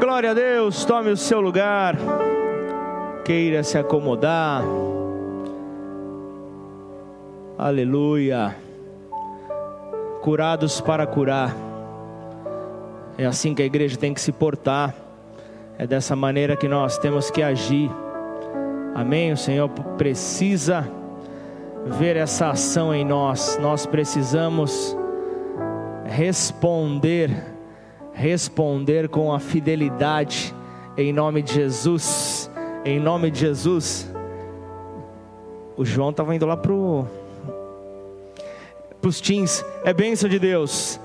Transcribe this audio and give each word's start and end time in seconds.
Glória 0.00 0.30
a 0.30 0.34
Deus, 0.34 0.84
tome 0.84 1.10
o 1.10 1.16
seu 1.16 1.40
lugar. 1.40 1.96
Queira 3.24 3.62
se 3.62 3.78
acomodar. 3.78 4.62
Aleluia. 7.56 8.56
Curados 10.22 10.80
para 10.80 11.06
curar. 11.06 11.54
É 13.16 13.26
assim 13.26 13.54
que 13.54 13.62
a 13.62 13.66
igreja 13.66 13.96
tem 13.96 14.14
que 14.14 14.20
se 14.20 14.32
portar. 14.32 14.94
É 15.76 15.86
dessa 15.86 16.14
maneira 16.14 16.56
que 16.56 16.68
nós 16.68 16.98
temos 16.98 17.30
que 17.30 17.42
agir. 17.42 17.90
Amém? 18.94 19.32
O 19.32 19.36
Senhor 19.36 19.68
precisa 19.96 20.88
ver 21.84 22.16
essa 22.16 22.50
ação 22.50 22.94
em 22.94 23.04
nós. 23.04 23.58
Nós 23.60 23.86
precisamos 23.86 24.96
responder, 26.04 27.30
responder 28.18 29.08
com 29.08 29.32
a 29.32 29.38
fidelidade 29.38 30.52
em 30.96 31.12
nome 31.12 31.40
de 31.40 31.54
Jesus. 31.54 32.50
Em 32.84 32.98
nome 32.98 33.30
de 33.30 33.38
Jesus. 33.38 34.12
O 35.76 35.84
João 35.84 36.10
estava 36.10 36.34
indo 36.34 36.44
lá 36.44 36.56
para 36.56 36.72
os 39.02 39.20
teens. 39.20 39.64
É 39.84 39.92
bênção 39.92 40.28
de 40.28 40.40
Deus. 40.40 40.98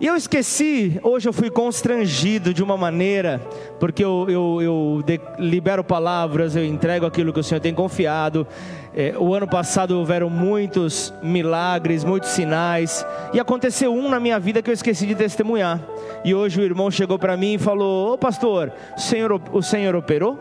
E 0.00 0.06
eu 0.06 0.16
esqueci, 0.16 1.00
hoje 1.02 1.26
eu 1.26 1.32
fui 1.32 1.48
constrangido 1.48 2.52
de 2.52 2.62
uma 2.62 2.76
maneira, 2.76 3.40
porque 3.80 4.04
eu, 4.04 4.26
eu, 4.28 4.60
eu 4.60 5.02
de, 5.06 5.18
libero 5.38 5.82
palavras, 5.82 6.54
eu 6.54 6.62
entrego 6.62 7.06
aquilo 7.06 7.32
que 7.32 7.40
o 7.40 7.42
Senhor 7.42 7.60
tem 7.60 7.72
confiado. 7.72 8.46
É, 8.96 9.14
o 9.18 9.34
ano 9.34 9.46
passado 9.46 9.98
houveram 9.98 10.30
muitos 10.30 11.12
milagres, 11.22 12.02
muitos 12.02 12.30
sinais, 12.30 13.04
e 13.32 13.38
aconteceu 13.38 13.92
um 13.92 14.08
na 14.08 14.18
minha 14.18 14.40
vida 14.40 14.62
que 14.62 14.70
eu 14.70 14.74
esqueci 14.74 15.06
de 15.06 15.14
testemunhar. 15.14 15.80
E 16.24 16.34
hoje 16.34 16.60
o 16.60 16.64
irmão 16.64 16.90
chegou 16.90 17.18
para 17.18 17.36
mim 17.36 17.54
e 17.54 17.58
falou: 17.58 18.14
Ô 18.14 18.18
pastor, 18.18 18.72
o 18.96 19.00
senhor, 19.00 19.40
o 19.52 19.62
senhor 19.62 19.94
operou? 19.94 20.38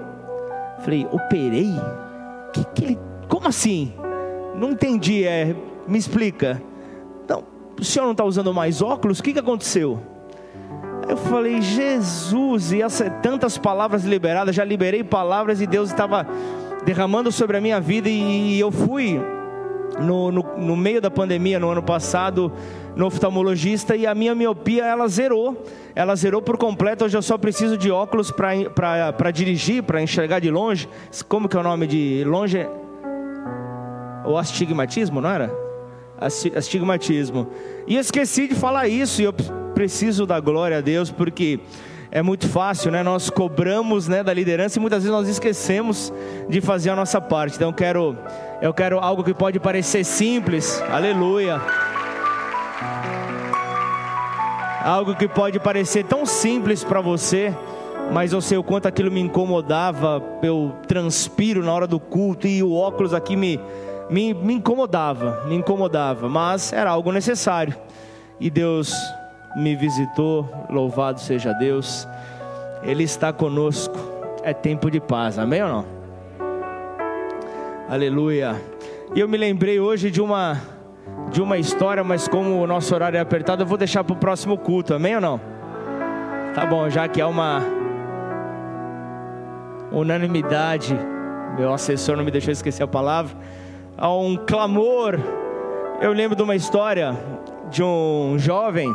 Falei: 0.80 1.06
Operei? 1.12 1.73
Que, 2.53 2.64
que 2.73 2.86
ele, 2.86 3.00
como 3.28 3.47
assim? 3.47 3.94
Não 4.56 4.72
entendi, 4.72 5.25
é, 5.25 5.53
me 5.86 5.97
explica 5.97 6.62
o 7.80 7.84
senhor 7.84 8.06
não 8.06 8.14
está 8.14 8.23
usando 8.23 8.53
mais 8.53 8.81
óculos? 8.81 9.19
O 9.19 9.23
que, 9.23 9.34
que 9.34 9.40
aconteceu? 9.40 10.02
Eu 11.08 11.17
falei, 11.17 11.62
Jesus, 11.62 12.72
e 12.72 12.81
essa, 12.81 13.09
tantas 13.09 13.58
palavras 13.58 14.03
liberadas, 14.03 14.56
já 14.56 14.64
liberei 14.64 15.03
palavras 15.03 15.62
e 15.62 15.67
Deus 15.67 15.90
estava 15.90 16.25
derramando 16.86 17.31
sobre 17.31 17.58
a 17.58 17.61
minha 17.61 17.80
vida 17.80 18.08
e, 18.08 18.59
eu 18.59 18.72
fui 18.72 19.19
no, 20.00 20.31
no, 20.31 20.44
no, 20.58 20.75
meio 20.75 21.02
da 21.02 21.09
pandemia, 21.09 21.59
no 21.59 21.69
ano 21.69 21.81
passado, 21.81 22.52
no 22.95 23.08
oftalmologista 23.08 23.95
e 23.95 24.05
a 24.05 24.14
minha 24.14 24.36
miopia 24.36 24.86
ela 24.86 25.08
zerou, 25.08 25.63
ela 25.95 26.16
zerou 26.16 26.41
por 26.41 26.58
completo. 26.58 27.06
Hoje 27.06 27.17
eu 27.17 27.22
só 27.22 27.38
preciso 27.38 27.78
de 27.78 27.91
óculos 27.91 28.31
para 28.31 29.31
dirigir, 29.31 29.83
para 29.83 30.02
enxergar 30.02 30.39
de 30.39 30.52
longe. 30.52 30.88
Como 31.28 31.50
que 31.50 31.58
é 31.58 31.59
o 31.59 31.63
nome 31.63 31.88
de 31.88 32.23
longe? 32.25 32.67
O 34.25 34.38
astigmatismo, 34.38 35.22
não 35.22 35.30
era? 35.30 35.66
astigmatismo. 36.56 37.47
E 37.88 37.97
esqueci 37.97 38.47
de 38.47 38.56
falar 38.56 38.88
isso, 38.88 39.22
e 39.22 39.25
eu 39.25 39.33
preciso 39.73 40.25
da 40.25 40.39
glória 40.39 40.78
a 40.78 40.81
Deus, 40.81 41.11
porque 41.11 41.59
é 42.16 42.22
muito 42.22 42.48
fácil, 42.48 42.92
né? 42.92 43.04
Nós 43.04 43.30
cobramos, 43.30 44.08
né, 44.08 44.24
da 44.24 44.34
liderança 44.34 44.80
e 44.80 44.82
muitas 44.82 45.04
vezes 45.04 45.12
nós 45.12 45.28
esquecemos 45.28 46.14
de 46.48 46.62
fazer 46.62 46.90
a 46.90 46.96
nossa 46.96 47.20
parte. 47.20 47.56
Então 47.58 47.72
eu 47.72 47.74
quero, 47.74 48.18
eu 48.62 48.74
quero 48.74 49.00
algo 49.00 49.22
que 49.22 49.34
pode 49.34 49.60
parecer 49.60 50.06
simples. 50.06 50.82
Aleluia. 50.90 51.62
Algo 54.82 55.14
que 55.14 55.28
pode 55.28 55.60
parecer 55.60 56.06
tão 56.06 56.26
simples 56.26 56.86
para 56.86 57.02
você, 57.02 57.54
mas 58.14 58.32
eu 58.32 58.40
sei 58.40 58.58
o 58.58 58.64
quanto 58.64 58.88
aquilo 58.88 59.12
me 59.12 59.20
incomodava. 59.20 60.24
Eu 60.42 60.74
transpiro 60.88 61.66
na 61.66 61.74
hora 61.74 61.86
do 61.86 62.00
culto 62.00 62.48
e 62.48 62.64
o 62.64 62.74
óculos 62.74 63.14
aqui 63.14 63.36
me 63.36 63.59
me, 64.09 64.34
me 64.34 64.54
incomodava, 64.54 65.44
me 65.48 65.56
incomodava, 65.56 66.30
mas 66.30 66.72
era 66.72 66.92
algo 66.92 67.12
necessário. 67.12 67.75
E 68.40 68.50
Deus 68.50 68.96
me 69.56 69.76
visitou, 69.76 70.50
louvado 70.70 71.20
seja 71.20 71.54
Deus. 71.54 72.08
Ele 72.84 73.04
está 73.04 73.32
conosco. 73.32 73.98
É 74.44 74.54
tempo 74.54 74.92
de 74.92 75.00
paz. 75.00 75.40
Amém 75.40 75.64
ou 75.64 75.70
não? 75.70 75.86
Aleluia. 77.90 78.62
E 79.16 79.20
eu 79.20 79.28
me 79.28 79.38
lembrei 79.38 79.80
hoje 79.80 80.12
de 80.12 80.22
uma 80.22 80.62
de 81.32 81.42
uma 81.42 81.58
história, 81.58 82.04
mas 82.04 82.28
como 82.28 82.62
o 82.62 82.68
nosso 82.68 82.94
horário 82.94 83.18
é 83.18 83.20
apertado, 83.20 83.64
eu 83.64 83.68
vou 83.68 83.78
deixar 83.78 84.04
para 84.04 84.14
o 84.14 84.18
próximo 84.18 84.58
culto. 84.58 84.94
Amém 84.94 85.16
ou 85.16 85.22
não? 85.22 85.42
Tá 86.54 86.66
bom, 86.66 86.90
já 86.90 87.08
que 87.08 87.20
é 87.20 87.26
uma 87.26 87.62
unanimidade, 89.92 90.98
meu 91.58 91.74
assessor 91.74 92.16
não 92.16 92.24
me 92.24 92.32
deixou 92.32 92.52
esquecer 92.52 92.84
a 92.84 92.88
palavra 92.88 93.36
a 93.98 94.14
um 94.14 94.36
clamor. 94.36 95.20
Eu 96.02 96.12
lembro 96.12 96.36
de 96.36 96.44
uma 96.44 96.56
história 96.56 97.16
de 97.70 97.84
um 97.84 98.36
jovem 98.38 98.94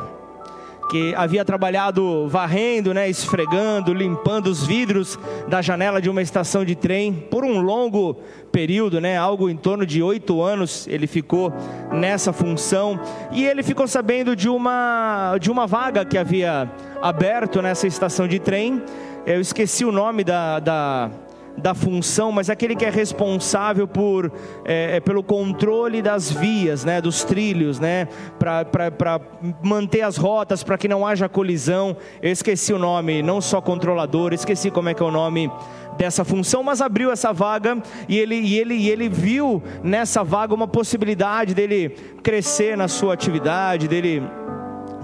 que 0.90 1.14
havia 1.14 1.44
trabalhado 1.44 2.26
varrendo, 2.26 2.92
né, 2.92 3.08
esfregando, 3.08 3.94
limpando 3.94 4.48
os 4.48 4.66
vidros 4.66 5.16
da 5.46 5.62
janela 5.62 6.02
de 6.02 6.10
uma 6.10 6.20
estação 6.20 6.64
de 6.64 6.74
trem 6.74 7.12
por 7.30 7.44
um 7.44 7.60
longo 7.60 8.14
período, 8.50 9.00
né, 9.00 9.16
algo 9.16 9.48
em 9.48 9.56
torno 9.56 9.86
de 9.86 10.02
oito 10.02 10.42
anos. 10.42 10.88
Ele 10.88 11.06
ficou 11.06 11.52
nessa 11.92 12.32
função 12.32 12.98
e 13.30 13.44
ele 13.46 13.62
ficou 13.62 13.86
sabendo 13.86 14.34
de 14.34 14.48
uma 14.48 15.36
de 15.40 15.50
uma 15.50 15.66
vaga 15.66 16.04
que 16.04 16.18
havia 16.18 16.68
aberto 17.00 17.62
nessa 17.62 17.86
estação 17.86 18.26
de 18.26 18.40
trem. 18.40 18.82
Eu 19.24 19.40
esqueci 19.40 19.84
o 19.84 19.92
nome 19.92 20.24
da, 20.24 20.58
da 20.58 21.10
da 21.60 21.74
função, 21.74 22.32
mas 22.32 22.50
aquele 22.50 22.74
que 22.74 22.84
é 22.84 22.90
responsável 22.90 23.86
por, 23.86 24.32
é, 24.64 24.96
é 24.96 25.00
pelo 25.00 25.22
controle 25.22 26.02
das 26.02 26.30
vias, 26.30 26.84
né, 26.84 27.00
dos 27.00 27.24
trilhos, 27.24 27.78
né, 27.78 28.08
para 28.38 29.20
manter 29.62 30.02
as 30.02 30.16
rotas, 30.16 30.62
para 30.62 30.78
que 30.78 30.88
não 30.88 31.06
haja 31.06 31.28
colisão. 31.28 31.96
Eu 32.22 32.32
esqueci 32.32 32.72
o 32.72 32.78
nome, 32.78 33.22
não 33.22 33.40
só 33.40 33.60
controlador, 33.60 34.32
esqueci 34.32 34.70
como 34.70 34.88
é 34.88 34.94
que 34.94 35.02
é 35.02 35.06
o 35.06 35.10
nome 35.10 35.50
dessa 35.96 36.24
função, 36.24 36.62
mas 36.62 36.80
abriu 36.80 37.10
essa 37.10 37.32
vaga 37.32 37.76
e 38.08 38.18
ele, 38.18 38.36
e 38.36 38.58
ele, 38.58 38.74
e 38.74 38.88
ele 38.88 39.08
viu 39.08 39.62
nessa 39.82 40.24
vaga 40.24 40.54
uma 40.54 40.66
possibilidade 40.66 41.54
dele 41.54 41.90
crescer 42.22 42.76
na 42.76 42.88
sua 42.88 43.12
atividade, 43.12 43.86
dele 43.86 44.22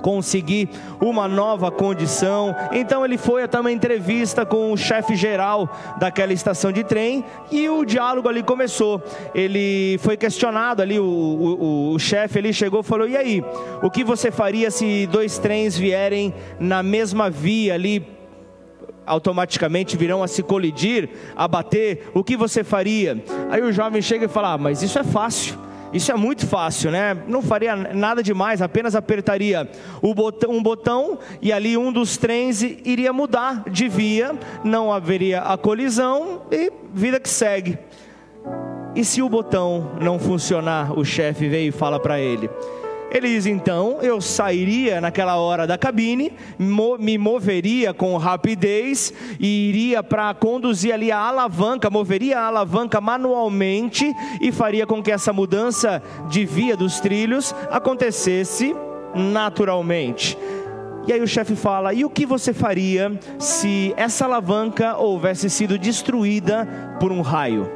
conseguir 0.03 0.69
uma 1.01 1.29
nova 1.29 1.71
condição. 1.71 2.55
Então 2.73 3.05
ele 3.05 3.19
foi 3.19 3.43
até 3.43 3.59
uma 3.59 3.73
entrevista 3.73 4.45
com 4.45 4.73
o 4.73 4.77
chefe 4.77 5.15
geral 5.15 5.69
daquela 5.99 6.33
estação 6.33 6.73
de 6.73 6.85
trem 6.85 7.25
e 7.51 7.69
o 7.69 7.85
diálogo 7.85 8.29
ali 8.29 8.43
começou. 8.43 9.03
Ele 9.35 9.99
foi 9.99 10.17
questionado 10.17 10.83
ali, 10.83 10.99
o, 10.99 11.05
o, 11.05 11.93
o 11.95 11.99
chefe 11.99 12.39
ali 12.39 12.53
chegou 12.53 12.81
e 12.81 12.85
falou: 12.85 13.09
E 13.09 13.17
aí, 13.17 13.43
o 13.83 13.91
que 13.91 14.05
você 14.05 14.31
faria 14.31 14.71
se 14.71 15.07
dois 15.07 15.39
trens 15.39 15.77
vierem 15.77 16.35
na 16.59 16.83
mesma 16.83 17.31
via 17.31 17.75
ali? 17.75 18.17
automaticamente 19.07 19.97
virão 19.97 20.23
a 20.23 20.27
se 20.27 20.43
colidir, 20.43 21.09
a 21.37 21.47
bater, 21.47 22.11
o 22.13 22.25
que 22.25 22.37
você 22.37 22.65
faria? 22.65 23.23
Aí 23.51 23.63
o 23.63 23.73
jovem 23.73 24.03
chega 24.03 24.25
e 24.25 24.29
fala: 24.29 24.55
ah, 24.55 24.59
mas 24.59 24.83
isso 24.83 24.99
é 24.99 25.05
fácil. 25.05 25.66
Isso 25.93 26.11
é 26.11 26.17
muito 26.17 26.47
fácil, 26.47 26.91
né? 26.91 27.17
Não 27.27 27.41
faria 27.41 27.77
nada 27.77 28.23
demais, 28.23 28.61
apenas 28.61 28.95
apertaria 28.95 29.69
botão, 30.15 30.51
um 30.51 30.63
botão 30.63 31.19
e 31.41 31.53
ali 31.53 31.77
um 31.77 31.93
dos 31.93 32.17
trens 32.17 32.63
iria 32.63 33.13
mudar 33.13 33.63
de 33.71 33.89
via, 33.89 34.35
não 34.65 34.93
haveria 34.93 35.43
a 35.43 35.57
colisão 35.57 36.43
e 36.51 36.73
vida 36.93 37.21
que 37.21 37.29
segue. 37.29 37.79
E 38.95 39.05
se 39.05 39.21
o 39.21 39.29
botão 39.29 39.93
não 40.01 40.19
funcionar, 40.19 40.99
o 40.99 41.05
chefe 41.05 41.49
veio 41.49 41.69
e 41.69 41.73
fala 41.73 42.01
para 42.01 42.19
ele: 42.19 42.49
ele 43.17 43.29
diz 43.29 43.47
então: 43.47 43.99
eu 44.03 44.21
sairia 44.21 45.01
naquela 45.01 45.37
hora 45.37 45.67
da 45.67 45.79
cabine, 45.79 46.33
me 46.59 47.19
moveria 47.19 47.95
com 47.95 48.17
rapidez 48.17 49.13
e 49.39 49.69
iria 49.69 50.03
para 50.03 50.35
conduzir 50.35 50.93
ali 50.93 51.11
a 51.11 51.19
alavanca, 51.19 51.89
moveria 51.89 52.41
a 52.41 52.47
alavanca 52.47 53.01
manualmente 53.01 54.13
e 54.41 54.53
faria 54.53 54.87
com 54.87 55.03
que 55.03 55.13
essa 55.13 55.33
mudança 55.33 56.03
de 56.29 56.45
via 56.45 56.77
dos 56.77 57.01
trilhos 57.01 57.55
acontecesse 57.71 58.75
naturalmente. 59.15 60.37
E 61.07 61.13
aí 61.13 61.21
o 61.21 61.29
chefe 61.29 61.55
fala: 61.55 61.95
e 61.95 62.05
o 62.05 62.11
que 62.11 62.27
você 62.27 62.53
faria 62.53 63.19
se 63.39 63.95
essa 63.97 64.25
alavanca 64.25 64.97
houvesse 64.97 65.49
sido 65.49 65.79
destruída 65.79 66.97
por 66.99 67.13
um 67.13 67.21
raio? 67.21 67.71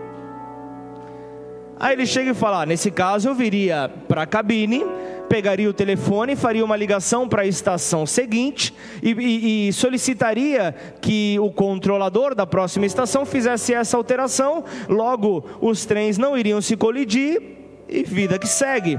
Aí 1.78 1.94
ele 1.94 2.04
chega 2.04 2.32
e 2.32 2.34
fala: 2.34 2.62
ah, 2.62 2.66
nesse 2.66 2.90
caso 2.90 3.28
eu 3.28 3.34
viria 3.34 3.90
para 4.08 4.22
a 4.22 4.26
cabine 4.26 4.84
pegaria 5.30 5.70
o 5.70 5.72
telefone, 5.72 6.34
faria 6.34 6.64
uma 6.64 6.74
ligação 6.74 7.28
para 7.28 7.42
a 7.42 7.46
estação 7.46 8.04
seguinte 8.04 8.74
e, 9.00 9.12
e, 9.12 9.68
e, 9.68 9.72
solicitaria 9.72 10.74
que 11.00 11.38
o 11.38 11.52
controlador 11.52 12.34
da 12.34 12.44
próxima 12.44 12.84
estação 12.84 13.24
fizesse 13.24 13.72
essa 13.72 13.96
alteração. 13.96 14.64
Logo, 14.88 15.44
os 15.60 15.86
trens 15.86 16.18
não 16.18 16.36
iriam 16.36 16.60
se 16.60 16.76
colidir 16.76 17.40
e 17.88 18.02
vida 18.02 18.40
que 18.40 18.48
segue. 18.48 18.98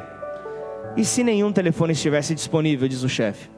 E 0.96 1.04
se 1.04 1.22
nenhum 1.22 1.52
telefone 1.52 1.92
estivesse 1.92 2.34
disponível, 2.34 2.88
diz 2.88 3.04
o 3.04 3.10
chefe? 3.10 3.50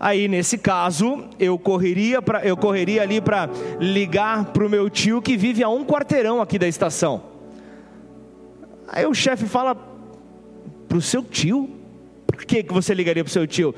Aí 0.00 0.28
nesse 0.28 0.56
caso, 0.56 1.28
eu 1.38 1.58
correria, 1.58 2.22
pra, 2.22 2.42
eu 2.42 2.56
correria 2.56 3.02
ali 3.02 3.20
para 3.20 3.50
ligar 3.78 4.46
para 4.46 4.64
o 4.64 4.70
meu 4.70 4.88
tio 4.88 5.20
que 5.20 5.36
vive 5.36 5.62
a 5.62 5.68
um 5.68 5.84
quarteirão 5.84 6.40
aqui 6.40 6.58
da 6.58 6.66
estação. 6.66 7.22
Aí 8.88 9.04
o 9.04 9.12
chefe 9.12 9.44
fala 9.44 9.74
para 10.88 10.96
o 10.96 11.02
seu 11.02 11.22
tio, 11.22 11.81
por 12.42 12.46
que, 12.46 12.64
que 12.64 12.74
você 12.74 12.92
ligaria 12.92 13.22
para 13.22 13.30
o 13.30 13.32
seu 13.32 13.46
tio? 13.46 13.72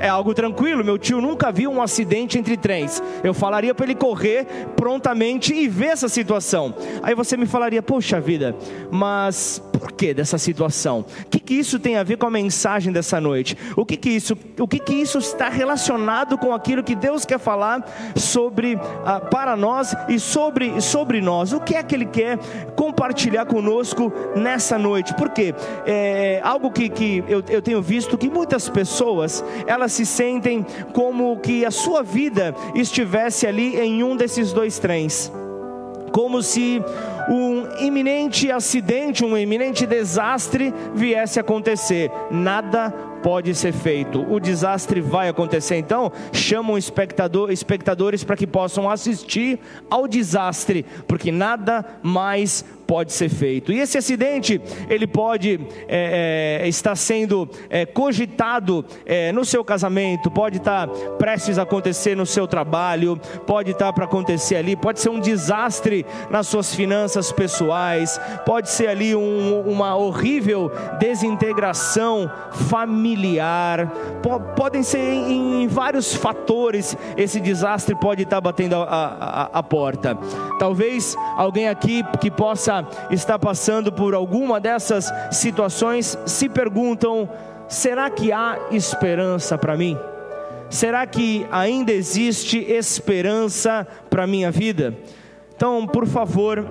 é 0.00 0.08
algo 0.08 0.32
tranquilo. 0.32 0.84
Meu 0.84 0.96
tio 0.96 1.20
nunca 1.20 1.50
viu 1.50 1.70
um 1.70 1.82
acidente 1.82 2.38
entre 2.38 2.56
trens. 2.56 3.02
Eu 3.22 3.34
falaria 3.34 3.74
para 3.74 3.86
ele 3.86 3.94
correr 3.94 4.46
prontamente 4.76 5.52
e 5.52 5.66
ver 5.66 5.86
essa 5.86 6.08
situação. 6.08 6.74
Aí 7.02 7.16
você 7.16 7.36
me 7.36 7.46
falaria, 7.46 7.82
poxa 7.82 8.20
vida, 8.20 8.54
mas 8.90 9.60
por 9.78 9.92
que 9.92 10.12
dessa 10.12 10.38
situação? 10.38 11.04
O 11.26 11.28
que, 11.30 11.38
que 11.38 11.54
isso 11.54 11.78
tem 11.78 11.96
a 11.96 12.02
ver 12.02 12.16
com 12.16 12.26
a 12.26 12.30
mensagem 12.30 12.92
dessa 12.92 13.20
noite? 13.20 13.56
O 13.76 13.86
que, 13.86 13.96
que 13.96 14.10
isso, 14.10 14.36
o 14.58 14.66
que, 14.66 14.78
que 14.78 14.94
isso 14.94 15.18
está 15.18 15.48
relacionado 15.48 16.36
com 16.36 16.52
aquilo 16.52 16.82
que 16.82 16.94
Deus 16.94 17.24
quer 17.24 17.38
falar 17.38 17.84
sobre 18.16 18.78
ah, 19.04 19.20
para 19.20 19.56
nós 19.56 19.94
e 20.08 20.18
sobre 20.18 20.80
sobre 20.80 21.20
nós? 21.20 21.52
O 21.52 21.60
que 21.60 21.74
é 21.74 21.82
que 21.82 21.94
Ele 21.94 22.06
quer 22.06 22.38
compartilhar 22.74 23.46
conosco 23.46 24.12
nessa 24.34 24.78
noite? 24.78 25.14
Porque 25.14 25.54
é 25.86 26.40
algo 26.42 26.70
que, 26.70 26.88
que 26.88 27.24
eu, 27.28 27.42
eu 27.48 27.62
tenho 27.62 27.80
visto 27.80 28.18
que 28.18 28.28
muitas 28.28 28.68
pessoas 28.68 29.44
elas 29.66 29.92
se 29.92 30.04
sentem 30.04 30.66
como 30.92 31.38
que 31.38 31.64
a 31.64 31.70
sua 31.70 32.02
vida 32.02 32.54
estivesse 32.74 33.46
ali 33.46 33.76
em 33.76 34.02
um 34.02 34.16
desses 34.16 34.52
dois 34.52 34.78
trens 34.78 35.30
como 36.12 36.42
se 36.42 36.82
um 37.28 37.66
iminente 37.78 38.50
acidente, 38.50 39.24
um 39.24 39.36
iminente 39.36 39.86
desastre 39.86 40.72
viesse 40.94 41.38
a 41.38 41.42
acontecer. 41.42 42.10
Nada 42.30 42.90
pode 43.22 43.54
ser 43.54 43.72
feito. 43.72 44.24
O 44.32 44.40
desastre 44.40 45.00
vai 45.00 45.28
acontecer. 45.28 45.76
Então, 45.76 46.10
chamam 46.32 46.78
espectador, 46.78 47.50
espectadores 47.50 48.24
para 48.24 48.36
que 48.36 48.46
possam 48.46 48.88
assistir 48.88 49.58
ao 49.90 50.08
desastre, 50.08 50.86
porque 51.06 51.30
nada 51.30 51.84
mais 52.02 52.64
pode 52.88 53.12
ser 53.12 53.28
feito. 53.28 53.70
E 53.70 53.80
esse 53.80 53.98
acidente, 53.98 54.58
ele 54.88 55.06
pode 55.06 55.60
é, 55.86 56.62
é, 56.62 56.68
estar 56.68 56.96
sendo 56.96 57.46
é, 57.68 57.84
cogitado 57.84 58.82
é, 59.04 59.30
no 59.30 59.44
seu 59.44 59.62
casamento, 59.62 60.30
pode 60.30 60.56
estar 60.56 60.88
prestes 61.18 61.58
a 61.58 61.62
acontecer 61.64 62.16
no 62.16 62.24
seu 62.24 62.48
trabalho, 62.48 63.20
pode 63.46 63.72
estar 63.72 63.92
para 63.92 64.06
acontecer 64.06 64.56
ali, 64.56 64.74
pode 64.74 65.00
ser 65.00 65.10
um 65.10 65.20
desastre 65.20 66.06
nas 66.30 66.46
suas 66.46 66.74
finanças 66.74 67.30
pessoais, 67.30 68.18
pode 68.46 68.70
ser 68.70 68.86
ali 68.86 69.14
um, 69.14 69.60
uma 69.66 69.94
horrível 69.94 70.72
desintegração 70.98 72.30
familiar, 72.52 73.92
podem 74.56 74.82
ser 74.82 74.98
em, 74.98 75.64
em, 75.64 75.68
vários 75.68 76.14
fatores 76.14 76.96
esse 77.18 77.38
desastre 77.38 77.94
pode 77.94 78.22
estar 78.22 78.40
batendo 78.40 78.76
a, 78.76 78.82
a, 78.82 79.58
a 79.58 79.62
porta. 79.62 80.16
Talvez 80.58 81.14
alguém 81.36 81.68
aqui 81.68 82.02
que 82.18 82.30
possa 82.30 82.77
está 83.10 83.38
passando 83.38 83.92
por 83.92 84.14
alguma 84.14 84.60
dessas 84.60 85.12
situações 85.30 86.18
se 86.26 86.48
perguntam: 86.48 87.28
será 87.68 88.10
que 88.10 88.32
há 88.32 88.58
esperança 88.70 89.56
para 89.56 89.76
mim? 89.76 89.98
Será 90.70 91.06
que 91.06 91.46
ainda 91.50 91.92
existe 91.92 92.58
esperança 92.58 93.86
para 94.10 94.26
minha 94.26 94.50
vida? 94.50 94.94
Então, 95.56 95.86
por 95.86 96.06
favor, 96.06 96.64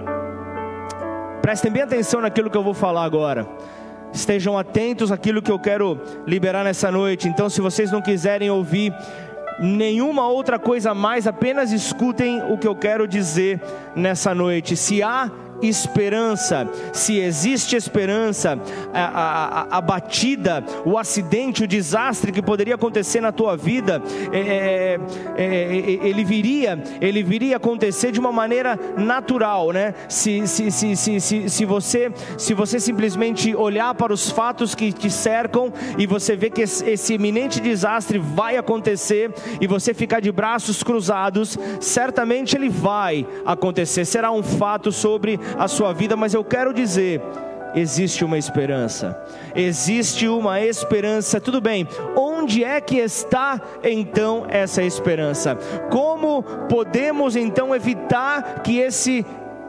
prestem 1.42 1.72
bem 1.72 1.82
atenção 1.82 2.22
naquilo 2.22 2.50
que 2.50 2.58
eu 2.58 2.64
vou 2.64 2.74
falar 2.74 3.04
agora. 3.04 3.48
Estejam 4.14 4.58
atentos 4.58 5.12
àquilo 5.12 5.42
que 5.42 5.52
eu 5.52 5.60
quero 5.60 6.00
liberar 6.26 6.64
nessa 6.64 6.92
noite. 6.92 7.28
Então, 7.28 7.50
se 7.50 7.60
vocês 7.60 7.92
não 7.92 8.02
quiserem 8.02 8.50
ouvir 8.50 8.94
nenhuma 9.60 10.28
outra 10.28 10.60
coisa 10.60 10.94
mais, 10.94 11.28
apenas 11.28 11.72
escutem 11.72 12.42
o 12.52 12.58
que 12.58 12.68
eu 12.68 12.76
quero 12.76 13.08
dizer 13.08 13.60
nessa 13.96 14.34
noite. 14.34 14.76
Se 14.76 15.02
há 15.02 15.30
esperança, 15.62 16.70
se 16.94 17.20
existe 17.20 17.76
esperança, 17.76 18.60
a, 18.94 19.04
a, 19.04 19.78
a, 19.78 19.82
batida, 19.82 20.64
o 20.86 20.98
acidente, 20.98 21.64
o 21.64 21.68
desastre 21.68 22.32
que 22.32 22.42
poderia 22.42 22.76
acontecer 22.76 23.22
na 23.22 23.32
tua 23.32 23.56
vida, 23.56 24.02
é, 24.32 24.40
é, 24.40 25.00
é, 25.38 25.44
é, 25.44 26.08
ele 26.08 26.24
viria, 26.24 26.82
ele 27.02 27.24
viria 27.24 27.58
acontecer 27.58 28.12
de 28.12 28.20
uma 28.20 28.32
maneira 28.32 28.80
natural, 28.98 29.72
né? 29.72 29.94
Se, 30.08 30.48
se, 30.48 30.72
se, 30.72 30.96
se, 30.96 31.20
se, 31.20 31.50
se, 31.50 31.66
você, 31.66 32.12
se 32.38 32.54
você 32.54 32.80
simplesmente 32.80 33.56
olhar 33.56 33.94
para 33.96 34.14
os 34.14 34.30
fatos 34.30 34.76
que 34.76 34.92
te 34.92 35.10
cercam 35.10 35.72
e 35.98 36.06
você 36.06 36.36
vê 36.36 36.50
que 36.50 36.62
esse, 36.62 36.88
esse 36.90 37.14
iminente 37.14 37.60
desastre 37.60 38.18
vai 38.18 38.58
acontecer 38.58 39.34
e 39.60 39.68
você 39.68 39.94
ficar 39.94 40.20
de 40.20 40.32
braços 40.32 40.84
cruzados, 40.84 41.58
certamente 41.80 42.56
ele 42.56 42.70
vai 42.70 43.26
acontecer, 43.46 44.06
será 44.06 44.32
um 44.32 44.44
fato 44.44 44.92
sobre 44.92 45.40
a 45.58 45.68
sua 45.68 45.94
vida, 45.94 46.16
mas 46.16 46.34
eu 46.34 46.44
quero 46.44 46.74
dizer, 46.74 47.22
existe 47.76 48.24
uma 48.24 48.38
esperança. 48.38 49.20
Existe 49.56 50.28
uma 50.28 50.62
esperança. 50.62 51.40
Tudo 51.40 51.62
bem. 51.62 51.88
Onde 52.16 52.64
é 52.64 52.80
que 52.82 52.98
está 52.98 53.62
então 53.84 54.46
essa 54.50 54.84
esperança? 54.84 55.56
Como 55.90 56.44
podemos 56.70 57.36
então 57.36 57.76
evitar 57.76 58.62
que 58.64 58.78
esse 58.78 59.26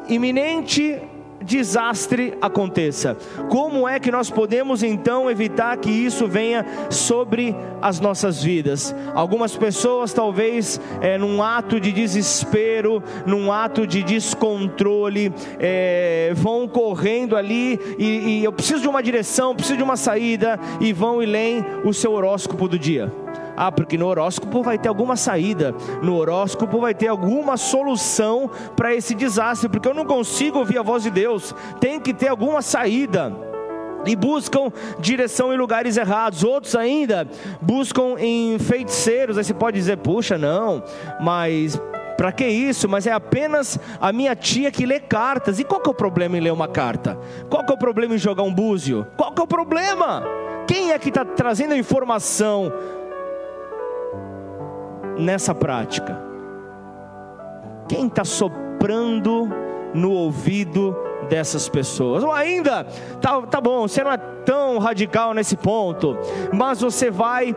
iminente 0.08 1.02
desastre 1.48 2.34
aconteça. 2.42 3.16
Como 3.48 3.88
é 3.88 3.98
que 3.98 4.12
nós 4.12 4.30
podemos 4.30 4.82
então 4.82 5.30
evitar 5.30 5.76
que 5.78 5.90
isso 5.90 6.28
venha 6.28 6.64
sobre 6.90 7.56
as 7.80 7.98
nossas 7.98 8.42
vidas? 8.42 8.94
Algumas 9.14 9.56
pessoas, 9.56 10.12
talvez, 10.12 10.78
é, 11.00 11.16
num 11.16 11.42
ato 11.42 11.80
de 11.80 11.90
desespero, 11.90 13.02
num 13.24 13.50
ato 13.50 13.86
de 13.86 14.02
descontrole, 14.02 15.32
é, 15.58 16.32
vão 16.36 16.68
correndo 16.68 17.34
ali 17.34 17.80
e, 17.98 18.40
e 18.40 18.44
eu 18.44 18.52
preciso 18.52 18.82
de 18.82 18.88
uma 18.88 19.02
direção, 19.02 19.54
preciso 19.54 19.78
de 19.78 19.82
uma 19.82 19.96
saída, 19.96 20.60
e 20.80 20.92
vão 20.92 21.22
e 21.22 21.26
leem 21.26 21.64
o 21.82 21.94
seu 21.94 22.12
horóscopo 22.12 22.68
do 22.68 22.78
dia. 22.78 23.10
Ah, 23.60 23.72
porque 23.72 23.98
no 23.98 24.06
horóscopo 24.06 24.62
vai 24.62 24.78
ter 24.78 24.88
alguma 24.88 25.16
saída, 25.16 25.74
no 26.00 26.14
horóscopo 26.14 26.78
vai 26.78 26.94
ter 26.94 27.08
alguma 27.08 27.56
solução 27.56 28.48
para 28.76 28.94
esse 28.94 29.16
desastre, 29.16 29.68
porque 29.68 29.88
eu 29.88 29.94
não 29.94 30.04
consigo 30.04 30.60
ouvir 30.60 30.78
a 30.78 30.82
voz 30.82 31.02
de 31.02 31.10
Deus, 31.10 31.52
tem 31.80 31.98
que 31.98 32.14
ter 32.14 32.28
alguma 32.28 32.62
saída 32.62 33.32
e 34.06 34.14
buscam 34.14 34.72
direção 35.00 35.52
em 35.52 35.56
lugares 35.56 35.96
errados. 35.96 36.44
Outros 36.44 36.76
ainda 36.76 37.26
buscam 37.60 38.14
em 38.16 38.60
feiticeiros. 38.60 39.36
Aí 39.36 39.42
você 39.42 39.52
pode 39.52 39.76
dizer, 39.76 39.96
puxa, 39.96 40.38
não, 40.38 40.80
mas 41.20 41.80
para 42.16 42.30
que 42.30 42.46
isso? 42.46 42.88
Mas 42.88 43.08
é 43.08 43.12
apenas 43.12 43.76
a 44.00 44.12
minha 44.12 44.36
tia 44.36 44.70
que 44.70 44.86
lê 44.86 45.00
cartas. 45.00 45.58
E 45.58 45.64
qual 45.64 45.80
que 45.80 45.88
é 45.88 45.92
o 45.92 45.94
problema 45.94 46.38
em 46.38 46.40
ler 46.40 46.52
uma 46.52 46.68
carta? 46.68 47.18
Qual 47.50 47.64
que 47.66 47.72
é 47.72 47.74
o 47.74 47.78
problema 47.78 48.14
em 48.14 48.18
jogar 48.18 48.44
um 48.44 48.54
búzio? 48.54 49.04
Qual 49.16 49.32
que 49.32 49.40
é 49.40 49.44
o 49.44 49.48
problema? 49.48 50.22
Quem 50.66 50.92
é 50.92 50.98
que 50.98 51.08
está 51.08 51.24
trazendo 51.24 51.74
a 51.74 51.76
informação 51.76 52.72
nessa 55.18 55.54
prática? 55.54 56.18
Quem 57.88 58.06
está 58.06 58.24
soprando 58.24 59.48
no 59.94 60.12
ouvido 60.12 60.96
dessas 61.28 61.68
pessoas? 61.68 62.22
Ou 62.22 62.32
ainda, 62.32 62.84
tá, 63.20 63.42
tá 63.42 63.60
bom, 63.60 63.88
você 63.88 64.04
não 64.04 64.12
é 64.12 64.16
tão 64.16 64.78
radical 64.78 65.34
nesse 65.34 65.56
ponto, 65.56 66.16
mas 66.52 66.80
você 66.80 67.10
vai 67.10 67.54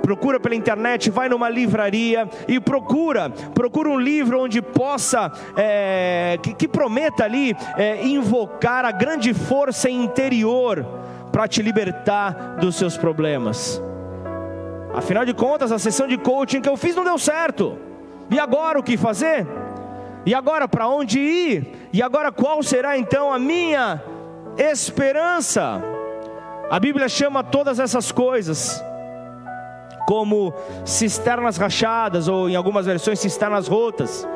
procura 0.00 0.40
pela 0.40 0.54
internet, 0.54 1.10
vai 1.10 1.28
numa 1.28 1.48
livraria 1.48 2.28
e 2.48 2.58
procura, 2.58 3.30
procura 3.54 3.88
um 3.88 3.98
livro 3.98 4.40
onde 4.40 4.60
possa, 4.62 5.30
é, 5.56 6.38
que, 6.42 6.54
que, 6.54 6.66
prometa 6.66 7.24
ali 7.24 7.54
é, 7.76 8.04
invocar 8.04 8.84
a 8.84 8.90
grande 8.90 9.32
força 9.34 9.88
interior 9.88 10.84
para 11.30 11.46
te 11.46 11.62
libertar 11.62 12.56
dos 12.58 12.76
seus 12.76 12.96
problemas. 12.96 13.80
Afinal 14.94 15.24
de 15.24 15.32
contas, 15.32 15.70
a 15.70 15.78
sessão 15.78 16.06
de 16.06 16.18
coaching 16.18 16.60
que 16.60 16.68
eu 16.68 16.76
fiz 16.76 16.96
não 16.96 17.04
deu 17.04 17.18
certo. 17.18 17.78
E 18.30 18.38
agora 18.38 18.78
o 18.78 18.82
que 18.82 18.96
fazer? 18.96 19.46
E 20.26 20.34
agora 20.34 20.68
para 20.68 20.88
onde 20.88 21.18
ir? 21.18 21.88
E 21.92 22.02
agora 22.02 22.30
qual 22.30 22.62
será 22.62 22.98
então 22.98 23.32
a 23.32 23.38
minha 23.38 24.02
esperança? 24.58 25.82
A 26.70 26.78
Bíblia 26.78 27.08
chama 27.08 27.42
todas 27.42 27.78
essas 27.80 28.12
coisas 28.12 28.82
como 30.06 30.52
cisternas 30.84 31.56
rachadas, 31.56 32.26
ou 32.26 32.48
em 32.48 32.56
algumas 32.56 32.84
versões, 32.84 33.20
cisternas 33.20 33.68
rotas. 33.68 34.26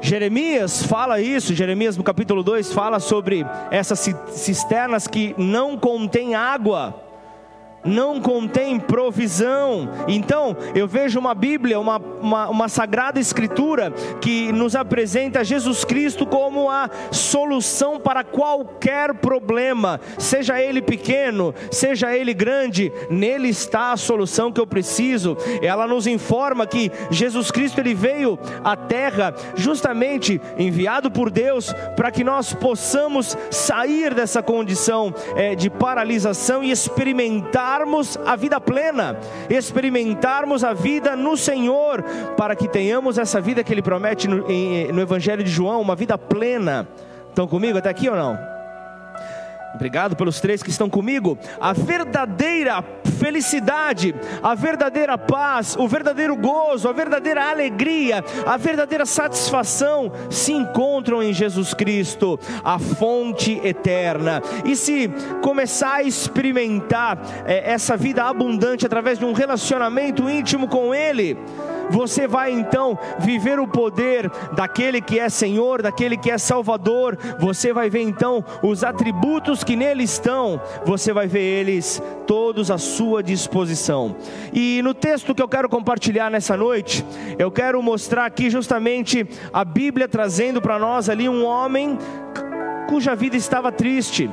Jeremias 0.00 0.82
fala 0.84 1.20
isso, 1.20 1.54
Jeremias 1.54 1.96
no 1.96 2.04
capítulo 2.04 2.42
2 2.42 2.72
fala 2.72 2.98
sobre 2.98 3.44
essas 3.70 3.98
cisternas 4.28 5.06
que 5.06 5.34
não 5.36 5.76
contêm 5.76 6.34
água 6.34 7.07
não 7.84 8.20
contém 8.20 8.78
provisão. 8.78 9.88
Então, 10.06 10.56
eu 10.74 10.86
vejo 10.86 11.18
uma 11.18 11.34
Bíblia, 11.34 11.78
uma, 11.78 11.98
uma, 11.98 12.48
uma, 12.48 12.68
sagrada 12.68 13.20
escritura 13.20 13.92
que 14.20 14.52
nos 14.52 14.74
apresenta 14.74 15.44
Jesus 15.44 15.84
Cristo 15.84 16.26
como 16.26 16.70
a 16.70 16.90
solução 17.10 17.98
para 17.98 18.24
qualquer 18.24 19.14
problema, 19.14 20.00
seja 20.18 20.60
ele 20.60 20.82
pequeno, 20.82 21.54
seja 21.70 22.14
ele 22.14 22.34
grande, 22.34 22.92
nele 23.10 23.48
está 23.48 23.92
a 23.92 23.96
solução 23.96 24.52
que 24.52 24.60
eu 24.60 24.66
preciso. 24.66 25.36
Ela 25.62 25.86
nos 25.86 26.06
informa 26.06 26.66
que 26.66 26.90
Jesus 27.10 27.50
Cristo 27.50 27.80
ele 27.80 27.94
veio 27.94 28.38
à 28.64 28.76
terra 28.76 29.34
justamente 29.54 30.40
enviado 30.58 31.10
por 31.10 31.30
Deus 31.30 31.72
para 31.96 32.10
que 32.10 32.24
nós 32.24 32.52
possamos 32.52 33.36
sair 33.50 34.14
dessa 34.14 34.42
condição 34.42 35.14
é, 35.36 35.54
de 35.54 35.70
paralisação 35.70 36.62
e 36.62 36.70
experimentar 36.70 37.67
experimentarmos 37.68 38.18
a 38.24 38.34
vida 38.34 38.60
plena, 38.60 39.16
experimentarmos 39.50 40.64
a 40.64 40.72
vida 40.72 41.14
no 41.14 41.36
Senhor, 41.36 42.02
para 42.36 42.56
que 42.56 42.66
tenhamos 42.66 43.18
essa 43.18 43.40
vida 43.40 43.62
que 43.62 43.72
Ele 43.72 43.82
promete 43.82 44.26
no, 44.26 44.38
no 44.38 45.00
Evangelho 45.00 45.44
de 45.44 45.50
João, 45.50 45.80
uma 45.80 45.94
vida 45.94 46.16
plena. 46.16 46.88
Estão 47.28 47.46
comigo 47.46 47.78
até 47.78 47.90
aqui 47.90 48.08
ou 48.08 48.16
não? 48.16 48.57
Obrigado 49.74 50.16
pelos 50.16 50.40
três 50.40 50.62
que 50.62 50.70
estão 50.70 50.88
comigo. 50.88 51.38
A 51.60 51.72
verdadeira 51.72 52.82
felicidade, 53.18 54.14
a 54.42 54.54
verdadeira 54.54 55.18
paz, 55.18 55.76
o 55.76 55.88
verdadeiro 55.88 56.36
gozo, 56.36 56.88
a 56.88 56.92
verdadeira 56.92 57.50
alegria, 57.50 58.24
a 58.46 58.56
verdadeira 58.56 59.04
satisfação 59.04 60.10
se 60.30 60.52
encontram 60.52 61.22
em 61.22 61.32
Jesus 61.32 61.74
Cristo, 61.74 62.38
a 62.64 62.78
fonte 62.78 63.60
eterna. 63.64 64.42
E 64.64 64.76
se 64.76 65.08
começar 65.42 65.96
a 65.96 66.02
experimentar 66.02 67.18
é, 67.44 67.72
essa 67.72 67.96
vida 67.96 68.24
abundante 68.24 68.86
através 68.86 69.18
de 69.18 69.24
um 69.24 69.32
relacionamento 69.32 70.28
íntimo 70.28 70.68
com 70.68 70.94
Ele, 70.94 71.36
você 71.90 72.26
vai 72.26 72.52
então 72.52 72.98
viver 73.18 73.58
o 73.58 73.66
poder 73.66 74.30
daquele 74.52 75.00
que 75.00 75.18
é 75.18 75.28
Senhor, 75.28 75.82
daquele 75.82 76.16
que 76.16 76.30
é 76.30 76.38
Salvador. 76.38 77.18
Você 77.38 77.72
vai 77.72 77.88
ver 77.88 78.02
então 78.02 78.44
os 78.62 78.84
atributos 78.84 79.64
que 79.64 79.76
nele 79.76 80.04
estão, 80.04 80.60
você 80.84 81.12
vai 81.12 81.26
ver 81.26 81.40
eles 81.40 82.02
todos 82.26 82.70
à 82.70 82.78
sua 82.78 83.22
disposição. 83.22 84.16
E 84.52 84.80
no 84.82 84.94
texto 84.94 85.34
que 85.34 85.42
eu 85.42 85.48
quero 85.48 85.68
compartilhar 85.68 86.30
nessa 86.30 86.56
noite, 86.56 87.04
eu 87.38 87.50
quero 87.50 87.82
mostrar 87.82 88.26
aqui 88.26 88.50
justamente 88.50 89.26
a 89.52 89.64
Bíblia 89.64 90.08
trazendo 90.08 90.60
para 90.60 90.78
nós 90.78 91.08
ali 91.08 91.28
um 91.28 91.44
homem 91.44 91.98
cuja 92.88 93.14
vida 93.14 93.36
estava 93.36 93.70
triste, 93.70 94.30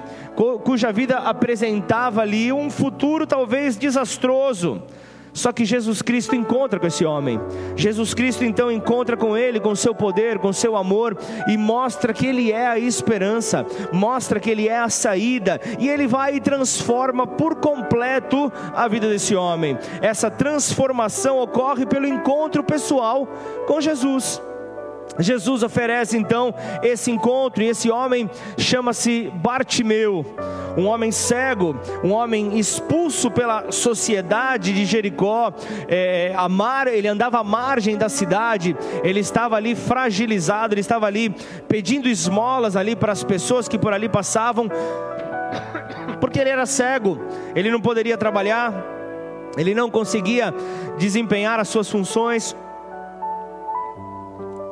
cuja 0.63 0.91
vida 0.91 1.17
apresentava 1.17 2.21
ali 2.21 2.53
um 2.53 2.69
futuro 2.69 3.27
talvez 3.27 3.77
desastroso. 3.77 4.81
Só 5.35 5.51
que 5.51 5.65
Jesus 5.65 6.01
Cristo 6.01 6.33
encontra 6.33 6.79
com 6.79 6.87
esse 6.87 7.03
homem. 7.03 7.39
Jesus 7.75 8.13
Cristo 8.13 8.45
então 8.45 8.71
encontra 8.71 9.17
com 9.17 9.35
ele, 9.37 9.59
com 9.59 9.75
seu 9.75 9.93
poder, 9.93 10.39
com 10.39 10.53
seu 10.53 10.77
amor 10.77 11.17
e 11.45 11.57
mostra 11.57 12.13
que 12.13 12.25
ele 12.25 12.53
é 12.53 12.65
a 12.65 12.79
esperança, 12.79 13.65
mostra 13.91 14.39
que 14.39 14.49
ele 14.49 14.69
é 14.69 14.79
a 14.79 14.89
saída 14.89 15.59
e 15.77 15.89
ele 15.89 16.07
vai 16.07 16.35
e 16.35 16.41
transforma 16.41 17.27
por 17.27 17.55
completo 17.55 18.51
a 18.73 18.87
vida 18.87 19.09
desse 19.09 19.35
homem. 19.35 19.77
Essa 20.01 20.31
transformação 20.31 21.37
ocorre 21.39 21.85
pelo 21.85 22.07
encontro 22.07 22.63
pessoal 22.63 23.27
com 23.67 23.81
Jesus. 23.81 24.41
Jesus 25.19 25.63
oferece 25.63 26.17
então 26.17 26.53
esse 26.83 27.09
encontro 27.09 27.63
e 27.63 27.67
esse 27.67 27.89
homem 27.89 28.29
chama-se 28.57 29.31
Bartimeu, 29.35 30.25
um 30.77 30.85
homem 30.87 31.11
cego, 31.11 31.75
um 32.03 32.11
homem 32.11 32.57
expulso 32.59 33.31
pela 33.31 33.71
sociedade 33.71 34.73
de 34.73 34.85
Jericó, 34.85 35.53
é, 35.87 36.35
mar, 36.49 36.87
ele 36.87 37.07
andava 37.07 37.39
à 37.39 37.43
margem 37.43 37.97
da 37.97 38.09
cidade, 38.09 38.75
ele 39.03 39.19
estava 39.19 39.55
ali 39.55 39.73
fragilizado, 39.73 40.73
ele 40.73 40.81
estava 40.81 41.05
ali 41.05 41.33
pedindo 41.67 42.09
esmolas 42.09 42.75
ali 42.75 42.95
para 42.95 43.11
as 43.11 43.23
pessoas 43.23 43.67
que 43.67 43.77
por 43.77 43.93
ali 43.93 44.09
passavam, 44.09 44.69
porque 46.19 46.39
ele 46.39 46.49
era 46.49 46.65
cego, 46.65 47.19
ele 47.55 47.71
não 47.71 47.79
poderia 47.79 48.17
trabalhar, 48.17 48.73
ele 49.57 49.73
não 49.73 49.89
conseguia 49.89 50.53
desempenhar 50.97 51.59
as 51.59 51.69
suas 51.69 51.89
funções 51.89 52.55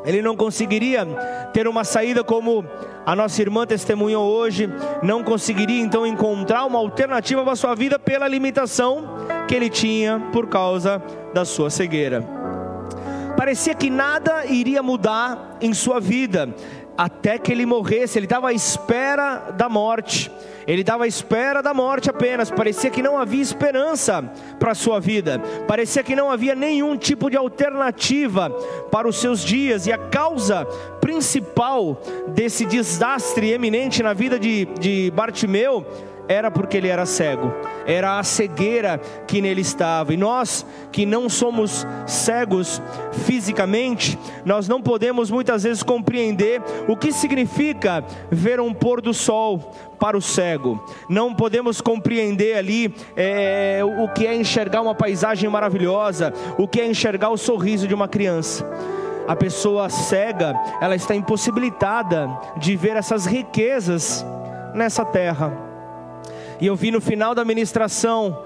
ele 0.05 0.21
não 0.21 0.35
conseguiria 0.35 1.05
ter 1.53 1.67
uma 1.67 1.83
saída 1.83 2.23
como 2.23 2.65
a 3.05 3.15
nossa 3.15 3.41
irmã 3.41 3.65
testemunhou 3.65 4.25
hoje, 4.29 4.69
não 5.01 5.23
conseguiria 5.23 5.81
então 5.81 6.05
encontrar 6.07 6.65
uma 6.65 6.79
alternativa 6.79 7.43
para 7.43 7.53
a 7.53 7.55
sua 7.55 7.75
vida 7.75 7.99
pela 7.99 8.27
limitação 8.27 9.07
que 9.47 9.55
ele 9.55 9.69
tinha 9.69 10.19
por 10.31 10.47
causa 10.47 11.01
da 11.33 11.43
sua 11.43 11.69
cegueira. 11.69 12.23
Parecia 13.35 13.73
que 13.73 13.89
nada 13.89 14.45
iria 14.45 14.81
mudar 14.81 15.57
em 15.59 15.73
sua 15.73 15.99
vida 15.99 16.53
até 16.97 17.37
que 17.37 17.51
ele 17.51 17.65
morresse, 17.65 18.17
ele 18.17 18.25
estava 18.25 18.49
à 18.49 18.53
espera 18.53 19.51
da 19.57 19.67
morte. 19.67 20.31
Ele 20.67 20.81
estava 20.81 21.03
à 21.03 21.07
espera 21.07 21.61
da 21.61 21.73
morte 21.73 22.09
apenas, 22.09 22.49
parecia 22.49 22.89
que 22.89 23.01
não 23.01 23.17
havia 23.17 23.41
esperança 23.41 24.23
para 24.59 24.71
a 24.71 24.75
sua 24.75 24.99
vida, 24.99 25.39
parecia 25.67 26.03
que 26.03 26.15
não 26.15 26.31
havia 26.31 26.55
nenhum 26.55 26.97
tipo 26.97 27.29
de 27.29 27.37
alternativa 27.37 28.49
para 28.91 29.07
os 29.07 29.17
seus 29.17 29.43
dias, 29.43 29.87
e 29.87 29.91
a 29.91 29.97
causa 29.97 30.65
principal 31.01 32.01
desse 32.29 32.65
desastre 32.65 33.51
eminente 33.51 34.01
na 34.01 34.13
vida 34.13 34.39
de, 34.39 34.65
de 34.79 35.11
Bartimeu 35.11 35.85
era 36.27 36.49
porque 36.49 36.77
ele 36.77 36.87
era 36.87 37.05
cego, 37.05 37.53
era 37.85 38.19
a 38.19 38.23
cegueira 38.23 38.99
que 39.27 39.41
nele 39.41 39.61
estava. 39.61 40.13
E 40.13 40.17
nós 40.17 40.65
que 40.91 41.05
não 41.05 41.27
somos 41.29 41.85
cegos 42.07 42.81
fisicamente, 43.25 44.17
nós 44.45 44.67
não 44.67 44.81
podemos 44.81 45.29
muitas 45.29 45.63
vezes 45.63 45.83
compreender 45.83 46.61
o 46.87 46.95
que 46.95 47.11
significa 47.11 48.03
ver 48.31 48.59
um 48.59 48.73
pôr 48.73 49.01
do 49.01 49.13
sol 49.13 49.73
para 49.99 50.17
o 50.17 50.21
cego. 50.21 50.83
Não 51.09 51.33
podemos 51.33 51.81
compreender 51.81 52.57
ali 52.57 52.93
é, 53.15 53.81
o 53.83 54.07
que 54.13 54.27
é 54.27 54.35
enxergar 54.35 54.81
uma 54.81 54.95
paisagem 54.95 55.49
maravilhosa, 55.49 56.33
o 56.57 56.67
que 56.67 56.81
é 56.81 56.85
enxergar 56.85 57.29
o 57.29 57.37
sorriso 57.37 57.87
de 57.87 57.93
uma 57.93 58.07
criança. 58.07 58.65
A 59.27 59.35
pessoa 59.35 59.89
cega, 59.89 60.53
ela 60.81 60.95
está 60.95 61.15
impossibilitada 61.15 62.29
de 62.57 62.75
ver 62.75 62.97
essas 62.97 63.25
riquezas 63.25 64.25
nessa 64.73 65.05
terra. 65.05 65.72
E 66.63 66.65
eu 66.65 66.77
vi 66.77 66.91
no 66.91 67.01
final 67.01 67.35
da 67.35 67.43
ministração 67.43 68.45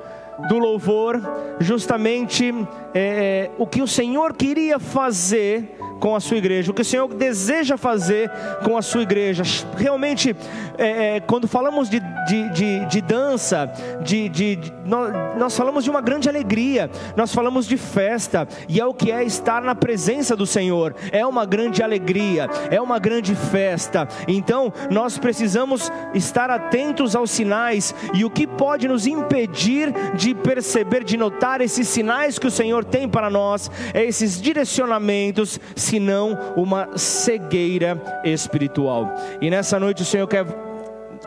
do 0.50 0.57
louvor 0.57 1.21
justamente 1.59 2.51
é, 2.91 3.51
o 3.59 3.67
que 3.67 3.79
o 3.79 3.88
Senhor 3.88 4.33
queria 4.33 4.79
fazer 4.79 5.76
com 6.00 6.16
a 6.16 6.20
sua 6.20 6.38
igreja, 6.38 6.72
o 6.72 6.74
que 6.74 6.82
o 6.82 6.86
Senhor 6.86 7.08
deseja 7.13 7.77
fazer 7.77 8.30
com 8.63 8.77
a 8.77 8.82
sua 8.82 9.01
igreja. 9.01 9.44
Realmente, 9.75 10.36
é, 10.77 11.16
é, 11.16 11.20
quando 11.20 11.48
falamos 11.48 11.89
de, 11.89 12.00
de, 12.27 12.50
de, 12.50 12.86
de 12.86 13.01
dança, 13.01 13.72
de, 14.04 14.30
de, 14.30 14.60
nós, 14.86 15.12
nós, 15.38 15.58
falamos 15.58 15.84
de 15.84 15.89
uma 15.89 16.01
grande 16.01 16.30
alegria, 16.30 16.89
nós 17.16 17.34
falamos 17.34 17.66
de 17.66 17.77
festa, 17.77 18.48
e 18.70 18.80
é 18.80 18.86
o 18.86 18.94
que 18.94 19.12
é 19.12 19.24
estar 19.24 19.62
na 19.62 19.74
presença 19.74 20.36
do 20.36 20.46
Senhor, 20.46 20.96
é 21.12 21.25
uma 21.25 21.46
grande 21.46 21.82
alegria, 21.82 22.48
é 22.70 22.80
uma 22.80 23.00
grande 23.00 23.34
festa. 23.36 24.08
Então, 24.27 24.72
nós 24.92 25.18
precisamos 25.18 25.92
estar 26.13 26.50
atentos 26.50 27.16
aos 27.16 27.32
sinais, 27.32 27.94
e 28.13 28.24
o 28.24 28.30
que 28.30 28.46
pode 28.46 28.88
nos 28.88 29.08
impedir 29.08 29.92
de 30.13 30.36
perceber, 30.36 31.04
de 31.04 31.18
notar 31.18 31.62
esses 31.62 31.88
sinais 31.88 32.38
que 32.38 32.48
o 32.48 32.51
Senhor 32.51 32.86
tem 32.86 33.10
para 33.10 33.30
nós, 33.30 33.72
é 33.94 34.04
esses 34.04 34.39
direcionamentos 34.39 35.60
senão 35.88 36.38
uma 36.56 36.98
cegueira 36.98 38.00
espiritual. 38.24 39.15
E 39.41 39.50
nessa 39.50 39.79
noite 39.79 40.01
o 40.01 40.06
Senhor 40.06 40.27
quer 40.27 40.46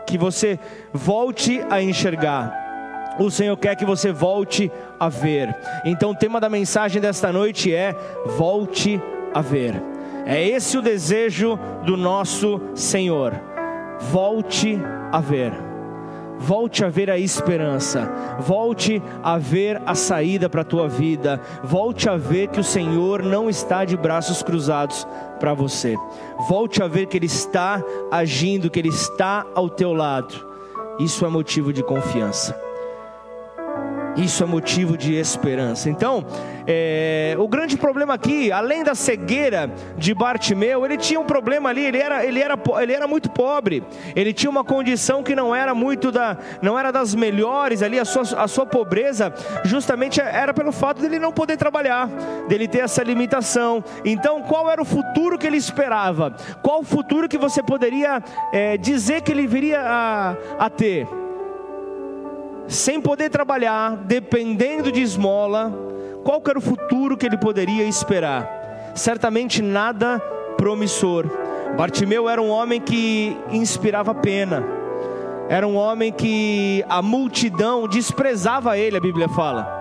que 0.06 0.18
você 0.18 0.58
volte 0.92 1.60
a 1.70 1.82
enxergar. 1.82 3.16
O 3.18 3.30
Senhor 3.30 3.56
quer 3.56 3.74
que 3.74 3.84
você 3.84 4.12
volte 4.12 4.70
a 4.98 5.08
ver. 5.08 5.54
Então 5.84 6.10
o 6.10 6.14
tema 6.14 6.40
da 6.40 6.48
mensagem 6.48 7.00
desta 7.00 7.32
noite 7.32 7.74
é 7.74 7.94
volte 8.36 9.00
a 9.32 9.40
ver. 9.40 9.82
É 10.26 10.46
esse 10.46 10.76
o 10.76 10.82
desejo 10.82 11.58
do 11.84 11.96
nosso 11.96 12.60
Senhor. 12.74 13.32
Volte 13.98 14.78
a 15.10 15.20
ver 15.20 15.69
volte 16.40 16.82
a 16.82 16.88
ver 16.88 17.10
a 17.10 17.18
esperança, 17.18 18.10
volte 18.40 19.02
a 19.22 19.36
ver 19.36 19.80
a 19.84 19.94
saída 19.94 20.48
para 20.48 20.62
a 20.62 20.64
tua 20.64 20.88
vida, 20.88 21.40
volte 21.62 22.08
a 22.08 22.16
ver 22.16 22.48
que 22.48 22.58
o 22.58 22.64
Senhor 22.64 23.22
não 23.22 23.50
está 23.50 23.84
de 23.84 23.96
braços 23.96 24.42
cruzados 24.42 25.06
para 25.38 25.52
você, 25.52 25.96
volte 26.48 26.82
a 26.82 26.88
ver 26.88 27.06
que 27.06 27.18
Ele 27.18 27.26
está 27.26 27.84
agindo, 28.10 28.70
que 28.70 28.78
Ele 28.78 28.88
está 28.88 29.46
ao 29.54 29.68
teu 29.68 29.92
lado, 29.92 30.34
isso 30.98 31.26
é 31.26 31.28
motivo 31.28 31.72
de 31.72 31.82
confiança. 31.82 32.69
Isso 34.16 34.42
é 34.42 34.46
motivo 34.46 34.96
de 34.96 35.14
esperança. 35.14 35.88
Então, 35.88 36.26
é, 36.66 37.34
o 37.38 37.46
grande 37.46 37.76
problema 37.76 38.14
aqui, 38.14 38.50
além 38.50 38.82
da 38.82 38.94
cegueira 38.94 39.70
de 39.96 40.12
Bartimeu, 40.12 40.84
ele 40.84 40.96
tinha 40.96 41.18
um 41.18 41.24
problema 41.24 41.68
ali. 41.68 41.84
Ele 41.84 41.98
era, 41.98 42.24
ele 42.24 42.40
era, 42.40 42.58
ele 42.80 42.92
era 42.92 43.06
muito 43.06 43.30
pobre. 43.30 43.82
Ele 44.14 44.32
tinha 44.32 44.50
uma 44.50 44.64
condição 44.64 45.22
que 45.22 45.34
não 45.34 45.54
era 45.54 45.74
muito 45.74 46.10
da, 46.10 46.36
não 46.60 46.78
era 46.78 46.90
das 46.90 47.14
melhores 47.14 47.82
ali. 47.82 47.98
A 47.98 48.04
sua, 48.04 48.22
a 48.42 48.48
sua 48.48 48.66
pobreza, 48.66 49.32
justamente 49.64 50.20
era 50.20 50.52
pelo 50.52 50.72
fato 50.72 51.00
dele 51.00 51.18
não 51.18 51.32
poder 51.32 51.56
trabalhar, 51.56 52.08
dele 52.48 52.66
ter 52.66 52.80
essa 52.80 53.02
limitação. 53.02 53.82
Então, 54.04 54.42
qual 54.42 54.70
era 54.70 54.82
o 54.82 54.84
futuro 54.84 55.38
que 55.38 55.46
ele 55.46 55.56
esperava? 55.56 56.34
Qual 56.62 56.80
o 56.80 56.84
futuro 56.84 57.28
que 57.28 57.38
você 57.38 57.62
poderia 57.62 58.22
é, 58.52 58.76
dizer 58.76 59.22
que 59.22 59.30
ele 59.30 59.46
viria 59.46 59.80
a, 59.80 60.36
a 60.58 60.68
ter? 60.68 61.06
Sem 62.70 63.00
poder 63.00 63.30
trabalhar, 63.30 63.96
dependendo 63.96 64.92
de 64.92 65.02
esmola, 65.02 65.72
qual 66.22 66.40
era 66.48 66.58
o 66.58 66.62
futuro 66.62 67.16
que 67.16 67.26
ele 67.26 67.36
poderia 67.36 67.82
esperar? 67.82 68.92
Certamente 68.94 69.60
nada 69.60 70.20
promissor. 70.56 71.26
Bartimeu 71.76 72.28
era 72.28 72.40
um 72.40 72.48
homem 72.48 72.80
que 72.80 73.36
inspirava 73.50 74.14
pena. 74.14 74.64
Era 75.48 75.66
um 75.66 75.74
homem 75.74 76.12
que 76.12 76.84
a 76.88 77.02
multidão 77.02 77.88
desprezava 77.88 78.78
ele, 78.78 78.96
a 78.96 79.00
Bíblia 79.00 79.28
fala. 79.28 79.78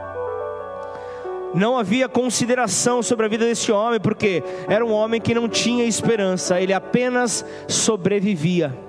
Não 1.53 1.77
havia 1.77 2.10
consideração 2.10 3.03
sobre 3.03 3.27
a 3.27 3.29
vida 3.29 3.46
desse 3.46 3.72
homem, 3.72 4.00
porque 4.00 4.43
era 4.67 4.84
um 4.84 4.91
homem 4.91 5.22
que 5.22 5.36
não 5.36 5.48
tinha 5.48 5.86
esperança, 5.86 6.60
ele 6.60 6.74
apenas 6.74 7.46
sobrevivia. 7.67 8.88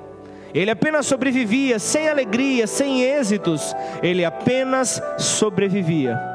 Ele 0.54 0.70
apenas 0.70 1.06
sobrevivia, 1.06 1.78
sem 1.78 2.08
alegria, 2.08 2.66
sem 2.66 3.02
êxitos, 3.02 3.74
ele 4.02 4.24
apenas 4.24 5.00
sobrevivia. 5.18 6.30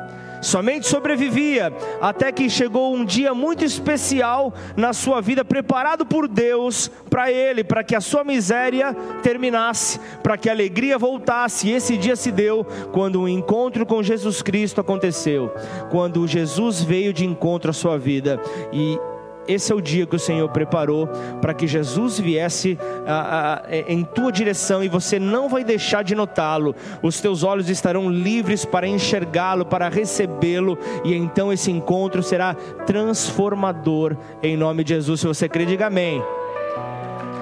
Somente 0.45 0.85
sobrevivia 0.85 1.73
até 1.99 2.31
que 2.31 2.47
chegou 2.51 2.93
um 2.93 3.03
dia 3.03 3.33
muito 3.33 3.65
especial 3.65 4.53
na 4.77 4.93
sua 4.93 5.19
vida, 5.19 5.43
preparado 5.43 6.05
por 6.05 6.27
Deus 6.27 6.91
para 7.09 7.31
ele, 7.31 7.63
para 7.63 7.83
que 7.83 7.95
a 7.95 7.99
sua 7.99 8.23
miséria 8.23 8.93
terminasse, 9.23 9.99
para 10.21 10.37
que 10.37 10.47
a 10.47 10.51
alegria 10.51 10.99
voltasse. 10.99 11.67
E 11.67 11.71
esse 11.71 11.97
dia 11.97 12.15
se 12.15 12.31
deu 12.31 12.63
quando 12.91 13.21
o 13.21 13.27
encontro 13.27 13.87
com 13.87 14.03
Jesus 14.03 14.43
Cristo 14.43 14.79
aconteceu, 14.79 15.51
quando 15.89 16.27
Jesus 16.27 16.79
veio 16.83 17.11
de 17.11 17.25
encontro 17.25 17.71
à 17.71 17.73
sua 17.73 17.97
vida 17.97 18.39
e 18.71 18.99
esse 19.47 19.71
é 19.71 19.75
o 19.75 19.81
dia 19.81 20.05
que 20.05 20.15
o 20.15 20.19
Senhor 20.19 20.47
preparou 20.49 21.07
para 21.41 21.53
que 21.53 21.67
Jesus 21.67 22.19
viesse 22.19 22.77
a, 23.05 23.61
a, 23.63 23.77
em 23.87 24.03
tua 24.03 24.31
direção 24.31 24.83
e 24.83 24.87
você 24.87 25.19
não 25.19 25.47
vai 25.47 25.63
deixar 25.63 26.03
de 26.03 26.15
notá-lo. 26.15 26.75
Os 27.01 27.19
teus 27.19 27.43
olhos 27.43 27.69
estarão 27.69 28.09
livres 28.09 28.65
para 28.65 28.87
enxergá-lo, 28.87 29.65
para 29.65 29.89
recebê-lo, 29.89 30.77
e 31.03 31.13
então 31.13 31.51
esse 31.51 31.71
encontro 31.71 32.23
será 32.23 32.53
transformador 32.85 34.15
em 34.41 34.57
nome 34.57 34.83
de 34.83 34.93
Jesus. 34.93 35.19
Se 35.19 35.27
você 35.27 35.47
crê, 35.47 35.65
diga 35.65 35.87
amém. 35.87 36.23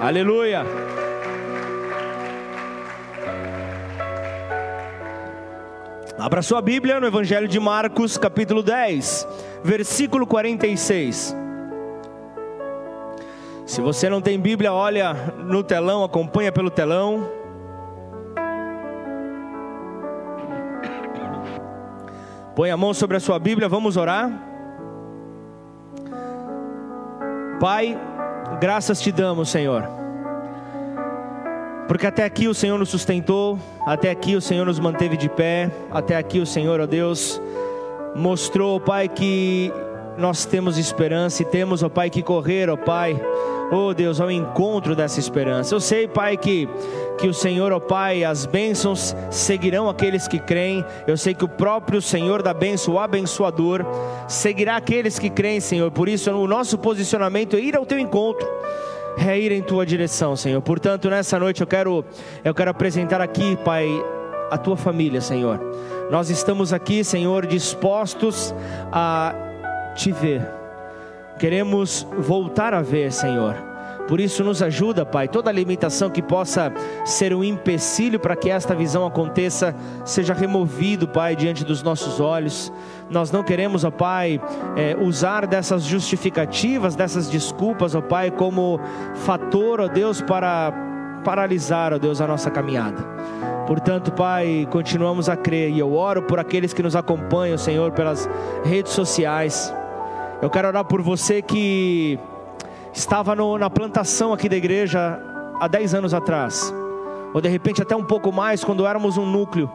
Aleluia. 0.02 0.66
Abra 6.18 6.42
sua 6.42 6.62
Bíblia 6.62 7.00
no 7.00 7.08
Evangelho 7.08 7.48
de 7.48 7.60
Marcos, 7.60 8.18
capítulo 8.18 8.62
10, 8.62 9.28
versículo 9.64 10.28
46. 10.28 11.43
Se 13.66 13.82
você 13.82 14.10
não 14.10 14.22
tem 14.22 14.40
Bíblia, 14.40 14.74
olha 14.74 15.14
no 15.40 15.64
telão, 15.64 16.04
acompanha 16.04 16.52
pelo 16.52 16.70
telão. 16.70 17.30
Põe 22.56 22.70
a 22.70 22.78
mão 22.78 22.94
sobre 22.94 23.18
a 23.18 23.20
sua 23.20 23.40
Bíblia, 23.40 23.70
vamos 23.70 23.98
orar. 23.98 24.30
Pai, 27.60 27.98
graças 28.60 29.02
te 29.02 29.12
damos, 29.12 29.50
Senhor. 29.50 29.88
Porque 31.88 32.06
até 32.06 32.26
aqui 32.26 32.48
o 32.48 32.54
Senhor 32.54 32.78
nos 32.78 32.90
sustentou, 32.90 33.58
até 33.86 34.12
aqui 34.12 34.36
o 34.36 34.42
Senhor 34.42 34.66
nos 34.66 34.80
manteve 34.80 35.16
de 35.16 35.30
pé, 35.30 35.72
até 35.92 36.18
aqui 36.18 36.40
o 36.40 36.46
Senhor, 36.46 36.80
ó 36.80 36.86
Deus, 36.86 37.42
mostrou, 38.16 38.80
Pai, 38.80 39.08
que 39.08 39.72
nós 40.18 40.46
temos 40.46 40.78
esperança 40.78 41.42
e 41.42 41.46
temos, 41.46 41.84
ó 41.84 41.90
Pai, 41.90 42.10
que 42.10 42.22
correr, 42.22 42.70
ó 42.70 42.78
Pai 42.78 43.20
oh 43.74 43.94
Deus, 43.94 44.20
ao 44.20 44.30
encontro 44.30 44.96
dessa 44.96 45.20
esperança. 45.20 45.74
Eu 45.74 45.80
sei, 45.80 46.08
Pai, 46.08 46.38
que, 46.38 46.68
que 47.18 47.28
o 47.28 47.34
Senhor, 47.34 47.72
ó 47.72 47.80
Pai, 47.80 48.24
as 48.24 48.46
bênçãos 48.46 49.16
seguirão 49.30 49.90
aqueles 49.90 50.28
que 50.28 50.40
creem. 50.40 50.86
Eu 51.08 51.18
sei 51.18 51.34
que 51.34 51.44
o 51.44 51.50
próprio 51.50 52.02
Senhor 52.02 52.42
da 52.42 52.54
bênção, 52.54 52.96
o 52.96 53.00
abençoador, 53.00 53.86
seguirá 54.28 54.78
aqueles 54.78 55.18
que 55.18 55.30
creem, 55.30 55.60
Senhor. 55.60 55.92
Por 55.92 56.08
isso, 56.08 56.32
o 56.32 56.48
nosso 56.48 56.78
posicionamento 56.78 57.56
é 57.56 57.60
ir 57.60 57.76
ao 57.76 57.86
teu 57.86 58.00
encontro 58.00 58.48
é 59.16 59.40
ir 59.40 59.52
em 59.52 59.62
tua 59.62 59.86
direção, 59.86 60.36
Senhor. 60.36 60.60
Portanto, 60.60 61.08
nessa 61.08 61.38
noite 61.38 61.62
eu 61.62 61.68
quero 61.68 62.04
eu 62.44 62.52
quero 62.52 62.72
apresentar 62.72 63.22
aqui, 63.22 63.56
Pai, 63.58 63.88
a 64.50 64.58
tua 64.58 64.76
família, 64.76 65.22
Senhor. 65.22 65.60
Nós 66.10 66.32
estamos 66.32 66.74
aqui, 66.74 67.04
Senhor, 67.04 67.46
dispostos 67.46 68.56
a 68.92 69.53
te 69.96 70.12
ver 70.12 70.64
Queremos 71.38 72.08
voltar 72.20 72.74
a 72.74 72.82
ver, 72.82 73.12
Senhor. 73.12 73.56
Por 74.08 74.20
isso, 74.20 74.44
nos 74.44 74.62
ajuda, 74.62 75.06
Pai. 75.06 75.28
Toda 75.28 75.52
limitação 75.52 76.10
que 76.10 76.22
possa 76.22 76.72
ser 77.06 77.34
um 77.34 77.44
empecilho 77.44 78.20
para 78.20 78.36
que 78.36 78.50
esta 78.50 78.76
visão 78.76 79.06
aconteça, 79.06 79.74
seja 80.04 80.34
removido, 80.34 81.08
Pai, 81.08 81.36
diante 81.36 81.64
dos 81.64 81.82
nossos 81.82 82.20
olhos. 82.20 82.72
Nós 83.10 83.32
não 83.32 83.44
queremos, 83.44 83.84
ó 83.84 83.92
Pai, 83.92 84.42
é, 84.76 84.96
usar 85.00 85.48
dessas 85.48 85.84
justificativas, 85.84 86.96
dessas 86.96 87.30
desculpas, 87.30 87.96
ó 87.96 88.02
Pai, 88.02 88.30
como 88.30 88.80
fator, 89.16 89.80
ó 89.80 89.88
Deus, 89.88 90.22
para 90.22 90.72
paralisar, 91.24 91.94
ó 91.94 91.98
Deus, 91.98 92.20
a 92.20 92.28
nossa 92.28 92.52
caminhada. 92.52 93.04
Portanto, 93.66 94.12
Pai, 94.12 94.68
continuamos 94.70 95.30
a 95.30 95.38
crer 95.38 95.70
e 95.72 95.80
eu 95.80 95.94
oro 95.94 96.24
por 96.24 96.40
aqueles 96.40 96.74
que 96.74 96.84
nos 96.84 96.96
acompanham, 96.96 97.58
Senhor, 97.58 97.92
pelas 97.92 98.30
redes 98.66 98.92
sociais. 98.92 99.74
Eu 100.44 100.50
quero 100.50 100.68
orar 100.68 100.84
por 100.84 101.02
você 101.02 101.42
que 101.42 102.20
estava 102.94 103.34
no, 103.34 103.58
na 103.58 103.70
plantação 103.70 104.34
aqui 104.34 104.50
da 104.50 104.58
igreja 104.58 105.18
há 105.58 105.70
10 105.70 105.94
anos 105.96 106.14
atrás, 106.14 106.76
ou 107.34 107.40
de 107.40 107.48
repente 107.48 107.82
até 107.82 107.96
um 107.96 108.04
pouco 108.04 108.30
mais, 108.30 108.62
quando 108.62 108.86
éramos 108.86 109.18
um 109.18 109.26
núcleo. 109.26 109.72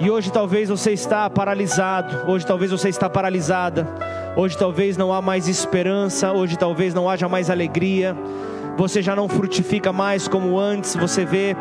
E 0.00 0.10
hoje 0.10 0.32
talvez 0.32 0.70
você 0.70 0.90
está 0.90 1.30
paralisado, 1.30 2.28
hoje 2.28 2.44
talvez 2.44 2.72
você 2.72 2.88
está 2.88 3.08
paralisada, 3.08 3.86
hoje 4.34 4.58
talvez 4.58 4.96
não 4.96 5.12
há 5.12 5.22
mais 5.22 5.46
esperança, 5.46 6.32
hoje 6.32 6.58
talvez 6.58 6.92
não 6.92 7.08
haja 7.08 7.28
mais 7.28 7.48
alegria, 7.48 8.16
você 8.76 9.00
já 9.00 9.14
não 9.14 9.28
frutifica 9.28 9.92
mais 9.92 10.26
como 10.26 10.58
antes, 10.58 10.96
você 10.96 11.24
vê 11.24 11.54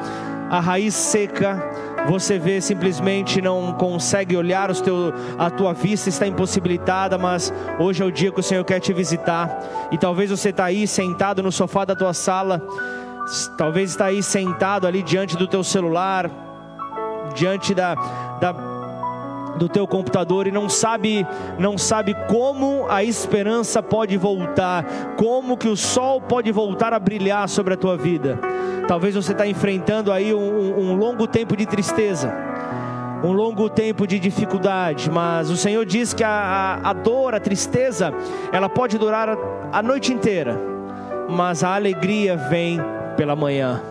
a 0.52 0.60
raiz 0.60 0.94
seca, 0.94 1.64
você 2.10 2.38
vê 2.38 2.60
simplesmente 2.60 3.42
não 3.42 3.72
consegue 3.72 4.36
olhar 4.36 4.70
os 4.70 4.82
teu, 4.82 5.14
a 5.40 5.50
tua 5.50 5.74
vista 5.74 6.10
está 6.10 6.28
impossibilitada, 6.28 7.18
mas 7.18 7.54
hoje 7.80 8.04
é 8.04 8.06
o 8.06 8.12
dia 8.12 8.34
que 8.34 8.42
o 8.42 8.44
Senhor 8.44 8.66
quer 8.66 8.82
te 8.82 8.92
visitar. 8.92 9.50
E 9.94 9.98
talvez 9.98 10.30
você 10.30 10.50
está 10.50 10.66
aí 10.66 10.86
sentado 10.86 11.42
no 11.42 11.54
sofá 11.54 11.86
da 11.86 11.96
tua 11.96 12.14
sala, 12.14 12.62
talvez 13.58 13.92
está 13.92 14.08
aí 14.08 14.22
sentado 14.22 14.86
ali 14.86 15.02
diante 15.02 15.38
do 15.38 15.48
teu 15.48 15.64
celular, 15.64 16.30
diante 17.34 17.74
da, 17.74 17.96
da 18.42 18.54
do 19.58 19.68
teu 19.68 19.88
computador 19.88 20.48
e 20.48 20.52
não 20.52 20.70
sabe, 20.70 21.26
não 21.58 21.78
sabe 21.78 22.16
como 22.28 22.86
a 22.90 23.04
esperança 23.04 23.82
pode 23.82 24.18
voltar, 24.18 24.86
como 25.18 25.58
que 25.58 25.68
o 25.68 25.76
sol 25.76 26.22
pode 26.22 26.52
voltar 26.52 26.94
a 26.94 27.00
brilhar 27.00 27.48
sobre 27.50 27.74
a 27.74 27.78
tua 27.78 27.98
vida. 27.98 28.40
Talvez 28.88 29.16
você 29.16 29.32
está 29.32 29.48
enfrentando 29.48 30.12
aí 30.12 30.34
um, 30.34 30.80
um 30.80 30.96
longo 30.96 31.28
tempo 31.28 31.56
de 31.56 31.66
tristeza, 31.66 32.34
um 33.24 33.32
longo 33.32 33.70
tempo 33.70 34.08
de 34.08 34.20
dificuldade, 34.20 35.10
mas 35.10 35.50
o 35.50 35.58
Senhor 35.58 35.86
diz 35.86 36.14
que 36.14 36.24
a, 36.24 36.80
a, 36.84 36.90
a 36.90 36.94
dor, 36.94 37.36
a 37.36 37.40
tristeza, 37.40 38.14
ela 38.52 38.68
pode 38.68 38.98
durar 38.98 39.30
a, 39.30 39.38
a 39.72 39.84
noite 39.84 40.12
inteira, 40.12 40.60
mas 41.30 41.64
a 41.64 41.76
alegria 41.76 42.36
vem 42.36 42.80
pela 43.16 43.36
manhã. 43.36 43.82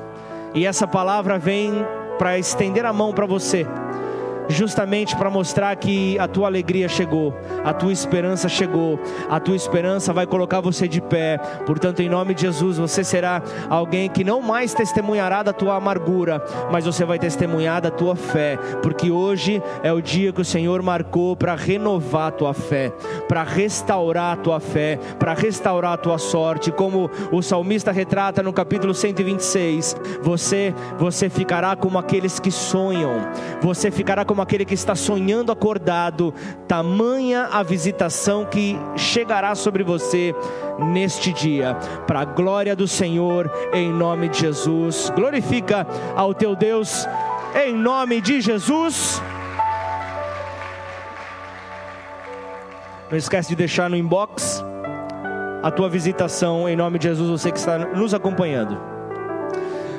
E 0.53 0.67
essa 0.67 0.87
palavra 0.87 1.39
vem 1.39 1.87
para 2.19 2.39
estender 2.39 2.85
a 2.85 2.93
mão 2.93 3.13
para 3.13 3.25
você 3.25 3.67
justamente 4.51 5.17
para 5.17 5.31
mostrar 5.31 5.75
que 5.77 6.19
a 6.19 6.29
tua 6.29 6.49
alegria 6.49 6.89
chegou, 6.89 7.35
a 7.65 7.73
tua 7.73 7.93
esperança 7.93 8.49
chegou, 8.49 8.99
a 9.29 9.39
tua 9.41 9.57
esperança 9.57 10.13
vai 10.13 10.27
colocar 10.27 10.61
você 10.61 10.87
de 10.87 11.01
pé. 11.01 11.39
Portanto, 11.65 12.01
em 12.01 12.09
nome 12.09 12.35
de 12.35 12.43
Jesus, 12.43 12.77
você 12.77 13.05
será 13.05 13.43
alguém 13.69 14.09
que 14.09 14.25
não 14.25 14.43
mais 14.43 14.75
testemunhará 14.75 15.43
da 15.43 15.53
tua 15.53 15.77
amargura, 15.77 16.43
mas 16.71 16.85
você 16.85 17.05
vai 17.05 17.19
testemunhar 17.19 17.81
da 17.81 17.91
tua 17.91 18.17
fé, 18.17 18.59
porque 18.83 19.11
hoje 19.11 19.63
é 19.83 19.93
o 19.93 20.01
dia 20.01 20.33
que 20.33 20.41
o 20.41 20.45
Senhor 20.45 20.83
marcou 20.83 21.37
para 21.37 21.55
renovar 21.55 22.29
a 22.29 22.33
tua 22.33 22.55
fé, 22.55 22.93
para 23.29 23.43
restaurar 23.43 24.35
a 24.35 24.37
tua 24.37 24.61
fé, 24.61 24.99
para 25.19 25.35
restaurar 25.35 25.93
a 25.93 25.97
tua 25.97 26.19
sorte, 26.19 26.73
como 26.73 27.11
o 27.31 27.43
salmista 27.43 27.93
retrata 27.93 28.43
no 28.43 28.53
capítulo 28.53 28.95
126. 28.95 29.97
Você, 30.23 30.75
você 30.99 31.29
ficará 31.29 31.77
como 31.77 31.99
aqueles 31.99 32.41
que 32.41 32.51
sonham. 32.51 33.13
Você 33.61 33.91
ficará 33.91 34.25
como 34.25 34.40
como 34.41 34.45
aquele 34.45 34.65
que 34.65 34.73
está 34.73 34.95
sonhando 34.95 35.53
acordado, 35.53 36.33
tamanha 36.67 37.51
a 37.53 37.63
visitação 37.63 38.47
que 38.47 38.75
chegará 38.97 39.55
sobre 39.55 39.85
você 39.85 40.35
neste 40.79 41.31
dia, 41.31 41.75
para 42.07 42.21
a 42.21 42.25
glória 42.25 42.75
do 42.75 42.89
Senhor, 42.89 43.53
em 43.71 43.93
nome 43.93 44.31
de 44.31 44.39
Jesus. 44.39 45.13
Glorifica 45.15 45.87
ao 46.17 46.33
teu 46.33 46.57
Deus, 46.57 47.07
em 47.55 47.75
nome 47.75 48.23
de 48.23 48.41
Jesus. 48.41 49.21
Não 53.11 53.19
esquece 53.19 53.51
de 53.51 53.57
deixar 53.57 53.91
no 53.91 53.97
inbox 53.97 54.65
a 55.63 55.71
tua 55.71 55.91
visitação 55.91 56.67
em 56.67 56.75
nome 56.75 56.99
de 56.99 57.09
Jesus, 57.09 57.29
você 57.29 57.53
que 57.53 57.59
está 57.59 57.77
nos 57.79 58.15
acompanhando. 58.15 59.00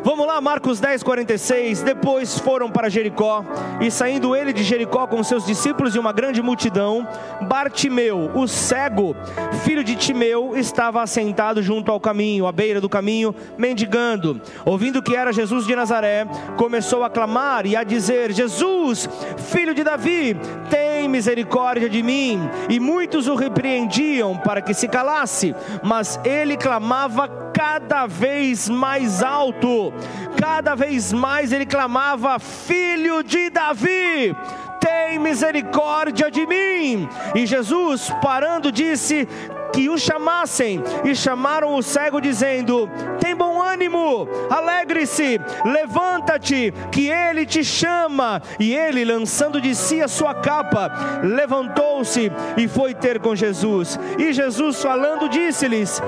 Vamos 0.03 0.25
lá, 0.25 0.41
Marcos 0.41 0.79
10, 0.79 1.03
46. 1.03 1.83
Depois 1.83 2.39
foram 2.39 2.71
para 2.71 2.89
Jericó, 2.89 3.45
e 3.79 3.91
saindo 3.91 4.35
ele 4.35 4.51
de 4.51 4.63
Jericó 4.63 5.05
com 5.05 5.23
seus 5.23 5.45
discípulos 5.45 5.95
e 5.95 5.99
uma 5.99 6.11
grande 6.11 6.41
multidão, 6.41 7.07
Bartimeu, 7.41 8.31
o 8.33 8.47
cego, 8.47 9.15
filho 9.63 9.83
de 9.83 9.95
Timeu, 9.95 10.57
estava 10.57 11.03
assentado 11.03 11.61
junto 11.61 11.91
ao 11.91 11.99
caminho, 11.99 12.47
à 12.47 12.51
beira 12.51 12.81
do 12.81 12.89
caminho, 12.89 13.35
mendigando. 13.59 14.41
Ouvindo 14.65 15.03
que 15.03 15.15
era 15.15 15.31
Jesus 15.31 15.67
de 15.67 15.75
Nazaré, 15.75 16.25
começou 16.57 17.03
a 17.03 17.09
clamar 17.09 17.67
e 17.67 17.75
a 17.75 17.83
dizer: 17.83 18.31
Jesus, 18.31 19.07
filho 19.37 19.75
de 19.75 19.83
Davi, 19.83 20.35
tem 20.69 21.07
misericórdia 21.07 21.87
de 21.87 22.01
mim. 22.01 22.39
E 22.69 22.79
muitos 22.79 23.27
o 23.27 23.35
repreendiam 23.35 24.35
para 24.35 24.63
que 24.63 24.73
se 24.73 24.87
calasse, 24.87 25.55
mas 25.83 26.19
ele 26.25 26.57
clamava 26.57 27.41
cada 27.53 28.07
vez 28.07 28.69
mais 28.69 29.21
alto, 29.21 29.90
cada 30.39 30.75
vez 30.75 31.12
mais 31.13 31.51
ele 31.51 31.65
clamava: 31.65 32.39
Filho 32.39 33.23
de 33.23 33.49
Davi, 33.49 34.36
tem 34.80 35.19
misericórdia 35.19 36.30
de 36.30 36.45
mim. 36.45 37.08
E 37.36 37.45
Jesus, 37.45 38.12
parando, 38.21 38.71
disse: 38.71 39.27
que 39.71 39.89
o 39.89 39.97
chamassem, 39.97 40.84
e 41.04 41.15
chamaram 41.15 41.75
o 41.75 41.82
cego, 41.82 42.19
dizendo: 42.19 42.89
Tem 43.19 43.36
bom 43.36 43.62
ânimo, 43.62 44.27
alegre-se, 44.49 45.39
levanta-te, 45.65 46.73
que 46.91 47.10
ele 47.10 47.45
te 47.45 47.63
chama. 47.63 48.41
E 48.60 48.75
ele, 48.75 49.06
lançando 49.06 49.62
de 49.62 49.73
si 49.73 50.01
a 50.01 50.08
sua 50.08 50.34
capa, 50.34 50.91
levantou-se 51.23 52.32
e 52.58 52.67
foi 52.67 52.93
ter 52.93 53.19
com 53.19 53.36
Jesus. 53.36 53.99
E 54.17 54.34
Jesus, 54.34 54.82
falando, 54.82 55.30
disse-lhes: 55.30 56.01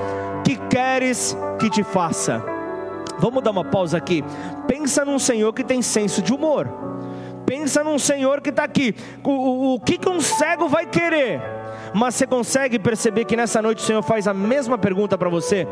Que 0.44 0.56
queres 0.56 1.36
que 1.58 1.70
te 1.70 1.82
faça? 1.82 2.63
Vamos 3.24 3.42
dar 3.42 3.52
uma 3.52 3.64
pausa 3.64 3.96
aqui. 3.96 4.22
Pensa 4.68 5.02
num 5.02 5.18
Senhor 5.18 5.50
que 5.54 5.64
tem 5.64 5.80
senso 5.80 6.20
de 6.20 6.30
humor. 6.30 6.68
Pensa 7.46 7.82
num 7.82 7.98
Senhor 7.98 8.42
que 8.42 8.50
está 8.50 8.64
aqui. 8.64 8.94
O, 9.22 9.30
o, 9.30 9.74
o 9.76 9.80
que, 9.80 9.96
que 9.96 10.10
um 10.10 10.20
cego 10.20 10.68
vai 10.68 10.84
querer? 10.84 11.40
Mas 11.94 12.16
você 12.16 12.26
consegue 12.26 12.78
perceber 12.78 13.24
que 13.24 13.34
nessa 13.34 13.62
noite 13.62 13.78
o 13.78 13.86
Senhor 13.86 14.02
faz 14.02 14.28
a 14.28 14.34
mesma 14.34 14.76
pergunta 14.76 15.16
para 15.16 15.30
você? 15.30 15.66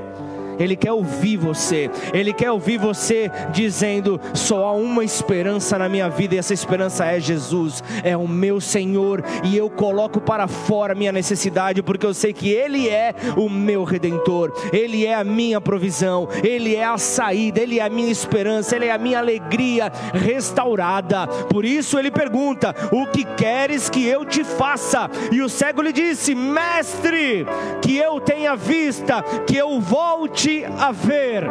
Ele 0.59 0.77
quer 0.77 0.93
ouvir 0.93 1.37
você, 1.37 1.91
Ele 2.13 2.33
quer 2.33 2.51
ouvir 2.51 2.79
você 2.79 3.31
dizendo: 3.53 4.21
só 4.35 4.67
há 4.67 4.73
uma 4.73 5.05
esperança 5.05 5.79
na 5.79 5.89
minha 5.89 6.09
vida, 6.09 6.35
e 6.35 6.39
essa 6.39 6.55
esperança 6.55 7.05
é 7.05 7.21
Jesus, 7.21 7.83
é 8.03 8.17
o 8.17 8.29
meu 8.29 8.61
Senhor, 8.61 9.23
e 9.45 9.57
eu 9.57 9.69
coloco 9.71 10.21
para 10.21 10.47
fora 10.47 10.95
minha 10.95 11.13
necessidade, 11.13 11.83
porque 11.83 12.07
eu 12.07 12.15
sei 12.15 12.33
que 12.33 12.51
Ele 12.51 12.89
é 12.89 13.15
o 13.37 13.49
meu 13.49 13.85
redentor, 13.85 14.53
Ele 14.73 15.07
é 15.07 15.15
a 15.15 15.25
minha 15.25 15.61
provisão, 15.61 16.29
Ele 16.43 16.75
é 16.75 16.85
a 16.85 16.99
saída, 16.99 17.61
Ele 17.61 17.79
é 17.79 17.85
a 17.85 17.91
minha 17.91 18.11
esperança, 18.11 18.77
Ele 18.77 18.87
é 18.87 18.93
a 18.93 18.99
minha 18.99 19.19
alegria 19.19 19.93
restaurada. 20.13 21.27
Por 21.27 21.65
isso 21.65 21.99
Ele 21.99 22.11
pergunta: 22.11 22.75
O 22.93 23.07
que 23.07 23.25
queres 23.25 23.89
que 23.89 24.07
eu 24.07 24.25
te 24.25 24.45
faça? 24.45 25.11
E 25.31 25.41
o 25.41 25.49
cego 25.49 25.83
lhe 25.83 25.93
disse: 25.93 26.35
Mestre, 26.35 27.47
que 27.81 27.97
eu 27.97 28.21
tenha 28.21 28.57
vista, 28.57 29.23
que 29.47 29.57
eu 29.57 29.81
volte 29.81 30.42
a 30.79 30.93
ver. 30.93 31.45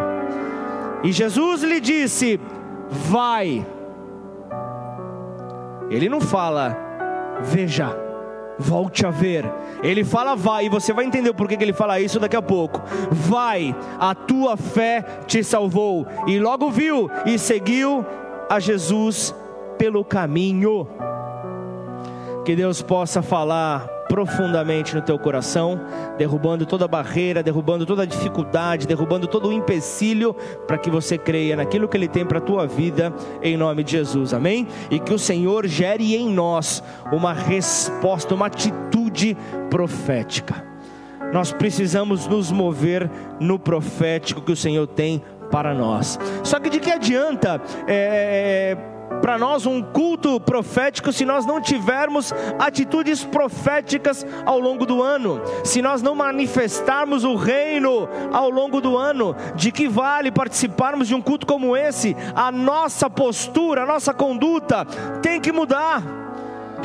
E 1.04 1.12
Jesus 1.12 1.63
lhe 1.63 1.80
disse: 1.80 2.39
Vai. 2.89 3.65
Ele 5.91 6.08
não 6.08 6.21
fala, 6.21 6.77
veja, 7.41 7.93
volte 8.58 9.06
a 9.06 9.10
ver. 9.10 9.43
Ele 9.84 10.06
fala, 10.06 10.38
vai, 10.38 10.65
e 10.65 10.69
você 10.69 10.93
vai 10.93 11.04
entender 11.04 11.34
por 11.34 11.49
que 11.49 11.62
ele 11.62 11.73
fala 11.73 11.99
isso 11.99 12.17
daqui 12.17 12.36
a 12.36 12.41
pouco. 12.41 12.82
Vai, 13.12 13.75
a 13.99 14.15
tua 14.15 14.56
fé 14.56 15.04
te 15.27 15.43
salvou. 15.43 16.08
E 16.27 16.39
logo 16.39 16.71
viu 16.71 17.10
e 17.25 17.38
seguiu 17.38 18.06
a 18.49 18.58
Jesus 18.58 19.36
pelo 19.77 20.06
caminho. 20.06 20.88
Que 22.45 22.56
Deus 22.56 22.82
possa 22.82 23.21
falar 23.21 23.86
profundamente 24.12 24.93
no 24.93 25.02
teu 25.02 25.17
coração, 25.17 25.80
derrubando 26.17 26.65
toda 26.65 26.86
barreira, 26.86 27.41
derrubando 27.41 27.86
toda 27.86 28.06
dificuldade, 28.06 28.86
derrubando 28.86 29.26
todo 29.26 29.47
o 29.47 29.54
empecilho, 29.54 30.36
para 30.67 30.78
que 30.78 30.89
você 30.89 31.17
creia 31.17 31.56
naquilo 31.56 31.88
que 31.88 31.95
Ele 31.95 32.10
tem 32.10 32.26
para 32.26 32.39
a 32.39 32.41
tua 32.41 32.67
vida, 32.67 33.13
em 33.41 33.56
nome 33.56 33.86
de 33.86 33.93
Jesus, 33.93 34.34
amém? 34.34 34.67
E 34.89 35.00
que 35.00 35.13
o 35.13 35.17
Senhor 35.17 35.65
gere 35.65 36.13
em 36.13 36.30
nós 36.30 36.84
uma 37.10 37.32
resposta, 37.32 38.36
uma 38.36 38.47
atitude 38.47 39.38
profética. 39.69 40.62
Nós 41.32 41.54
precisamos 41.54 42.28
nos 42.28 42.52
mover 42.52 43.10
no 43.39 43.58
profético 43.58 44.41
que 44.41 44.52
o 44.52 44.58
Senhor 44.58 44.88
tem 44.88 45.24
para 45.50 45.74
nós. 45.74 46.19
Só 46.43 46.60
que 46.60 46.69
de 46.69 46.82
que 46.82 46.91
adianta 46.91 47.62
é, 47.88 48.76
para 49.21 49.38
nós 49.38 49.65
um 49.65 49.82
culto 49.82 50.39
profético 50.39 51.12
se 51.12 51.26
nós 51.26 51.45
não 51.45 51.62
tivermos 51.62 52.34
atitudes 52.60 53.24
proféticas 53.24 54.26
ao 54.45 54.60
longo 54.60 54.86
do 54.86 55.02
ano, 55.02 55.41
se 55.63 55.82
nós 55.82 56.02
não 56.02 56.15
manifestarmos 56.15 57.24
o 57.24 57.36
reino 57.36 58.08
ao 58.32 58.50
longo 58.50 58.82
do 58.82 58.97
ano, 58.97 59.36
de 59.56 59.71
que 59.71 59.88
vale 59.88 60.32
participarmos 60.32 61.08
de 61.08 61.15
um 61.15 61.21
culto 61.21 61.45
como 61.45 61.76
esse? 61.76 62.15
A 62.36 62.52
nossa 62.52 63.10
postura, 63.10 63.84
a 63.84 63.86
nossa 63.86 64.13
conduta 64.13 64.86
tem 65.21 65.39
que 65.39 65.52
mudar. 65.52 66.21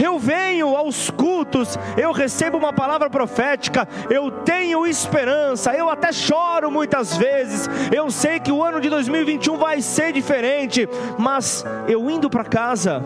Eu 0.02 0.18
venho 0.18 0.76
aos 0.76 1.10
cultos, 1.10 1.78
eu 1.96 2.12
recebo 2.12 2.58
uma 2.58 2.72
palavra 2.72 3.08
profética, 3.08 3.88
eu 4.10 4.30
tenho 4.30 4.86
esperança, 4.86 5.72
eu 5.74 5.88
até 5.88 6.12
choro 6.12 6.70
muitas 6.70 7.16
vezes. 7.16 7.68
Eu 7.94 8.10
sei 8.10 8.38
que 8.38 8.52
o 8.52 8.62
ano 8.62 8.80
de 8.80 8.88
2021 8.90 9.56
vai 9.56 9.80
ser 9.80 10.12
diferente, 10.12 10.88
mas 11.18 11.64
eu 11.88 12.10
indo 12.10 12.28
para 12.28 12.44
casa, 12.44 13.02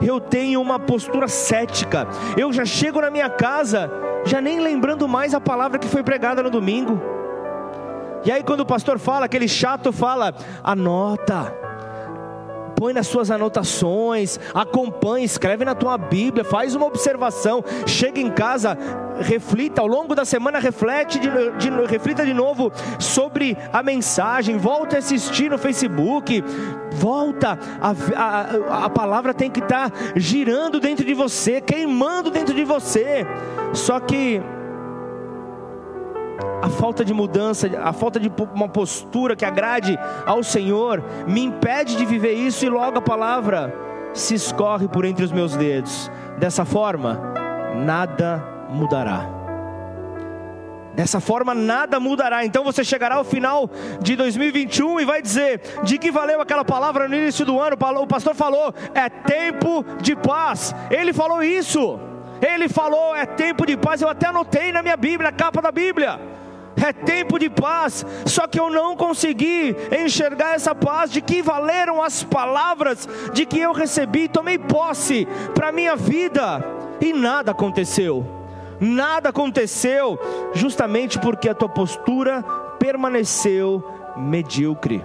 eu 0.00 0.18
tenho 0.18 0.60
uma 0.60 0.78
postura 0.78 1.28
cética. 1.28 2.06
Eu 2.36 2.52
já 2.52 2.64
chego 2.64 3.00
na 3.00 3.10
minha 3.10 3.28
casa, 3.28 3.90
já 4.24 4.40
nem 4.40 4.60
lembrando 4.60 5.06
mais 5.06 5.34
a 5.34 5.40
palavra 5.40 5.78
que 5.78 5.88
foi 5.88 6.02
pregada 6.02 6.42
no 6.42 6.50
domingo. 6.50 7.00
E 8.24 8.30
aí, 8.30 8.42
quando 8.42 8.60
o 8.60 8.66
pastor 8.66 8.98
fala, 8.98 9.24
aquele 9.24 9.48
chato 9.48 9.92
fala, 9.92 10.34
anota 10.62 11.59
põe 12.80 12.94
nas 12.94 13.08
suas 13.08 13.30
anotações, 13.30 14.40
acompanhe, 14.54 15.26
escreve 15.26 15.66
na 15.66 15.74
tua 15.74 15.98
Bíblia, 15.98 16.42
faz 16.42 16.74
uma 16.74 16.86
observação, 16.86 17.62
chega 17.86 18.18
em 18.18 18.30
casa, 18.30 18.74
reflita, 19.18 19.82
ao 19.82 19.86
longo 19.86 20.14
da 20.14 20.24
semana 20.24 20.58
reflete 20.58 21.18
de, 21.18 21.28
de, 21.28 21.68
reflita 21.86 22.24
de 22.24 22.32
novo 22.32 22.72
sobre 22.98 23.54
a 23.70 23.82
mensagem, 23.82 24.56
volta 24.56 24.96
a 24.96 24.98
assistir 24.98 25.50
no 25.50 25.58
Facebook, 25.58 26.42
volta, 26.92 27.58
a, 27.82 27.90
a, 28.16 28.84
a 28.86 28.88
palavra 28.88 29.34
tem 29.34 29.50
que 29.50 29.60
estar 29.60 29.90
tá 29.90 29.96
girando 30.16 30.80
dentro 30.80 31.04
de 31.04 31.12
você, 31.12 31.60
queimando 31.60 32.30
dentro 32.30 32.54
de 32.54 32.64
você, 32.64 33.26
só 33.74 34.00
que 34.00 34.40
a 36.62 36.68
falta 36.68 37.04
de 37.04 37.14
mudança, 37.14 37.70
a 37.82 37.92
falta 37.92 38.20
de 38.20 38.30
uma 38.54 38.68
postura 38.68 39.34
que 39.34 39.44
agrade 39.44 39.98
ao 40.26 40.42
Senhor, 40.42 41.02
me 41.26 41.42
impede 41.42 41.96
de 41.96 42.04
viver 42.04 42.32
isso 42.32 42.64
e 42.64 42.68
logo 42.68 42.98
a 42.98 43.02
palavra 43.02 43.74
se 44.12 44.34
escorre 44.34 44.88
por 44.88 45.04
entre 45.04 45.24
os 45.24 45.32
meus 45.32 45.56
dedos. 45.56 46.10
Dessa 46.38 46.64
forma, 46.64 47.20
nada 47.84 48.44
mudará. 48.70 49.26
Dessa 50.94 51.20
forma, 51.20 51.54
nada 51.54 52.00
mudará. 52.00 52.44
Então 52.44 52.64
você 52.64 52.84
chegará 52.84 53.14
ao 53.14 53.24
final 53.24 53.70
de 54.02 54.16
2021 54.16 55.00
e 55.00 55.04
vai 55.04 55.22
dizer: 55.22 55.60
de 55.84 55.96
que 55.96 56.10
valeu 56.10 56.40
aquela 56.40 56.64
palavra 56.64 57.08
no 57.08 57.14
início 57.14 57.46
do 57.46 57.58
ano? 57.60 57.76
O 58.02 58.06
pastor 58.06 58.34
falou: 58.34 58.74
é 58.94 59.08
tempo 59.08 59.84
de 60.00 60.16
paz. 60.16 60.74
Ele 60.90 61.12
falou 61.12 61.42
isso. 61.42 61.98
Ele 62.42 62.68
falou: 62.68 63.14
é 63.14 63.24
tempo 63.24 63.64
de 63.64 63.76
paz. 63.76 64.02
Eu 64.02 64.08
até 64.08 64.26
anotei 64.26 64.72
na 64.72 64.82
minha 64.82 64.96
Bíblia, 64.96 65.30
na 65.30 65.36
capa 65.36 65.62
da 65.62 65.70
Bíblia 65.70 66.29
é 66.86 66.92
tempo 66.92 67.38
de 67.38 67.50
paz, 67.50 68.04
só 68.26 68.46
que 68.46 68.58
eu 68.58 68.70
não 68.70 68.96
consegui 68.96 69.76
enxergar 70.04 70.54
essa 70.54 70.74
paz 70.74 71.10
de 71.10 71.20
que 71.20 71.42
valeram 71.42 72.02
as 72.02 72.24
palavras 72.24 73.08
de 73.32 73.44
que 73.44 73.58
eu 73.58 73.72
recebi, 73.72 74.28
tomei 74.28 74.58
posse 74.58 75.26
para 75.54 75.72
minha 75.72 75.96
vida 75.96 76.64
e 77.00 77.12
nada 77.12 77.52
aconteceu. 77.52 78.26
Nada 78.80 79.28
aconteceu, 79.28 80.18
justamente 80.54 81.18
porque 81.18 81.50
a 81.50 81.54
tua 81.54 81.68
postura 81.68 82.42
permaneceu 82.78 83.84
medíocre. 84.16 85.04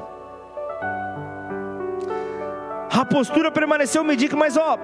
A 2.89 3.03
postura 3.03 3.51
permaneceu 3.51 4.01
medíocre, 4.01 4.38
mas 4.38 4.55
ó, 4.55 4.77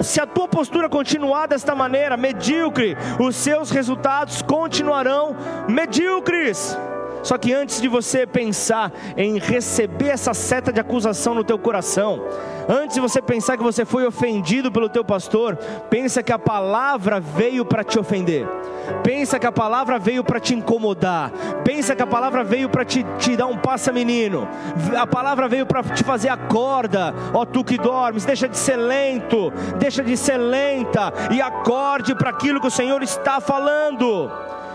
se 0.00 0.20
a 0.20 0.26
tua 0.26 0.48
postura 0.48 0.88
continuar 0.88 1.46
desta 1.46 1.74
maneira, 1.74 2.16
medíocre, 2.16 2.96
os 3.18 3.36
seus 3.36 3.70
resultados 3.70 4.42
continuarão 4.42 5.36
medíocres. 5.68 6.76
Só 7.22 7.38
que 7.38 7.52
antes 7.52 7.80
de 7.80 7.88
você 7.88 8.26
pensar 8.26 8.92
em 9.16 9.38
receber 9.38 10.08
essa 10.08 10.34
seta 10.34 10.72
de 10.72 10.80
acusação 10.80 11.34
no 11.34 11.44
teu 11.44 11.58
coração, 11.58 12.22
antes 12.68 12.94
de 12.94 13.00
você 13.00 13.22
pensar 13.22 13.56
que 13.56 13.62
você 13.62 13.84
foi 13.84 14.06
ofendido 14.06 14.70
pelo 14.72 14.88
teu 14.88 15.04
pastor, 15.04 15.56
pensa 15.88 16.22
que 16.22 16.32
a 16.32 16.38
palavra 16.38 17.20
veio 17.20 17.64
para 17.64 17.84
te 17.84 17.98
ofender. 17.98 18.46
Pensa 19.04 19.38
que 19.38 19.46
a 19.46 19.52
palavra 19.52 19.98
veio 19.98 20.24
para 20.24 20.40
te 20.40 20.54
incomodar. 20.54 21.30
Pensa 21.64 21.94
que 21.94 22.02
a 22.02 22.06
palavra 22.06 22.42
veio 22.42 22.68
para 22.68 22.84
te, 22.84 23.04
te 23.18 23.36
dar 23.36 23.46
um 23.46 23.56
passa 23.56 23.92
menino. 23.92 24.48
A 24.98 25.06
palavra 25.06 25.48
veio 25.48 25.64
para 25.64 25.82
te 25.82 26.02
fazer 26.02 26.28
acorda, 26.28 27.14
ó 27.32 27.44
tu 27.44 27.62
que 27.62 27.76
dormes, 27.76 28.24
deixa 28.24 28.48
de 28.48 28.56
ser 28.56 28.76
lento, 28.76 29.52
deixa 29.78 30.02
de 30.02 30.16
ser 30.16 30.36
lenta 30.36 31.12
e 31.30 31.40
acorde 31.40 32.14
para 32.14 32.30
aquilo 32.30 32.60
que 32.60 32.66
o 32.66 32.70
Senhor 32.70 33.02
está 33.02 33.40
falando. 33.40 34.30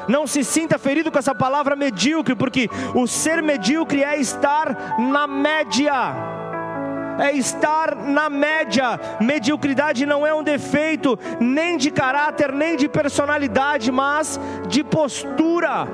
Não 0.07 0.25
se 0.25 0.43
sinta 0.43 0.77
ferido 0.77 1.11
com 1.11 1.19
essa 1.19 1.35
palavra 1.35 1.75
medíocre, 1.75 2.35
porque 2.35 2.69
o 2.95 3.07
ser 3.07 3.43
medíocre 3.43 4.03
é 4.03 4.19
estar 4.19 4.99
na 4.99 5.27
média. 5.27 5.93
É 7.19 7.31
estar 7.33 7.95
na 7.95 8.29
média. 8.29 8.99
Mediocridade 9.19 10.05
não 10.05 10.25
é 10.25 10.33
um 10.33 10.43
defeito, 10.43 11.17
nem 11.39 11.77
de 11.77 11.91
caráter, 11.91 12.51
nem 12.51 12.77
de 12.77 12.87
personalidade, 12.87 13.91
mas 13.91 14.39
de 14.67 14.83
postura. 14.83 15.87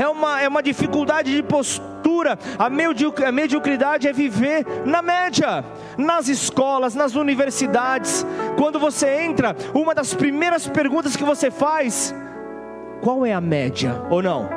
É 0.00 0.08
uma, 0.08 0.40
é 0.40 0.48
uma 0.48 0.62
dificuldade 0.62 1.34
de 1.34 1.42
postura. 1.42 2.38
A, 2.58 2.66
a 2.66 3.32
mediocridade 3.32 4.06
é 4.06 4.12
viver 4.12 4.64
na 4.84 5.02
média, 5.02 5.64
nas 5.98 6.28
escolas, 6.28 6.94
nas 6.94 7.14
universidades. 7.14 8.24
Quando 8.56 8.78
você 8.78 9.22
entra, 9.22 9.56
uma 9.72 9.94
das 9.94 10.14
primeiras 10.14 10.68
perguntas 10.68 11.16
que 11.16 11.24
você 11.24 11.50
faz 11.50 12.14
qual 13.04 13.26
é 13.26 13.34
a 13.34 13.40
média 13.40 14.02
ou 14.08 14.22
não? 14.22 14.48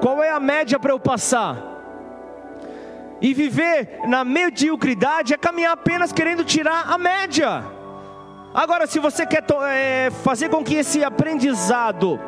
Qual 0.00 0.22
é 0.22 0.30
a 0.30 0.38
média 0.38 0.78
para 0.78 0.92
eu 0.92 1.00
passar? 1.00 1.56
E 3.20 3.34
viver 3.34 3.98
na 4.06 4.22
mediocridade 4.22 5.34
é 5.34 5.36
caminhar 5.36 5.72
apenas 5.72 6.12
querendo 6.12 6.44
tirar 6.44 6.84
a 6.88 6.96
média. 6.96 7.64
Agora, 8.54 8.86
se 8.86 9.00
você 9.00 9.26
quer 9.26 9.44
é, 9.72 10.08
fazer 10.22 10.48
com 10.48 10.62
que 10.62 10.76
esse 10.76 11.02
aprendizado 11.02 12.20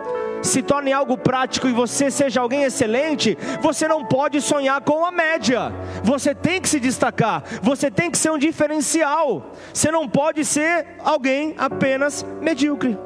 se 0.43 0.63
torne 0.63 0.93
algo 0.93 1.17
prático 1.17 1.69
e 1.69 1.73
você 1.73 2.11
seja 2.11 2.41
alguém 2.41 2.65
excelente, 2.65 3.39
você 3.61 3.87
não 3.87 4.05
pode 4.05 4.41
sonhar 4.41 4.81
com 4.81 5.05
a 5.05 5.13
média. 5.13 5.73
Você 6.03 6.35
tem 6.35 6.61
que 6.61 6.69
se 6.69 6.81
destacar, 6.81 7.45
você 7.63 7.89
tem 7.89 8.11
que 8.11 8.19
ser 8.19 8.33
um 8.33 8.39
diferencial. 8.39 9.53
Você 9.73 9.93
não 9.93 10.09
pode 10.09 10.45
ser 10.45 10.89
alguém 11.05 11.55
apenas 11.57 12.27
medíocre. 12.41 12.99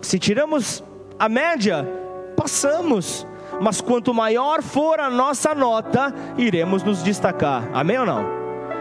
Se 0.00 0.18
tiramos 0.18 0.82
a 1.18 1.28
média, 1.28 1.86
passamos. 2.36 3.26
Mas 3.60 3.80
quanto 3.80 4.14
maior 4.14 4.62
for 4.62 5.00
a 5.00 5.10
nossa 5.10 5.54
nota, 5.54 6.14
iremos 6.38 6.82
nos 6.82 7.02
destacar. 7.02 7.68
Amém 7.74 7.98
ou 7.98 8.06
não? 8.06 8.24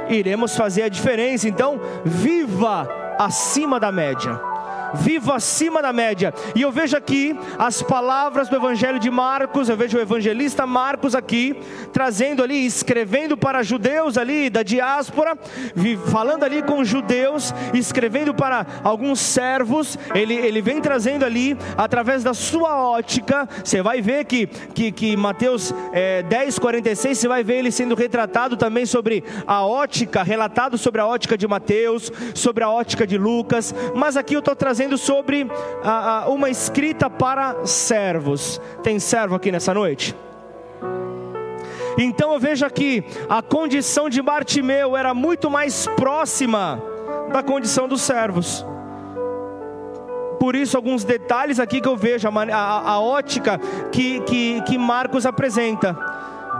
Iremos 0.09 0.55
fazer 0.55 0.83
a 0.83 0.89
diferença. 0.89 1.49
Então, 1.49 1.79
viva 2.05 2.87
acima 3.17 3.79
da 3.79 3.91
média 3.91 4.48
viva 4.95 5.35
acima 5.35 5.81
da 5.81 5.93
média. 5.93 6.33
E 6.55 6.61
eu 6.61 6.71
vejo 6.71 6.95
aqui 6.97 7.37
as 7.57 7.81
palavras 7.81 8.49
do 8.49 8.55
Evangelho 8.55 8.99
de 8.99 9.09
Marcos, 9.09 9.69
eu 9.69 9.77
vejo 9.77 9.97
o 9.97 10.01
evangelista 10.01 10.65
Marcos 10.65 11.15
aqui, 11.15 11.55
trazendo 11.91 12.43
ali, 12.43 12.65
escrevendo 12.65 13.37
para 13.37 13.63
judeus 13.63 14.17
ali 14.17 14.49
da 14.49 14.63
diáspora, 14.63 15.37
falando 16.11 16.43
ali 16.43 16.61
com 16.61 16.83
judeus, 16.83 17.53
escrevendo 17.73 18.33
para 18.33 18.65
alguns 18.83 19.19
servos, 19.19 19.97
ele, 20.15 20.33
ele 20.33 20.61
vem 20.61 20.81
trazendo 20.81 21.25
ali, 21.25 21.57
através 21.77 22.23
da 22.23 22.33
sua 22.33 22.77
ótica, 22.81 23.47
você 23.63 23.81
vai 23.81 24.01
ver 24.01 24.25
que, 24.25 24.47
que, 24.47 24.91
que 24.91 25.15
Mateus 25.15 25.73
é, 25.91 26.23
10, 26.23 26.59
46, 26.59 27.17
você 27.17 27.27
vai 27.27 27.43
ver 27.43 27.57
ele 27.57 27.71
sendo 27.71 27.95
retratado 27.95 28.57
também 28.57 28.85
sobre 28.85 29.23
a 29.45 29.65
ótica, 29.65 30.23
relatado 30.23 30.77
sobre 30.77 31.01
a 31.01 31.07
ótica 31.07 31.37
de 31.37 31.47
Mateus, 31.47 32.11
sobre 32.33 32.63
a 32.63 32.69
ótica 32.69 33.05
de 33.05 33.17
Lucas, 33.17 33.73
mas 33.95 34.17
aqui 34.17 34.35
eu 34.35 34.39
estou 34.39 34.55
trazendo 34.55 34.78
trazendo 34.79 34.97
sobre 34.97 35.45
a, 35.83 36.19
a, 36.23 36.29
uma 36.29 36.49
escrita 36.49 37.09
para 37.09 37.65
servos. 37.65 38.61
Tem 38.81 38.97
servo 38.97 39.35
aqui 39.35 39.51
nessa 39.51 39.73
noite? 39.73 40.15
Então 41.97 42.31
eu 42.31 42.39
vejo 42.39 42.65
aqui 42.65 43.03
a 43.27 43.41
condição 43.41 44.09
de 44.09 44.21
Bartimeu 44.21 44.95
era 44.95 45.13
muito 45.13 45.49
mais 45.49 45.85
próxima 45.97 46.81
da 47.33 47.43
condição 47.43 47.89
dos 47.89 48.01
servos. 48.01 48.65
Por 50.39 50.55
isso, 50.55 50.77
alguns 50.77 51.03
detalhes 51.03 51.59
aqui 51.59 51.81
que 51.81 51.87
eu 51.87 51.97
vejo, 51.97 52.29
a, 52.29 52.91
a, 52.91 53.01
ótica 53.01 53.59
que, 53.91 54.21
que, 54.21 54.61
que 54.61 54.77
Marcos 54.77 55.25
apresenta. 55.25 55.93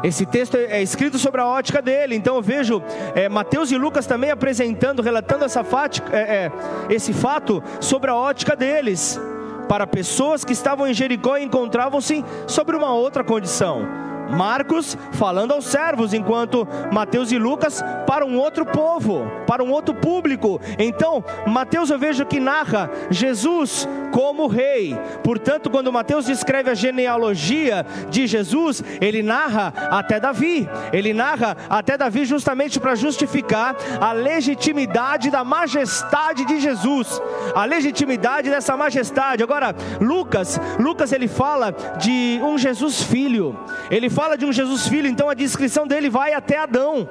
Esse 0.03 0.25
texto 0.25 0.55
é 0.55 0.81
escrito 0.81 1.19
sobre 1.19 1.41
a 1.41 1.45
ótica 1.45 1.81
dele, 1.81 2.15
então 2.15 2.35
eu 2.35 2.41
vejo 2.41 2.81
é, 3.13 3.27
Mateus 3.27 3.71
e 3.71 3.77
Lucas 3.77 4.05
também 4.05 4.31
apresentando, 4.31 5.01
relatando 5.01 5.43
essa 5.43 5.63
fática, 5.63 6.15
é, 6.15 6.19
é, 6.19 6.51
esse 6.89 7.11
fato 7.11 7.61
sobre 7.81 8.09
a 8.09 8.15
ótica 8.15 8.55
deles, 8.55 9.19
para 9.67 9.85
pessoas 9.85 10.45
que 10.45 10.53
estavam 10.53 10.87
em 10.87 10.93
Jericó 10.93 11.37
e 11.37 11.43
encontravam-se 11.43 12.23
sobre 12.47 12.75
uma 12.75 12.93
outra 12.93 13.23
condição. 13.23 13.87
Marcos 14.29 14.97
falando 15.13 15.53
aos 15.53 15.65
servos, 15.65 16.13
enquanto 16.13 16.67
Mateus 16.91 17.31
e 17.31 17.37
Lucas 17.37 17.83
para 18.05 18.25
um 18.25 18.37
outro 18.37 18.65
povo, 18.65 19.25
para 19.47 19.63
um 19.63 19.71
outro 19.71 19.93
público. 19.93 20.59
Então, 20.77 21.23
Mateus 21.47 21.89
eu 21.89 21.97
vejo 21.97 22.25
que 22.25 22.39
narra 22.39 22.89
Jesus 23.09 23.87
como 24.11 24.47
rei. 24.47 24.97
Portanto, 25.23 25.69
quando 25.69 25.91
Mateus 25.91 26.25
descreve 26.25 26.69
a 26.69 26.73
genealogia 26.75 27.85
de 28.09 28.27
Jesus, 28.27 28.83
ele 29.01 29.21
narra 29.21 29.73
até 29.91 30.19
Davi. 30.19 30.67
Ele 30.91 31.13
narra 31.13 31.55
até 31.69 31.97
Davi 31.97 32.25
justamente 32.25 32.79
para 32.79 32.95
justificar 32.95 33.75
a 33.99 34.11
legitimidade 34.11 35.29
da 35.29 35.43
majestade 35.43 36.45
de 36.45 36.59
Jesus, 36.59 37.21
a 37.55 37.65
legitimidade 37.65 38.49
dessa 38.49 38.75
majestade. 38.75 39.43
Agora, 39.43 39.75
Lucas, 40.01 40.59
Lucas 40.79 41.11
ele 41.11 41.27
fala 41.27 41.71
de 41.97 42.39
um 42.43 42.57
Jesus 42.57 43.01
filho. 43.01 43.57
Ele 43.89 44.09
fala 44.09 44.18
de 44.37 44.45
um 44.45 44.51
Jesus 44.51 44.87
filho, 44.87 45.07
então 45.07 45.29
a 45.29 45.33
descrição 45.33 45.87
dele 45.87 46.09
vai 46.09 46.33
até 46.33 46.57
Adão 46.57 47.09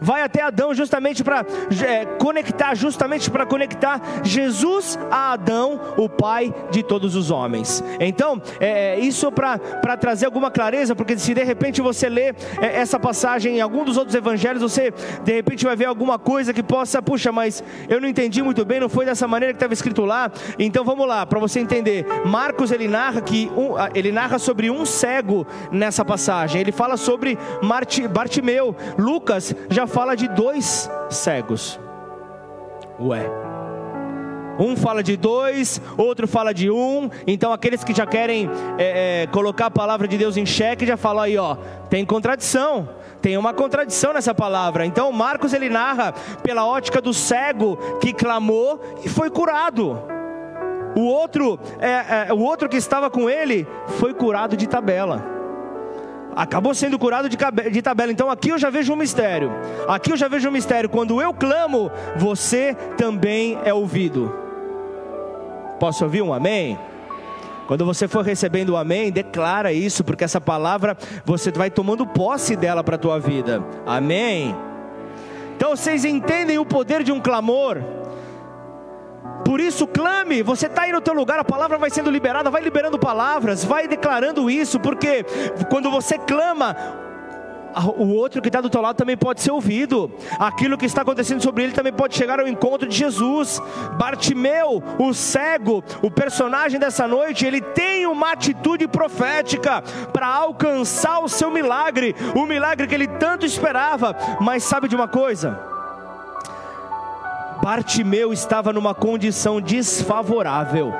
vai 0.00 0.22
até 0.22 0.42
Adão 0.42 0.74
justamente 0.74 1.22
para 1.22 1.44
é, 1.86 2.04
conectar, 2.18 2.74
justamente 2.74 3.30
para 3.30 3.46
conectar 3.46 4.00
Jesus 4.22 4.98
a 5.10 5.32
Adão, 5.32 5.80
o 5.96 6.08
pai 6.08 6.54
de 6.70 6.82
todos 6.82 7.14
os 7.14 7.30
homens. 7.30 7.82
Então, 8.00 8.40
é, 8.60 8.96
é 8.96 9.00
isso 9.00 9.30
para 9.32 9.96
trazer 9.96 10.26
alguma 10.26 10.50
clareza, 10.50 10.94
porque 10.94 11.18
se 11.18 11.34
de 11.34 11.42
repente 11.42 11.80
você 11.80 12.08
lê 12.08 12.34
é, 12.60 12.80
essa 12.80 12.98
passagem 12.98 13.58
em 13.58 13.60
algum 13.60 13.84
dos 13.84 13.96
outros 13.96 14.14
evangelhos, 14.14 14.62
você 14.62 14.92
de 15.24 15.32
repente 15.32 15.64
vai 15.64 15.76
ver 15.76 15.86
alguma 15.86 16.18
coisa 16.18 16.52
que 16.52 16.62
possa, 16.62 17.02
puxa, 17.02 17.32
mas 17.32 17.62
eu 17.88 18.00
não 18.00 18.08
entendi 18.08 18.42
muito 18.42 18.64
bem, 18.64 18.80
não 18.80 18.88
foi 18.88 19.04
dessa 19.04 19.26
maneira 19.26 19.52
que 19.52 19.56
estava 19.56 19.72
escrito 19.72 20.04
lá. 20.04 20.30
Então 20.58 20.84
vamos 20.84 21.06
lá, 21.06 21.26
para 21.26 21.38
você 21.38 21.60
entender. 21.60 22.06
Marcos 22.24 22.70
ele 22.70 22.88
narra 22.88 23.20
que 23.20 23.50
um, 23.56 23.74
ele 23.94 24.12
narra 24.12 24.38
sobre 24.38 24.70
um 24.70 24.84
cego 24.84 25.46
nessa 25.70 26.04
passagem. 26.04 26.60
Ele 26.60 26.72
fala 26.72 26.96
sobre 26.96 27.38
Bartimeu. 28.10 28.74
Lucas 28.96 29.54
já 29.68 29.86
fala 29.88 30.14
de 30.14 30.28
dois 30.28 30.90
cegos. 31.10 31.80
Ué. 33.00 33.24
Um 34.58 34.76
fala 34.76 35.04
de 35.04 35.16
dois, 35.16 35.80
outro 35.96 36.26
fala 36.26 36.52
de 36.52 36.70
um. 36.70 37.08
Então 37.26 37.52
aqueles 37.52 37.84
que 37.84 37.94
já 37.94 38.04
querem 38.04 38.50
é, 38.76 39.22
é, 39.22 39.26
colocar 39.28 39.66
a 39.66 39.70
palavra 39.70 40.08
de 40.08 40.18
Deus 40.18 40.36
em 40.36 40.44
xeque 40.44 40.84
já 40.84 40.96
falam 40.96 41.22
aí, 41.22 41.38
ó, 41.38 41.56
tem 41.88 42.04
contradição. 42.04 42.88
Tem 43.22 43.36
uma 43.36 43.52
contradição 43.52 44.12
nessa 44.12 44.34
palavra. 44.34 44.84
Então 44.84 45.10
Marcos 45.12 45.52
ele 45.52 45.68
narra 45.68 46.12
pela 46.42 46.66
ótica 46.66 47.00
do 47.00 47.14
cego 47.14 47.76
que 48.00 48.12
clamou 48.12 48.80
e 49.04 49.08
foi 49.08 49.30
curado. 49.30 50.00
O 50.96 51.02
outro, 51.02 51.58
é, 51.78 52.28
é 52.28 52.32
o 52.32 52.40
outro 52.40 52.68
que 52.68 52.76
estava 52.76 53.08
com 53.08 53.30
ele 53.30 53.66
foi 53.98 54.12
curado 54.12 54.56
de 54.56 54.66
tabela 54.66 55.37
acabou 56.34 56.74
sendo 56.74 56.98
curado 56.98 57.28
de, 57.28 57.82
tabela. 57.82 58.12
Então 58.12 58.30
aqui 58.30 58.50
eu 58.50 58.58
já 58.58 58.70
vejo 58.70 58.92
um 58.92 58.96
mistério. 58.96 59.50
Aqui 59.86 60.12
eu 60.12 60.16
já 60.16 60.28
vejo 60.28 60.48
um 60.48 60.52
mistério. 60.52 60.88
Quando 60.88 61.20
eu 61.20 61.32
clamo, 61.34 61.90
você 62.16 62.74
também 62.96 63.58
é 63.64 63.72
ouvido. 63.72 64.34
Posso 65.78 66.04
ouvir 66.04 66.22
um 66.22 66.32
amém? 66.32 66.78
Quando 67.66 67.84
você 67.84 68.08
for 68.08 68.24
recebendo 68.24 68.70
o 68.70 68.76
amém, 68.76 69.12
declara 69.12 69.72
isso, 69.72 70.02
porque 70.02 70.24
essa 70.24 70.40
palavra 70.40 70.96
você 71.24 71.50
vai 71.50 71.70
tomando 71.70 72.06
posse 72.06 72.56
dela 72.56 72.82
para 72.82 72.96
a 72.96 72.98
tua 72.98 73.20
vida. 73.20 73.62
Amém. 73.86 74.56
Então 75.54 75.76
vocês 75.76 76.04
entendem 76.04 76.58
o 76.58 76.64
poder 76.64 77.02
de 77.02 77.12
um 77.12 77.20
clamor? 77.20 77.82
Por 79.48 79.60
isso, 79.60 79.86
clame. 79.86 80.42
Você 80.42 80.66
está 80.66 80.82
aí 80.82 80.92
no 80.92 81.00
teu 81.00 81.14
lugar, 81.14 81.38
a 81.38 81.44
palavra 81.44 81.78
vai 81.78 81.88
sendo 81.88 82.10
liberada, 82.10 82.50
vai 82.50 82.60
liberando 82.60 82.98
palavras, 82.98 83.64
vai 83.64 83.88
declarando 83.88 84.50
isso, 84.50 84.78
porque 84.78 85.24
quando 85.70 85.90
você 85.90 86.18
clama, 86.18 86.76
o 87.96 88.08
outro 88.08 88.42
que 88.42 88.50
está 88.50 88.60
do 88.60 88.68
teu 88.68 88.82
lado 88.82 88.96
também 88.96 89.16
pode 89.16 89.40
ser 89.40 89.50
ouvido. 89.50 90.12
Aquilo 90.38 90.76
que 90.76 90.84
está 90.84 91.00
acontecendo 91.00 91.42
sobre 91.42 91.64
ele 91.64 91.72
também 91.72 91.94
pode 91.94 92.14
chegar 92.14 92.38
ao 92.38 92.46
encontro 92.46 92.86
de 92.86 92.94
Jesus. 92.94 93.58
Bartimeu, 93.98 94.82
o 94.98 95.14
cego, 95.14 95.82
o 96.02 96.10
personagem 96.10 96.78
dessa 96.78 97.08
noite, 97.08 97.46
ele 97.46 97.62
tem 97.62 98.04
uma 98.04 98.32
atitude 98.32 98.86
profética 98.86 99.80
para 100.12 100.26
alcançar 100.26 101.20
o 101.20 101.28
seu 101.28 101.50
milagre, 101.50 102.14
o 102.34 102.44
milagre 102.44 102.86
que 102.86 102.94
ele 102.94 103.08
tanto 103.08 103.46
esperava. 103.46 104.14
Mas 104.42 104.62
sabe 104.62 104.88
de 104.88 104.94
uma 104.94 105.08
coisa? 105.08 105.77
Bartimeu 107.62 108.32
estava 108.32 108.72
numa 108.72 108.94
condição 108.94 109.60
desfavorável. 109.60 110.92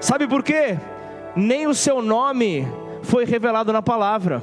Sabe 0.00 0.26
por 0.28 0.42
quê? 0.42 0.78
Nem 1.34 1.66
o 1.66 1.74
seu 1.74 2.02
nome 2.02 2.66
foi 3.02 3.24
revelado 3.24 3.72
na 3.72 3.82
palavra, 3.82 4.42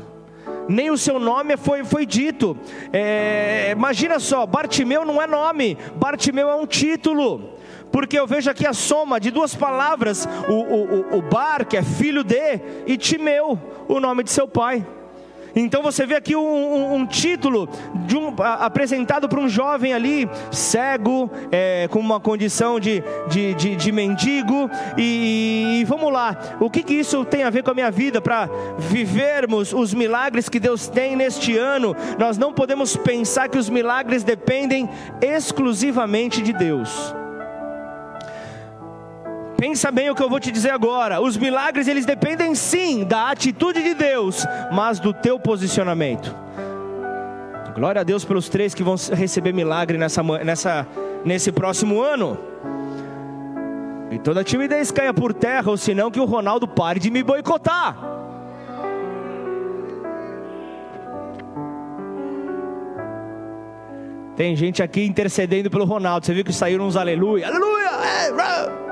nem 0.67 0.89
o 0.89 0.97
seu 0.97 1.19
nome 1.19 1.57
foi, 1.57 1.83
foi 1.83 2.05
dito. 2.05 2.57
É, 2.91 3.71
imagina 3.71 4.19
só, 4.19 4.45
Bartimeu 4.45 5.05
não 5.05 5.21
é 5.21 5.27
nome, 5.27 5.77
Bartimeu 5.95 6.49
é 6.49 6.55
um 6.55 6.65
título. 6.65 7.53
Porque 7.91 8.17
eu 8.17 8.25
vejo 8.25 8.49
aqui 8.49 8.65
a 8.65 8.73
soma 8.73 9.19
de 9.19 9.29
duas 9.29 9.53
palavras: 9.53 10.27
o, 10.49 10.53
o, 10.53 11.17
o 11.17 11.21
Bar, 11.21 11.65
que 11.65 11.77
é 11.77 11.83
filho 11.83 12.23
de, 12.23 12.59
e 12.87 12.97
Timeu, 12.97 13.59
o 13.87 13.99
nome 13.99 14.23
de 14.23 14.31
seu 14.31 14.47
pai. 14.47 14.83
Então 15.55 15.81
você 15.83 16.05
vê 16.05 16.15
aqui 16.15 16.35
um, 16.35 16.41
um, 16.41 16.95
um 16.95 17.05
título 17.05 17.69
um, 17.93 18.41
a, 18.41 18.65
apresentado 18.65 19.29
para 19.29 19.39
um 19.39 19.47
jovem 19.47 19.93
ali, 19.93 20.29
cego, 20.51 21.29
é, 21.51 21.87
com 21.89 21.99
uma 21.99 22.19
condição 22.19 22.79
de, 22.79 23.03
de, 23.29 23.53
de, 23.53 23.75
de 23.75 23.91
mendigo. 23.91 24.69
E, 24.97 25.79
e, 25.81 25.83
vamos 25.85 26.11
lá, 26.11 26.37
o 26.59 26.69
que, 26.69 26.83
que 26.83 26.93
isso 26.93 27.23
tem 27.25 27.43
a 27.43 27.49
ver 27.49 27.63
com 27.63 27.71
a 27.71 27.73
minha 27.73 27.91
vida? 27.91 28.21
Para 28.21 28.49
vivermos 28.77 29.73
os 29.73 29.93
milagres 29.93 30.49
que 30.49 30.59
Deus 30.59 30.87
tem 30.87 31.15
neste 31.15 31.57
ano, 31.57 31.95
nós 32.17 32.37
não 32.37 32.53
podemos 32.53 32.97
pensar 32.97 33.49
que 33.49 33.57
os 33.57 33.69
milagres 33.69 34.23
dependem 34.23 34.89
exclusivamente 35.21 36.41
de 36.41 36.53
Deus. 36.53 37.13
Pensa 39.63 39.89
bem 39.93 40.09
o 40.09 40.13
que 40.13 40.21
eu 40.21 40.29
vou 40.29 40.41
te 40.41 40.51
dizer 40.51 40.71
agora. 40.71 41.21
Os 41.21 41.37
milagres 41.37 41.87
eles 41.87 42.05
dependem 42.05 42.53
sim 42.53 43.05
da 43.05 43.29
atitude 43.29 43.81
de 43.81 43.93
Deus, 43.93 44.45
mas 44.73 44.99
do 44.99 45.13
teu 45.13 45.39
posicionamento. 45.39 46.35
Glória 47.73 48.01
a 48.01 48.03
Deus 48.03 48.25
pelos 48.25 48.49
três 48.49 48.73
que 48.73 48.83
vão 48.83 48.95
receber 49.13 49.53
milagre 49.53 49.97
nessa, 49.97 50.21
nessa, 50.21 50.85
nesse 51.23 51.49
próximo 51.49 52.01
ano. 52.01 52.37
E 54.11 54.19
toda 54.19 54.43
timidez 54.43 54.91
caia 54.91 55.13
por 55.13 55.33
terra, 55.33 55.71
ou 55.71 55.77
senão 55.77 56.11
que 56.11 56.19
o 56.19 56.25
Ronaldo 56.25 56.67
pare 56.67 56.99
de 56.99 57.09
me 57.09 57.23
boicotar. 57.23 57.95
Tem 64.35 64.57
gente 64.57 64.83
aqui 64.83 65.05
intercedendo 65.05 65.69
pelo 65.69 65.85
Ronaldo. 65.85 66.25
Você 66.25 66.33
viu 66.33 66.43
que 66.43 66.51
saíram 66.51 66.85
uns 66.85 66.97
aleluia, 66.97 67.47
aleluia. 67.47 67.91
É, 68.03 68.82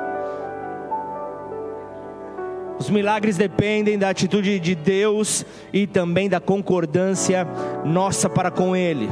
os 2.82 2.90
milagres 2.90 3.38
dependem 3.38 3.96
da 3.96 4.10
atitude 4.10 4.60
de 4.60 4.74
Deus 4.74 5.46
e 5.72 5.86
também 5.86 6.28
da 6.28 6.40
concordância 6.40 7.48
nossa 7.86 8.28
para 8.28 8.50
com 8.50 8.76
Ele. 8.76 9.08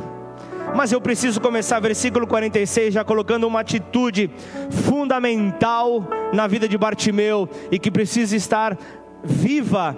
Mas 0.76 0.92
eu 0.92 1.00
preciso 1.00 1.40
começar 1.40 1.80
versículo 1.80 2.26
46 2.26 2.96
já 2.96 3.04
colocando 3.04 3.46
uma 3.46 3.60
atitude 3.60 4.28
fundamental 4.72 6.04
na 6.34 6.48
vida 6.48 6.68
de 6.68 6.80
Bartimeu 6.80 7.48
e 7.72 7.78
que 7.78 7.92
precisa 7.92 8.36
estar 8.36 8.76
viva 9.24 9.96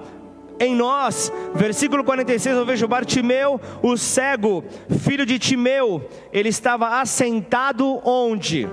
em 0.59 0.75
nós. 0.75 1.31
Versículo 1.55 2.03
46 2.03 2.57
eu 2.57 2.65
vejo 2.65 2.89
Bartimeu, 2.89 3.57
o 3.81 3.95
cego, 3.95 4.65
filho 4.99 5.25
de 5.25 5.39
Timeu, 5.39 6.09
ele 6.33 6.49
estava 6.49 6.99
assentado 6.99 8.01
onde? 8.03 8.67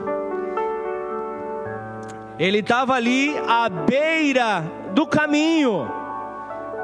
Ele 2.37 2.58
estava 2.58 2.94
ali 2.94 3.32
à 3.46 3.68
beira 3.68 4.78
do 4.94 5.07
caminho. 5.07 5.98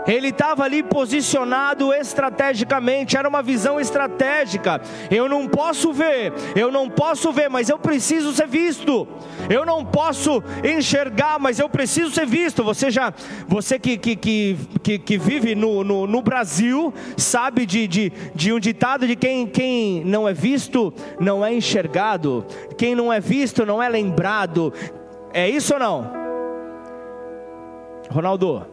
Ele 0.07 0.29
estava 0.29 0.64
ali 0.64 0.83
posicionado 0.83 1.93
estrategicamente, 1.93 3.17
era 3.17 3.29
uma 3.29 3.43
visão 3.43 3.81
estratégica. 3.81 4.81
Eu 5.11 5.29
não 5.29 5.49
posso 5.49 5.93
ver, 5.93 6.33
eu 6.55 6.71
não 6.71 6.90
posso 6.90 7.33
ver, 7.33 7.49
mas 7.49 7.69
eu 7.69 7.79
preciso 7.79 8.33
ser 8.33 8.47
visto. 8.47 9.09
Eu 9.49 9.64
não 9.64 9.85
posso 9.85 10.43
enxergar, 10.62 11.38
mas 11.38 11.59
eu 11.59 11.69
preciso 11.69 12.11
ser 12.11 12.27
visto. 12.27 12.62
Você 12.62 12.90
já, 12.90 13.12
você 13.49 13.79
que, 13.79 13.97
que, 13.97 14.17
que, 14.17 14.99
que, 14.99 15.19
vive 15.19 15.55
no, 15.55 15.83
no, 15.83 16.07
no 16.07 16.23
Brasil, 16.23 16.93
sabe 17.17 17.64
de, 17.64 17.87
de, 17.87 18.12
de 18.35 18.53
um 18.53 18.61
ditado 18.61 19.07
de 19.07 19.17
quem, 19.17 19.47
quem 19.47 20.05
não 20.05 20.29
é 20.29 20.35
visto 20.35 20.93
não 21.19 21.45
é 21.45 21.53
enxergado, 21.53 22.45
quem 22.77 22.95
não 22.95 23.12
é 23.12 23.21
visto 23.21 23.64
não 23.64 23.83
é 23.83 23.88
lembrado. 23.88 24.73
É 25.33 25.49
isso 25.49 25.75
ou 25.75 25.81
não? 25.81 26.24
Ronaldo, 28.11 28.67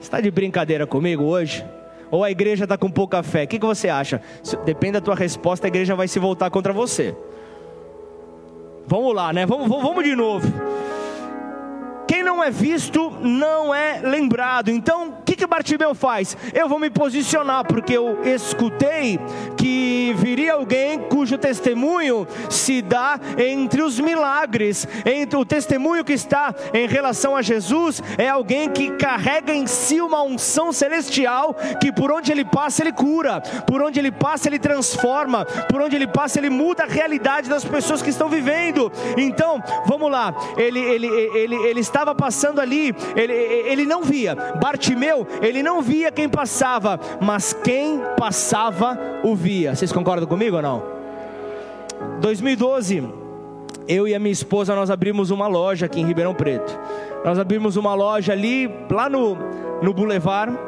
está 0.00 0.20
de 0.20 0.30
brincadeira 0.30 0.86
comigo 0.86 1.24
hoje? 1.24 1.64
Ou 2.10 2.22
a 2.22 2.30
igreja 2.30 2.64
está 2.64 2.76
com 2.76 2.90
pouca 2.90 3.22
fé? 3.22 3.44
O 3.44 3.48
que, 3.48 3.58
que 3.58 3.64
você 3.64 3.88
acha? 3.88 4.20
Depende 4.64 4.94
da 4.94 5.00
tua 5.00 5.14
resposta, 5.14 5.66
a 5.66 5.68
igreja 5.68 5.94
vai 5.94 6.06
se 6.06 6.18
voltar 6.18 6.50
contra 6.50 6.72
você. 6.72 7.16
Vamos 8.86 9.14
lá, 9.14 9.32
né? 9.32 9.46
Vamos, 9.46 9.68
vamos, 9.68 9.82
vamos 9.82 10.04
de 10.04 10.14
novo. 10.14 10.46
Quem 12.12 12.22
não 12.22 12.44
é 12.44 12.50
visto 12.50 13.10
não 13.22 13.74
é 13.74 13.98
lembrado. 14.02 14.70
Então, 14.70 15.08
o 15.08 15.22
que, 15.22 15.34
que 15.34 15.46
Bartimeu 15.46 15.94
faz? 15.94 16.36
Eu 16.52 16.68
vou 16.68 16.78
me 16.78 16.90
posicionar, 16.90 17.64
porque 17.64 17.96
eu 17.96 18.18
escutei 18.22 19.18
que 19.56 20.14
viria 20.18 20.52
alguém 20.52 20.98
cujo 20.98 21.38
testemunho 21.38 22.28
se 22.50 22.82
dá 22.82 23.18
entre 23.38 23.80
os 23.80 23.98
milagres. 23.98 24.86
Entre 25.06 25.38
o 25.38 25.44
testemunho 25.46 26.04
que 26.04 26.12
está 26.12 26.54
em 26.74 26.86
relação 26.86 27.34
a 27.34 27.40
Jesus 27.40 28.02
é 28.18 28.28
alguém 28.28 28.68
que 28.68 28.90
carrega 28.90 29.54
em 29.54 29.66
si 29.66 29.98
uma 29.98 30.22
unção 30.22 30.70
celestial, 30.70 31.56
que 31.80 31.90
por 31.90 32.12
onde 32.12 32.30
ele 32.30 32.44
passa 32.44 32.82
ele 32.82 32.92
cura, 32.92 33.40
por 33.66 33.80
onde 33.80 33.98
ele 33.98 34.12
passa 34.12 34.50
ele 34.50 34.58
transforma, 34.58 35.46
por 35.46 35.80
onde 35.80 35.96
ele 35.96 36.06
passa 36.06 36.38
ele 36.38 36.50
muda 36.50 36.84
a 36.84 36.86
realidade 36.86 37.48
das 37.48 37.64
pessoas 37.64 38.02
que 38.02 38.10
estão 38.10 38.28
vivendo. 38.28 38.92
Então, 39.16 39.62
vamos 39.86 40.10
lá. 40.10 40.34
Ele 40.58 40.78
ele 40.78 41.06
ele 41.06 41.54
ele 41.54 41.80
está 41.80 42.01
estava 42.02 42.14
passando 42.14 42.60
ali, 42.60 42.94
ele, 43.16 43.32
ele 43.32 43.86
não 43.86 44.02
via. 44.02 44.34
Bartimeu, 44.60 45.26
ele 45.40 45.62
não 45.62 45.80
via 45.80 46.10
quem 46.10 46.28
passava, 46.28 46.98
mas 47.20 47.52
quem 47.52 48.00
passava 48.18 48.98
o 49.22 49.34
via. 49.34 49.74
Vocês 49.74 49.92
concordam 49.92 50.26
comigo 50.28 50.56
ou 50.56 50.62
não? 50.62 50.82
2012, 52.20 53.08
eu 53.88 54.06
e 54.06 54.14
a 54.14 54.18
minha 54.18 54.32
esposa 54.32 54.74
nós 54.74 54.90
abrimos 54.90 55.30
uma 55.30 55.46
loja 55.46 55.86
aqui 55.86 56.00
em 56.00 56.06
Ribeirão 56.06 56.34
Preto. 56.34 56.78
Nós 57.24 57.38
abrimos 57.38 57.76
uma 57.76 57.94
loja 57.94 58.32
ali, 58.32 58.68
lá 58.90 59.08
no, 59.08 59.36
no 59.80 59.94
Boulevard, 59.94 60.58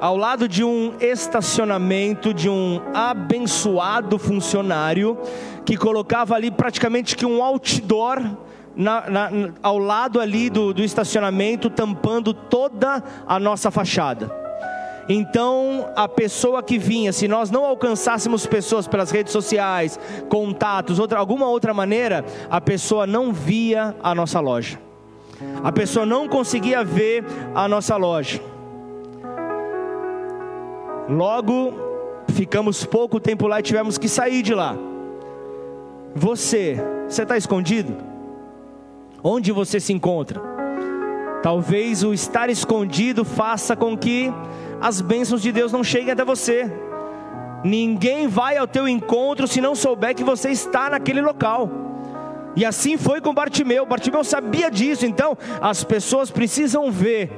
ao 0.00 0.16
lado 0.16 0.48
de 0.48 0.64
um 0.64 0.94
estacionamento 1.00 2.32
de 2.32 2.48
um 2.48 2.80
abençoado 2.94 4.18
funcionário 4.18 5.18
que 5.64 5.76
colocava 5.76 6.34
ali 6.34 6.50
praticamente 6.50 7.16
que 7.16 7.26
um 7.26 7.42
outdoor 7.42 8.22
na, 8.78 9.10
na, 9.10 9.30
ao 9.60 9.76
lado 9.76 10.20
ali 10.20 10.48
do, 10.48 10.72
do 10.72 10.84
estacionamento, 10.84 11.68
tampando 11.68 12.32
toda 12.32 13.02
a 13.26 13.40
nossa 13.40 13.72
fachada. 13.72 14.30
Então, 15.08 15.90
a 15.96 16.06
pessoa 16.06 16.62
que 16.62 16.78
vinha, 16.78 17.12
se 17.12 17.26
nós 17.26 17.50
não 17.50 17.64
alcançássemos 17.64 18.46
pessoas 18.46 18.86
pelas 18.86 19.10
redes 19.10 19.32
sociais, 19.32 19.98
contatos, 20.28 20.98
outra, 20.98 21.18
alguma 21.18 21.48
outra 21.48 21.74
maneira, 21.74 22.24
a 22.48 22.60
pessoa 22.60 23.06
não 23.06 23.32
via 23.32 23.96
a 24.00 24.14
nossa 24.14 24.38
loja. 24.38 24.78
A 25.64 25.72
pessoa 25.72 26.06
não 26.06 26.28
conseguia 26.28 26.84
ver 26.84 27.24
a 27.54 27.66
nossa 27.66 27.96
loja. 27.96 28.40
Logo, 31.08 31.72
ficamos 32.28 32.84
pouco 32.84 33.18
tempo 33.18 33.48
lá 33.48 33.58
e 33.58 33.62
tivemos 33.62 33.98
que 33.98 34.08
sair 34.08 34.42
de 34.42 34.54
lá. 34.54 34.76
Você, 36.14 36.76
você 37.08 37.22
está 37.22 37.36
escondido? 37.36 38.17
Onde 39.28 39.52
você 39.52 39.78
se 39.78 39.92
encontra. 39.92 40.40
Talvez 41.42 42.02
o 42.02 42.14
estar 42.14 42.48
escondido 42.48 43.26
faça 43.26 43.76
com 43.76 43.96
que 43.96 44.32
as 44.80 45.02
bênçãos 45.02 45.42
de 45.42 45.52
Deus 45.52 45.70
não 45.70 45.84
cheguem 45.84 46.12
até 46.12 46.24
você. 46.24 46.72
Ninguém 47.62 48.26
vai 48.26 48.56
ao 48.56 48.66
teu 48.66 48.88
encontro 48.88 49.46
se 49.46 49.60
não 49.60 49.74
souber 49.74 50.14
que 50.14 50.24
você 50.24 50.48
está 50.48 50.88
naquele 50.88 51.20
local. 51.20 51.68
E 52.56 52.64
assim 52.64 52.96
foi 52.96 53.20
com 53.20 53.34
Bartimeu. 53.34 53.84
Bartimeu 53.84 54.24
sabia 54.24 54.70
disso, 54.70 55.04
então 55.04 55.36
as 55.60 55.84
pessoas 55.84 56.30
precisam 56.30 56.90
ver 56.90 57.30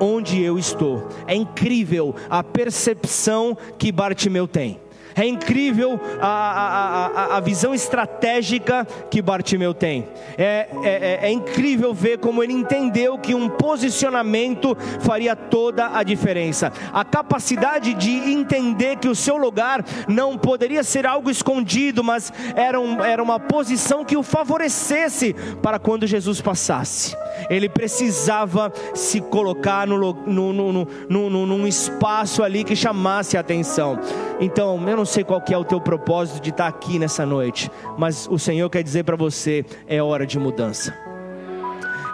onde 0.00 0.42
eu 0.42 0.58
estou. 0.58 1.06
É 1.26 1.34
incrível 1.34 2.14
a 2.30 2.42
percepção 2.42 3.56
que 3.78 3.92
Bartimeu 3.92 4.48
tem. 4.48 4.80
É 5.16 5.26
incrível 5.26 5.98
a, 6.20 6.26
a, 6.26 7.06
a, 7.06 7.36
a 7.38 7.40
visão 7.40 7.74
estratégica 7.74 8.86
que 9.10 9.22
Bartimeu 9.22 9.72
tem. 9.72 10.06
É, 10.36 10.68
é, 10.84 10.88
é, 10.88 11.18
é 11.22 11.30
incrível 11.30 11.94
ver 11.94 12.18
como 12.18 12.42
ele 12.42 12.52
entendeu 12.52 13.16
que 13.16 13.34
um 13.34 13.48
posicionamento 13.48 14.76
faria 15.00 15.34
toda 15.34 15.96
a 15.96 16.02
diferença. 16.02 16.70
A 16.92 17.02
capacidade 17.02 17.94
de 17.94 18.10
entender 18.10 18.96
que 18.96 19.08
o 19.08 19.14
seu 19.14 19.38
lugar 19.38 19.82
não 20.06 20.36
poderia 20.36 20.84
ser 20.84 21.06
algo 21.06 21.30
escondido, 21.30 22.04
mas 22.04 22.30
era, 22.54 22.78
um, 22.78 23.02
era 23.02 23.22
uma 23.22 23.40
posição 23.40 24.04
que 24.04 24.18
o 24.18 24.22
favorecesse 24.22 25.34
para 25.62 25.78
quando 25.78 26.06
Jesus 26.06 26.42
passasse. 26.42 27.16
Ele 27.48 27.70
precisava 27.70 28.70
se 28.94 29.22
colocar 29.22 29.86
no, 29.86 30.12
no, 30.12 30.52
no, 30.52 30.86
no, 31.08 31.46
num 31.46 31.66
espaço 31.66 32.42
ali 32.42 32.64
que 32.64 32.76
chamasse 32.76 33.36
a 33.36 33.40
atenção. 33.40 33.98
Então, 34.38 34.86
eu 34.86 34.96
não 34.96 35.05
sei 35.06 35.24
qual 35.24 35.40
que 35.40 35.54
é 35.54 35.58
o 35.58 35.64
teu 35.64 35.80
propósito 35.80 36.42
de 36.42 36.50
estar 36.50 36.66
aqui 36.66 36.98
nessa 36.98 37.24
noite, 37.24 37.70
mas 37.96 38.28
o 38.30 38.38
Senhor 38.38 38.68
quer 38.68 38.82
dizer 38.82 39.04
para 39.04 39.16
você: 39.16 39.64
é 39.86 40.02
hora 40.02 40.26
de 40.26 40.38
mudança. 40.38 40.94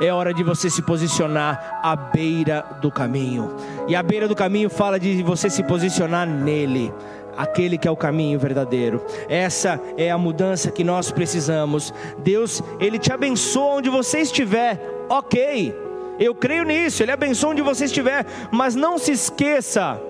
É 0.01 0.13
hora 0.13 0.35
de 0.35 0.43
você 0.43 0.69
se 0.69 0.83
posicionar 0.83 1.81
à 1.83 1.95
beira 1.95 2.65
do 2.81 2.91
caminho. 2.91 3.55
E 3.87 3.95
a 3.95 4.03
beira 4.03 4.27
do 4.27 4.35
caminho 4.35 4.69
fala 4.69 4.99
de 4.99 5.23
você 5.23 5.49
se 5.49 5.63
posicionar 5.63 6.27
nele 6.27 6.93
aquele 7.37 7.79
que 7.79 7.87
é 7.87 7.91
o 7.91 7.97
caminho 7.97 8.39
verdadeiro. 8.39 9.05
Essa 9.29 9.81
é 9.97 10.11
a 10.11 10.19
mudança 10.19 10.71
que 10.71 10.85
nós 10.85 11.11
precisamos. 11.11 11.93
Deus, 12.19 12.63
ele 12.81 12.99
te 12.99 13.13
abençoa 13.13 13.77
onde 13.77 13.89
você 13.89 14.19
estiver. 14.19 14.81
OK. 15.09 15.75
Eu 16.19 16.35
creio 16.35 16.65
nisso. 16.65 17.03
Ele 17.03 17.13
abençoa 17.13 17.51
onde 17.51 17.63
você 17.63 17.85
estiver, 17.85 18.27
mas 18.51 18.75
não 18.75 18.99
se 18.99 19.13
esqueça 19.13 20.01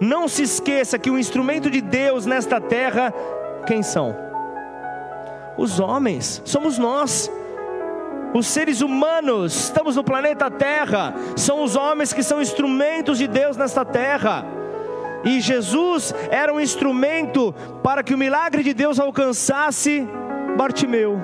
não 0.00 0.28
se 0.28 0.42
esqueça 0.42 0.98
que 0.98 1.10
o 1.10 1.18
instrumento 1.18 1.70
de 1.70 1.80
Deus 1.80 2.26
nesta 2.26 2.60
terra, 2.60 3.12
quem 3.66 3.82
são? 3.82 4.16
Os 5.56 5.80
homens, 5.80 6.40
somos 6.44 6.78
nós. 6.78 7.30
Os 8.34 8.46
seres 8.46 8.80
humanos, 8.82 9.54
estamos 9.54 9.96
no 9.96 10.04
planeta 10.04 10.50
Terra, 10.50 11.14
são 11.34 11.64
os 11.64 11.74
homens 11.74 12.12
que 12.12 12.22
são 12.22 12.42
instrumentos 12.42 13.16
de 13.16 13.26
Deus 13.26 13.56
nesta 13.56 13.86
terra. 13.86 14.44
E 15.24 15.40
Jesus 15.40 16.14
era 16.30 16.52
um 16.52 16.60
instrumento 16.60 17.54
para 17.82 18.02
que 18.02 18.14
o 18.14 18.18
milagre 18.18 18.62
de 18.62 18.74
Deus 18.74 19.00
alcançasse 19.00 20.06
Bartimeu. 20.56 21.18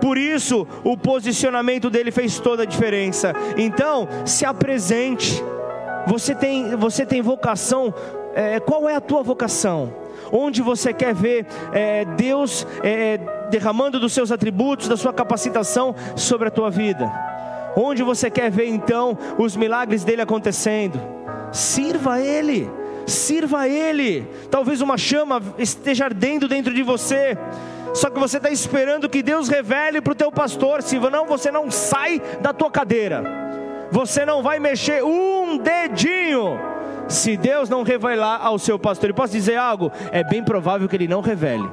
Por 0.00 0.16
isso, 0.16 0.66
o 0.84 0.96
posicionamento 0.96 1.90
dele 1.90 2.10
fez 2.10 2.38
toda 2.38 2.62
a 2.62 2.66
diferença. 2.66 3.32
Então, 3.56 4.08
se 4.24 4.44
apresente 4.44 5.42
você 6.06 6.34
tem, 6.34 6.76
você 6.76 7.04
tem 7.04 7.20
vocação, 7.20 7.92
é, 8.34 8.60
qual 8.60 8.88
é 8.88 8.94
a 8.94 9.00
tua 9.00 9.22
vocação? 9.22 9.92
Onde 10.30 10.62
você 10.62 10.92
quer 10.92 11.12
ver 11.12 11.46
é, 11.72 12.04
Deus 12.04 12.66
é, 12.82 13.18
derramando 13.50 13.98
dos 13.98 14.12
seus 14.12 14.30
atributos, 14.30 14.88
da 14.88 14.96
sua 14.96 15.12
capacitação 15.12 15.94
sobre 16.14 16.48
a 16.48 16.50
tua 16.50 16.70
vida? 16.70 17.10
Onde 17.76 18.02
você 18.02 18.30
quer 18.30 18.50
ver 18.50 18.68
então 18.68 19.18
os 19.36 19.56
milagres 19.56 20.04
dele 20.04 20.22
acontecendo? 20.22 21.00
Sirva 21.52 22.14
a 22.14 22.20
Ele, 22.20 22.70
sirva 23.06 23.60
a 23.60 23.68
Ele. 23.68 24.26
Talvez 24.50 24.80
uma 24.80 24.96
chama 24.96 25.42
esteja 25.58 26.04
ardendo 26.04 26.48
dentro 26.48 26.72
de 26.72 26.82
você. 26.82 27.36
Só 27.94 28.10
que 28.10 28.18
você 28.18 28.36
está 28.36 28.50
esperando 28.50 29.08
que 29.08 29.22
Deus 29.22 29.48
revele 29.48 30.00
para 30.00 30.12
o 30.12 30.16
teu 30.16 30.30
pastor, 30.30 30.82
se 30.82 30.98
não, 30.98 31.26
você 31.26 31.50
não 31.50 31.70
sai 31.70 32.20
da 32.40 32.52
tua 32.52 32.70
cadeira 32.70 33.46
você 33.90 34.24
não 34.24 34.42
vai 34.42 34.58
mexer 34.58 35.02
um 35.04 35.58
dedinho 35.58 36.58
se 37.08 37.36
Deus 37.36 37.68
não 37.68 37.82
revelar 37.82 38.40
ao 38.42 38.58
seu 38.58 38.78
pastor. 38.78 39.10
E 39.10 39.12
posso 39.12 39.32
dizer 39.32 39.56
algo? 39.56 39.92
É 40.10 40.24
bem 40.24 40.42
provável 40.42 40.88
que 40.88 40.96
ele 40.96 41.08
não 41.08 41.20
revele. 41.20 41.68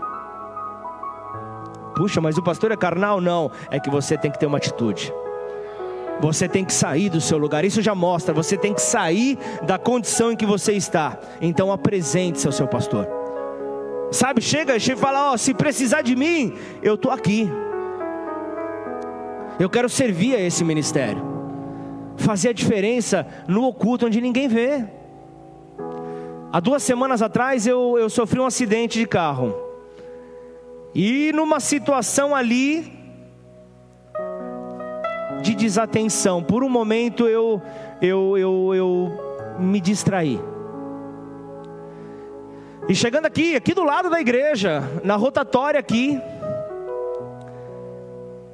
Puxa, 1.96 2.22
mas 2.22 2.38
o 2.38 2.44
pastor 2.44 2.72
é 2.72 2.78
carnal? 2.78 3.22
Não, 3.22 3.52
é 3.70 3.80
que 3.80 3.90
você 3.90 4.18
tem 4.18 4.32
que 4.32 4.40
ter 4.40 4.46
uma 4.46 4.58
atitude. 4.58 5.14
Você 6.20 6.48
tem 6.48 6.64
que 6.64 6.74
sair 6.74 7.10
do 7.10 7.20
seu 7.20 7.38
lugar. 7.38 7.66
Isso 7.66 7.82
já 7.82 7.94
mostra, 7.94 8.34
você 8.34 8.56
tem 8.56 8.74
que 8.74 8.82
sair 8.82 9.38
da 9.64 9.78
condição 9.78 10.32
em 10.32 10.36
que 10.36 10.46
você 10.46 10.74
está. 10.74 11.18
Então 11.42 11.72
apresente-se 11.72 12.48
ao 12.48 12.54
seu 12.54 12.68
pastor. 12.68 13.08
Sabe, 14.12 14.42
chega 14.42 14.76
e 14.76 14.96
fala, 14.96 15.32
ó, 15.32 15.34
oh, 15.34 15.38
se 15.38 15.56
precisar 15.56 16.04
de 16.04 16.16
mim, 16.16 16.54
eu 16.84 16.94
estou 16.94 17.12
aqui. 17.12 17.50
Eu 19.60 19.70
quero 19.70 19.90
servir 19.90 20.36
a 20.36 20.40
esse 20.40 20.64
ministério 20.64 21.33
fazer 22.18 22.50
a 22.50 22.54
diferença 22.54 23.26
no 23.48 23.64
oculto 23.64 24.06
onde 24.06 24.22
ninguém 24.22 24.48
vê. 24.48 24.86
Há 26.52 26.60
duas 26.60 26.84
semanas 26.84 27.22
atrás 27.22 27.66
eu, 27.66 27.98
eu 27.98 28.10
sofri 28.10 28.40
um 28.40 28.46
acidente 28.46 29.00
de 29.00 29.08
carro. 29.08 29.56
E 30.94 31.32
numa 31.34 31.60
situação 31.60 32.36
ali 32.36 32.94
de 35.42 35.56
desatenção, 35.56 36.44
por 36.44 36.64
um 36.64 36.70
momento 36.70 37.28
eu, 37.28 37.62
eu, 38.02 38.38
eu, 38.38 38.76
eu 38.76 39.58
me 39.60 39.82
distraí. 39.82 40.40
E 42.88 42.94
chegando 42.94 43.26
aqui, 43.26 43.56
aqui 43.56 43.74
do 43.74 43.84
lado 43.84 44.10
da 44.10 44.20
igreja, 44.20 44.84
na 45.04 45.16
rotatória 45.16 45.80
aqui, 45.80 46.22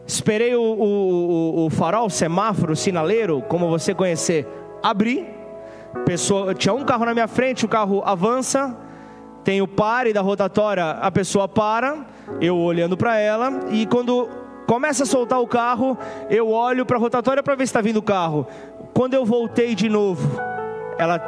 Esperei 0.10 0.56
o, 0.56 0.62
o, 0.62 1.66
o 1.68 1.70
farol, 1.70 2.08
o 2.08 2.10
semáforo, 2.10 2.74
o 2.74 2.76
sinaleiro, 2.76 3.44
como 3.44 3.70
você 3.70 3.94
conhecer, 3.94 4.48
abrir. 4.82 5.24
Pessoa, 6.04 6.56
tinha 6.56 6.74
um 6.74 6.84
carro 6.84 7.06
na 7.06 7.14
minha 7.14 7.28
frente, 7.28 7.64
o 7.64 7.68
carro 7.68 8.02
avança, 8.04 8.76
tem 9.44 9.62
o 9.62 9.68
pare 9.68 10.12
da 10.12 10.22
rotatória, 10.22 10.84
a 10.84 11.12
pessoa 11.12 11.48
para, 11.48 12.08
eu 12.42 12.58
olhando 12.58 12.98
para 12.98 13.20
ela, 13.20 13.52
e 13.70 13.86
quando 13.86 14.28
começa 14.66 15.04
a 15.04 15.06
soltar 15.06 15.40
o 15.40 15.46
carro, 15.46 15.96
eu 16.28 16.50
olho 16.50 16.88
para 16.88 16.98
a 16.98 17.00
rotatória 17.00 17.44
para 17.44 17.54
ver 17.54 17.68
se 17.68 17.70
está 17.70 17.80
vindo 17.80 17.98
o 17.98 18.02
carro. 18.02 18.48
Quando 18.96 19.14
eu 19.14 19.24
voltei 19.24 19.76
de 19.76 19.88
novo, 19.88 20.42
ela 20.98 21.20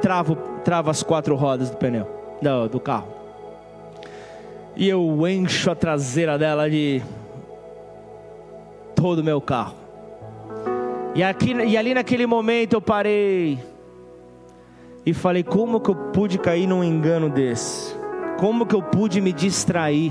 trava, 0.00 0.34
trava 0.64 0.90
as 0.90 1.02
quatro 1.02 1.36
rodas 1.36 1.68
do 1.68 1.76
pneu, 1.76 2.08
do, 2.40 2.70
do 2.70 2.80
carro. 2.80 3.08
E 4.74 4.88
eu 4.88 5.28
encho 5.28 5.70
a 5.70 5.74
traseira 5.74 6.38
dela 6.38 6.70
de 6.70 7.02
todo 9.04 9.18
o 9.18 9.22
meu 9.22 9.38
carro. 9.38 9.74
E, 11.14 11.22
aqui, 11.22 11.52
e 11.52 11.76
ali 11.76 11.92
naquele 11.92 12.26
momento 12.26 12.72
eu 12.72 12.80
parei 12.80 13.58
e 15.04 15.12
falei: 15.12 15.42
como 15.42 15.78
que 15.78 15.90
eu 15.90 15.94
pude 15.94 16.38
cair 16.38 16.66
num 16.66 16.82
engano 16.82 17.28
desse? 17.28 17.94
Como 18.38 18.64
que 18.64 18.74
eu 18.74 18.82
pude 18.82 19.20
me 19.20 19.30
distrair 19.30 20.10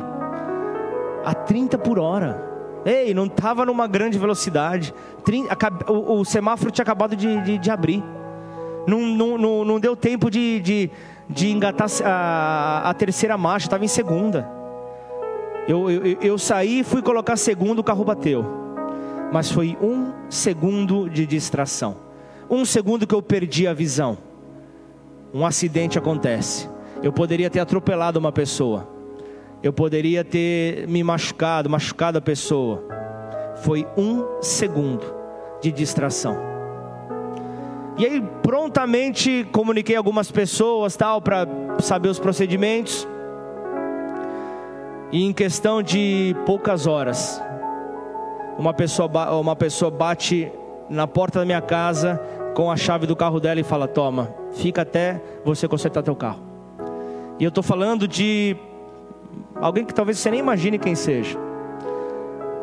a 1.25 1.33
30 1.33 1.75
por 1.79 1.97
hora? 1.97 2.39
Ei, 2.85 3.15
não 3.15 3.25
estava 3.25 3.65
numa 3.65 3.87
grande 3.87 4.19
velocidade. 4.19 4.93
O, 5.89 6.23
semáforo 6.23 6.69
tinha 6.69 6.83
acabado 6.83 7.15
de, 7.15 7.41
de, 7.41 7.57
de 7.57 7.71
abrir. 7.71 8.03
Não, 8.85 8.99
não, 8.99 9.39
não, 9.39 9.65
não, 9.65 9.79
deu 9.79 9.95
tempo 9.95 10.29
de, 10.29 10.59
de, 10.59 10.91
de 11.27 11.49
engatar 11.49 11.87
a, 12.05 12.91
a 12.91 12.93
terceira 12.93 13.39
marcha, 13.39 13.65
estava 13.65 13.83
em 13.83 13.87
segunda. 13.87 14.47
Eu, 15.67 15.89
eu, 15.89 16.17
eu 16.21 16.37
saí 16.37 16.83
fui 16.83 17.01
colocar 17.01 17.37
segunda, 17.37 17.81
o 17.81 17.83
carro 17.83 18.03
bateu 18.03 18.61
mas 19.33 19.51
foi 19.51 19.75
um 19.81 20.13
segundo 20.29 21.09
de 21.09 21.25
distração. 21.25 21.97
Um 22.47 22.63
segundo 22.63 23.07
que 23.07 23.15
eu 23.15 23.21
perdi 23.21 23.65
a 23.65 23.73
visão. 23.73 24.15
Um 25.33 25.43
acidente 25.43 25.97
acontece. 25.97 26.69
Eu 27.01 27.11
poderia 27.11 27.49
ter 27.49 27.59
atropelado 27.59 28.19
uma 28.19 28.31
pessoa. 28.31 28.87
Eu 29.63 29.73
poderia 29.73 30.23
ter 30.23 30.87
me 30.87 31.03
machucado, 31.03 31.67
machucado 31.67 32.19
a 32.19 32.21
pessoa. 32.21 32.87
Foi 33.63 33.87
um 33.97 34.39
segundo 34.39 35.03
de 35.59 35.71
distração. 35.71 36.37
E 37.97 38.05
aí 38.05 38.21
prontamente 38.43 39.47
comuniquei 39.51 39.95
algumas 39.95 40.29
pessoas 40.31 40.95
tal 40.95 41.19
para 41.19 41.47
saber 41.79 42.09
os 42.09 42.19
procedimentos. 42.19 43.07
E 45.11 45.23
em 45.23 45.33
questão 45.33 45.81
de 45.81 46.35
poucas 46.45 46.85
horas, 46.85 47.41
uma 48.57 48.73
pessoa, 48.73 49.09
uma 49.39 49.55
pessoa 49.55 49.89
bate 49.89 50.51
na 50.89 51.07
porta 51.07 51.39
da 51.39 51.45
minha 51.45 51.61
casa 51.61 52.21
com 52.53 52.69
a 52.69 52.77
chave 52.77 53.07
do 53.07 53.15
carro 53.15 53.39
dela 53.39 53.59
e 53.59 53.63
fala: 53.63 53.87
Toma, 53.87 54.33
fica 54.53 54.81
até 54.83 55.21
você 55.43 55.67
consertar 55.67 56.03
teu 56.03 56.15
carro. 56.15 56.41
E 57.39 57.43
eu 57.43 57.49
estou 57.49 57.63
falando 57.63 58.07
de 58.07 58.55
alguém 59.55 59.83
que 59.83 59.93
talvez 59.93 60.19
você 60.19 60.29
nem 60.29 60.39
imagine 60.39 60.77
quem 60.77 60.95
seja. 60.95 61.37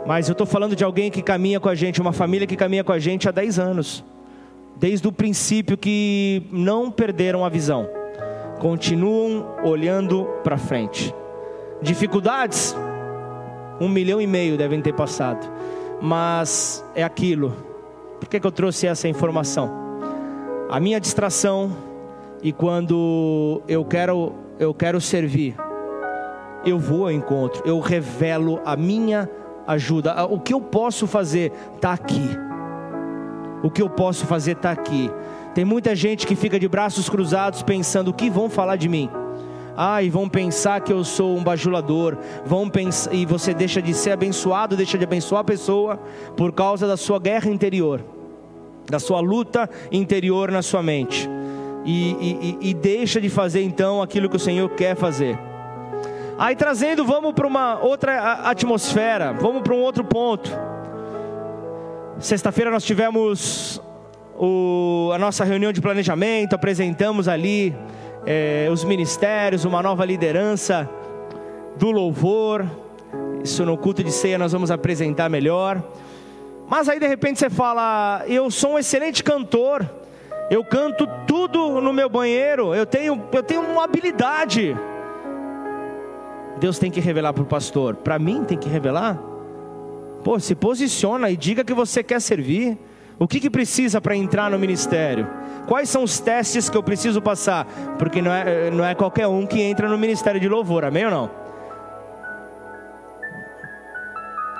Mas 0.06 0.28
eu 0.28 0.32
estou 0.32 0.46
falando 0.46 0.74
de 0.74 0.82
alguém 0.82 1.10
que 1.10 1.22
caminha 1.22 1.60
com 1.60 1.68
a 1.68 1.74
gente, 1.74 2.00
uma 2.00 2.12
família 2.12 2.46
que 2.46 2.56
caminha 2.56 2.82
com 2.82 2.92
a 2.92 2.98
gente 2.98 3.28
há 3.28 3.32
10 3.32 3.58
anos. 3.58 4.04
Desde 4.76 5.06
o 5.06 5.12
princípio 5.12 5.76
que 5.76 6.42
não 6.50 6.90
perderam 6.90 7.44
a 7.44 7.48
visão. 7.48 7.86
Continuam 8.60 9.46
olhando 9.62 10.24
para 10.42 10.56
frente. 10.56 11.14
Dificuldades? 11.82 12.74
Um 13.78 13.88
milhão 13.88 14.20
e 14.20 14.26
meio 14.26 14.56
devem 14.56 14.80
ter 14.80 14.94
passado 14.94 15.50
mas 16.00 16.84
é 16.94 17.02
aquilo. 17.02 17.54
Por 18.18 18.28
que, 18.28 18.40
que 18.40 18.46
eu 18.46 18.52
trouxe 18.52 18.86
essa 18.86 19.08
informação? 19.08 19.70
A 20.70 20.78
minha 20.78 21.00
distração, 21.00 21.70
e 22.42 22.52
quando 22.52 23.62
eu 23.66 23.84
quero 23.84 24.32
eu 24.58 24.74
quero 24.74 25.00
servir, 25.00 25.56
eu 26.66 26.78
vou 26.78 27.04
ao 27.04 27.10
encontro, 27.10 27.62
eu 27.64 27.80
revelo 27.80 28.60
a 28.64 28.76
minha 28.76 29.28
ajuda. 29.66 30.26
O 30.26 30.38
que 30.38 30.52
eu 30.52 30.60
posso 30.60 31.06
fazer 31.06 31.50
está 31.76 31.92
aqui. 31.92 32.28
O 33.62 33.70
que 33.70 33.80
eu 33.80 33.88
posso 33.88 34.26
fazer 34.26 34.52
está 34.52 34.70
aqui. 34.70 35.10
Tem 35.54 35.64
muita 35.64 35.94
gente 35.94 36.26
que 36.26 36.36
fica 36.36 36.58
de 36.58 36.68
braços 36.68 37.08
cruzados 37.08 37.62
pensando 37.62 38.08
o 38.08 38.14
que 38.14 38.28
vão 38.28 38.50
falar 38.50 38.76
de 38.76 38.88
mim. 38.88 39.10
E 40.02 40.10
vão 40.10 40.28
pensar 40.28 40.82
que 40.82 40.92
eu 40.92 41.02
sou 41.02 41.34
um 41.34 41.42
bajulador, 41.42 42.18
vão 42.44 42.68
pensar 42.68 43.14
e 43.14 43.24
você 43.24 43.54
deixa 43.54 43.80
de 43.80 43.94
ser 43.94 44.10
abençoado, 44.10 44.76
deixa 44.76 44.98
de 44.98 45.04
abençoar 45.04 45.40
a 45.40 45.44
pessoa 45.44 45.96
por 46.36 46.52
causa 46.52 46.86
da 46.86 46.98
sua 46.98 47.18
guerra 47.18 47.48
interior, 47.48 48.04
da 48.90 48.98
sua 48.98 49.20
luta 49.20 49.70
interior 49.90 50.50
na 50.50 50.60
sua 50.60 50.82
mente. 50.82 51.26
E, 51.82 52.58
e, 52.60 52.70
e 52.70 52.74
deixa 52.74 53.22
de 53.22 53.30
fazer 53.30 53.62
então 53.62 54.02
aquilo 54.02 54.28
que 54.28 54.36
o 54.36 54.40
Senhor 54.40 54.68
quer 54.70 54.94
fazer. 54.94 55.38
Aí 56.38 56.54
trazendo, 56.54 57.04
vamos 57.04 57.32
para 57.32 57.46
uma 57.46 57.78
outra 57.80 58.32
atmosfera, 58.44 59.32
vamos 59.32 59.62
para 59.62 59.74
um 59.74 59.80
outro 59.80 60.04
ponto. 60.04 60.50
Sexta-feira 62.18 62.70
nós 62.70 62.84
tivemos 62.84 63.80
o, 64.38 65.10
a 65.14 65.18
nossa 65.18 65.42
reunião 65.42 65.72
de 65.72 65.80
planejamento, 65.80 66.54
apresentamos 66.54 67.28
ali 67.28 67.74
é, 68.26 68.68
os 68.70 68.84
ministérios, 68.84 69.64
uma 69.64 69.82
nova 69.82 70.04
liderança 70.04 70.88
do 71.76 71.90
louvor. 71.90 72.66
Isso 73.42 73.64
no 73.64 73.76
culto 73.76 74.04
de 74.04 74.12
ceia 74.12 74.38
nós 74.38 74.52
vamos 74.52 74.70
apresentar 74.70 75.28
melhor. 75.28 75.82
Mas 76.68 76.88
aí 76.88 77.00
de 77.00 77.06
repente 77.06 77.38
você 77.38 77.50
fala: 77.50 78.22
Eu 78.26 78.50
sou 78.50 78.72
um 78.72 78.78
excelente 78.78 79.24
cantor, 79.24 79.88
eu 80.50 80.64
canto 80.64 81.06
tudo 81.26 81.80
no 81.80 81.92
meu 81.92 82.08
banheiro, 82.08 82.74
eu 82.74 82.86
tenho, 82.86 83.22
eu 83.32 83.42
tenho 83.42 83.62
uma 83.62 83.84
habilidade. 83.84 84.76
Deus 86.58 86.78
tem 86.78 86.90
que 86.90 87.00
revelar 87.00 87.32
para 87.32 87.42
o 87.42 87.46
pastor, 87.46 87.96
para 87.96 88.18
mim 88.18 88.44
tem 88.44 88.58
que 88.58 88.68
revelar. 88.68 89.18
Pô, 90.22 90.38
se 90.38 90.54
posiciona 90.54 91.30
e 91.30 91.36
diga 91.36 91.64
que 91.64 91.72
você 91.72 92.02
quer 92.02 92.20
servir. 92.20 92.78
O 93.20 93.28
que, 93.28 93.38
que 93.38 93.50
precisa 93.50 94.00
para 94.00 94.16
entrar 94.16 94.50
no 94.50 94.58
ministério? 94.58 95.28
Quais 95.66 95.90
são 95.90 96.02
os 96.02 96.18
testes 96.18 96.70
que 96.70 96.76
eu 96.76 96.82
preciso 96.82 97.20
passar? 97.20 97.66
Porque 97.98 98.22
não 98.22 98.32
é, 98.32 98.70
não 98.70 98.82
é 98.82 98.94
qualquer 98.94 99.26
um 99.26 99.46
que 99.46 99.60
entra 99.60 99.86
no 99.86 99.98
ministério 99.98 100.40
de 100.40 100.48
louvor, 100.48 100.86
amém 100.86 101.04
ou 101.04 101.10
não? 101.10 101.30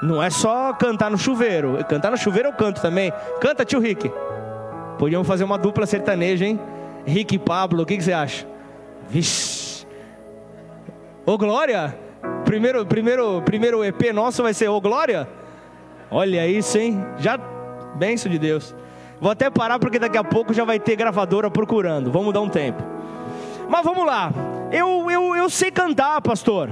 Não 0.03 0.23
é 0.23 0.29
só 0.29 0.75
cantar 0.75 1.11
no 1.11 1.17
chuveiro. 1.17 1.83
Cantar 1.89 2.11
no 2.11 2.19
chuveiro 2.19 2.51
eu 2.51 2.53
canto 2.53 2.83
também. 2.83 3.11
Canta, 3.41 3.65
tio 3.65 3.81
Rick. 3.81 4.13
Podíamos 4.99 5.27
fazer 5.27 5.45
uma 5.45 5.57
dupla 5.57 5.87
sertaneja, 5.87 6.45
hein? 6.45 6.61
Rick 7.07 7.37
e 7.37 7.39
Pablo, 7.39 7.83
o 7.83 7.87
que, 7.87 7.97
que 7.97 8.05
você 8.05 8.13
acha? 8.13 8.47
Vixe. 9.09 9.87
Ô 11.25 11.39
Glória! 11.39 11.99
Primeiro, 12.45 12.85
primeiro, 12.85 13.41
primeiro 13.41 13.83
EP 13.83 14.13
nosso 14.13 14.43
vai 14.43 14.53
ser 14.53 14.69
Ô 14.69 14.79
Glória? 14.83 15.27
Olha 16.11 16.47
isso, 16.47 16.77
hein? 16.77 17.03
Já 17.19 17.39
Benção 17.97 18.31
de 18.31 18.39
Deus. 18.39 18.75
Vou 19.21 19.31
até 19.31 19.51
parar 19.51 19.79
porque 19.79 19.99
daqui 19.99 20.17
a 20.17 20.25
pouco 20.25 20.55
já 20.55 20.65
vai 20.65 20.81
ter 20.81 20.97
gravadora 20.97 21.51
procurando. 21.51 22.11
Vamos 22.11 22.33
dar 22.33 22.41
um 22.41 22.49
tempo. 22.49 22.83
Mas 23.69 23.85
vamos 23.85 24.07
lá. 24.07 24.33
Eu, 24.73 25.11
eu, 25.11 25.37
eu 25.37 25.51
sei 25.51 25.71
cantar, 25.71 26.21
pastor. 26.23 26.71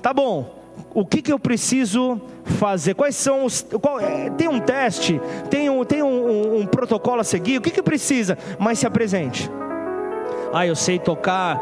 Tá 0.00 0.14
bom. 0.14 0.62
O 0.94 1.04
que, 1.04 1.20
que 1.20 1.32
eu 1.32 1.38
preciso 1.38 2.20
fazer? 2.44 2.94
Quais 2.94 3.16
são 3.16 3.44
os. 3.44 3.66
Qual, 3.80 3.98
é, 3.98 4.30
tem 4.30 4.48
um 4.48 4.60
teste? 4.60 5.20
Tem, 5.50 5.68
um, 5.68 5.84
tem 5.84 6.02
um, 6.02 6.06
um, 6.06 6.60
um 6.60 6.66
protocolo 6.66 7.20
a 7.20 7.24
seguir? 7.24 7.58
O 7.58 7.60
que, 7.60 7.70
que 7.70 7.82
precisa? 7.82 8.38
Mas 8.58 8.78
se 8.78 8.86
apresente. 8.86 9.50
Ah, 10.52 10.66
eu 10.66 10.76
sei 10.76 10.98
tocar. 10.98 11.60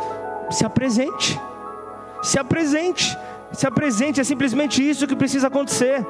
Se 0.51 0.65
apresente. 0.65 1.41
Se 2.23 2.39
apresente. 2.39 3.17
Se 3.53 3.67
apresente. 3.67 4.21
É 4.21 4.25
simplesmente 4.25 4.89
isso 4.89 5.07
que 5.07 5.17
precisa 5.17 5.47
acontecer. 5.47 6.05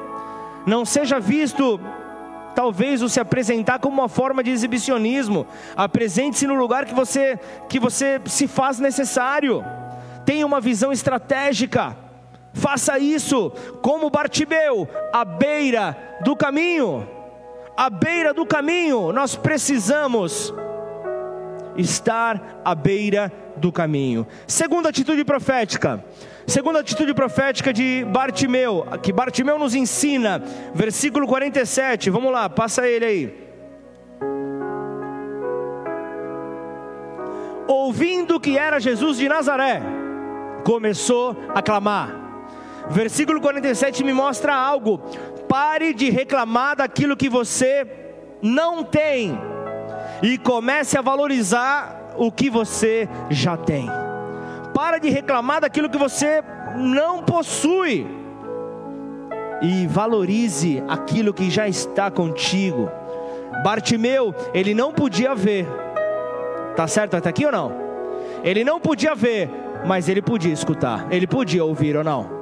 Não 0.65 0.83
seja 0.83 1.19
visto 1.19 1.79
talvez 2.55 3.01
o 3.01 3.09
se 3.09 3.19
apresentar 3.19 3.79
como 3.79 4.01
uma 4.01 4.09
forma 4.09 4.43
de 4.43 4.51
exibicionismo. 4.51 5.45
Apresente-se 5.75 6.47
no 6.47 6.55
lugar 6.55 6.85
que 6.85 6.93
você 6.93 7.39
que 7.67 7.79
você 7.79 8.21
se 8.25 8.47
faz 8.47 8.79
necessário. 8.79 9.63
Tenha 10.25 10.45
uma 10.45 10.61
visão 10.61 10.91
estratégica. 10.91 11.95
Faça 12.53 12.99
isso 12.99 13.51
como 13.81 14.09
Bartimeu, 14.09 14.87
à 15.13 15.23
beira 15.23 15.97
do 16.23 16.35
caminho. 16.35 17.07
À 17.77 17.89
beira 17.89 18.33
do 18.33 18.45
caminho, 18.45 19.13
nós 19.13 19.35
precisamos 19.35 20.53
estar 21.77 22.61
à 22.63 22.75
beira 22.75 23.31
do 23.57 23.71
caminho. 23.71 24.27
Segunda 24.45 24.89
atitude 24.89 25.23
profética. 25.23 26.03
Segunda 26.47 26.79
atitude 26.79 27.13
profética 27.13 27.71
de 27.71 28.05
Bartimeu, 28.09 28.85
que 29.01 29.13
Bartimeu 29.13 29.57
nos 29.57 29.75
ensina, 29.75 30.41
versículo 30.73 31.27
47, 31.27 32.09
vamos 32.09 32.31
lá, 32.31 32.49
passa 32.49 32.87
ele 32.87 33.05
aí. 33.05 33.51
Ouvindo 37.67 38.39
que 38.39 38.57
era 38.57 38.79
Jesus 38.79 39.17
de 39.17 39.29
Nazaré, 39.29 39.81
começou 40.63 41.37
a 41.53 41.61
clamar. 41.61 42.19
Versículo 42.89 43.39
47 43.39 44.03
me 44.03 44.13
mostra 44.13 44.53
algo. 44.53 44.97
Pare 45.47 45.93
de 45.93 46.09
reclamar 46.09 46.75
daquilo 46.75 47.15
que 47.15 47.29
você 47.29 47.87
não 48.41 48.83
tem 48.83 49.39
e 50.21 50.37
comece 50.37 50.97
a 50.97 51.01
valorizar 51.01 52.13
o 52.17 52.31
que 52.31 52.49
você 52.49 53.07
já 53.29 53.55
tem. 53.55 54.00
Para 54.81 54.97
de 54.97 55.11
reclamar 55.11 55.61
daquilo 55.61 55.91
que 55.91 55.97
você 55.97 56.43
não 56.75 57.21
possui. 57.21 58.07
E 59.61 59.85
valorize 59.85 60.83
aquilo 60.87 61.35
que 61.35 61.51
já 61.51 61.67
está 61.67 62.09
contigo. 62.09 62.89
Bartimeu, 63.63 64.33
ele 64.55 64.73
não 64.73 64.91
podia 64.91 65.35
ver. 65.35 65.67
Tá 66.75 66.87
certo 66.87 67.15
até 67.15 67.29
aqui 67.29 67.45
ou 67.45 67.51
não? 67.51 67.71
Ele 68.43 68.63
não 68.63 68.79
podia 68.79 69.13
ver, 69.13 69.51
mas 69.85 70.09
ele 70.09 70.19
podia 70.19 70.51
escutar. 70.51 71.05
Ele 71.11 71.27
podia 71.27 71.63
ouvir 71.63 71.95
ou 71.95 72.03
não? 72.03 72.40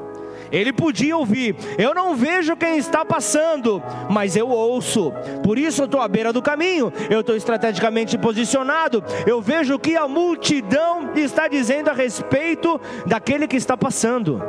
Ele 0.51 0.73
podia 0.73 1.17
ouvir. 1.17 1.55
Eu 1.77 1.93
não 1.93 2.15
vejo 2.15 2.55
quem 2.55 2.77
está 2.77 3.05
passando, 3.05 3.81
mas 4.09 4.35
eu 4.35 4.49
ouço. 4.49 5.11
Por 5.43 5.57
isso 5.57 5.81
eu 5.81 5.85
estou 5.85 6.01
à 6.01 6.07
beira 6.07 6.33
do 6.33 6.41
caminho. 6.41 6.91
Eu 7.09 7.21
estou 7.21 7.35
estrategicamente 7.35 8.17
posicionado. 8.17 9.03
Eu 9.25 9.41
vejo 9.41 9.75
o 9.75 9.79
que 9.79 9.95
a 9.95 10.07
multidão 10.07 11.11
está 11.15 11.47
dizendo 11.47 11.89
a 11.89 11.93
respeito 11.93 12.79
daquele 13.05 13.47
que 13.47 13.57
está 13.57 13.77
passando. 13.77 14.41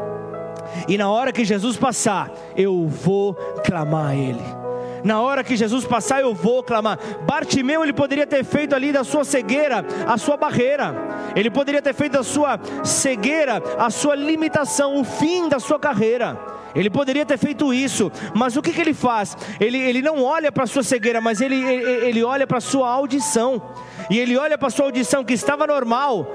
E 0.89 0.97
na 0.97 1.11
hora 1.11 1.33
que 1.33 1.45
Jesus 1.45 1.77
passar, 1.77 2.31
eu 2.57 2.87
vou 2.87 3.35
clamar 3.65 4.11
a 4.11 4.17
Ele. 4.17 4.60
Na 5.05 5.21
hora 5.21 5.45
que 5.45 5.57
Jesus 5.57 5.85
passar, 5.85 6.21
eu 6.21 6.35
vou 6.35 6.63
clamar. 6.63 6.99
Bartimeu, 7.27 7.83
ele 7.83 7.93
poderia 7.93 8.27
ter 8.27 8.45
feito 8.45 8.75
ali 8.75 8.93
da 8.93 9.05
sua 9.05 9.25
cegueira 9.25 9.85
a 10.07 10.17
sua 10.17 10.37
barreira. 10.37 10.95
Ele 11.35 11.51
poderia 11.51 11.83
ter 11.83 11.95
feito 11.95 12.13
da 12.13 12.23
sua 12.23 12.59
cegueira 12.85 13.63
a 13.79 13.91
sua 13.91 14.15
limitação, 14.15 15.01
o 15.01 15.05
fim 15.05 15.49
da 15.49 15.59
sua 15.59 15.79
carreira. 15.79 16.39
Ele 16.75 16.89
poderia 16.89 17.27
ter 17.27 17.37
feito 17.37 17.75
isso, 17.75 18.13
mas 18.35 18.57
o 18.57 18.63
que, 18.63 18.73
que 18.73 18.81
ele 18.81 18.95
faz? 18.95 19.37
Ele, 19.59 19.79
ele 19.79 20.03
não 20.03 20.23
olha 20.23 20.53
para 20.53 20.65
a 20.65 20.67
sua 20.67 20.83
cegueira, 20.83 21.21
mas 21.21 21.41
ele, 21.41 21.57
ele, 21.57 22.07
ele 22.07 22.23
olha 22.23 22.47
para 22.47 22.59
a 22.59 22.61
sua 22.61 22.89
audição. 22.89 23.61
E 24.09 24.19
ele 24.19 24.37
olha 24.37 24.57
para 24.57 24.69
a 24.69 24.71
sua 24.71 24.87
audição 24.87 25.25
que 25.25 25.35
estava 25.35 25.67
normal 25.67 26.27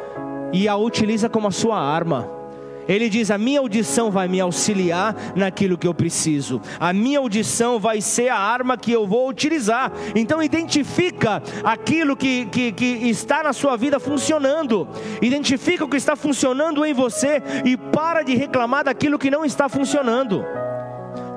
e 0.52 0.68
a 0.68 0.76
utiliza 0.76 1.30
como 1.30 1.48
a 1.48 1.52
sua 1.52 1.80
arma. 1.80 2.45
Ele 2.88 3.10
diz: 3.10 3.32
A 3.32 3.38
minha 3.38 3.60
audição 3.60 4.12
vai 4.12 4.28
me 4.28 4.40
auxiliar 4.40 5.16
naquilo 5.36 5.78
que 5.78 5.88
eu 5.88 5.94
preciso, 5.94 6.62
a 6.80 6.94
minha 6.94 7.20
audição 7.20 7.80
vai 7.80 8.02
ser 8.02 8.30
a 8.30 8.38
arma 8.38 8.78
que 8.78 8.92
eu 8.92 9.06
vou 9.08 9.28
utilizar. 9.28 9.92
Então, 10.16 10.42
identifica 10.42 11.42
aquilo 11.64 12.16
que, 12.16 12.46
que, 12.46 12.72
que 12.72 12.86
está 12.86 13.44
na 13.44 13.54
sua 13.54 13.76
vida 13.76 14.00
funcionando, 14.00 14.88
identifica 15.22 15.86
o 15.86 15.90
que 15.90 15.98
está 15.98 16.16
funcionando 16.16 16.86
em 16.86 16.94
você 16.94 17.42
e 17.64 17.78
para 17.78 18.24
de 18.24 18.36
reclamar 18.36 18.84
daquilo 18.84 19.20
que 19.20 19.32
não 19.32 19.46
está 19.46 19.68
funcionando 19.70 20.46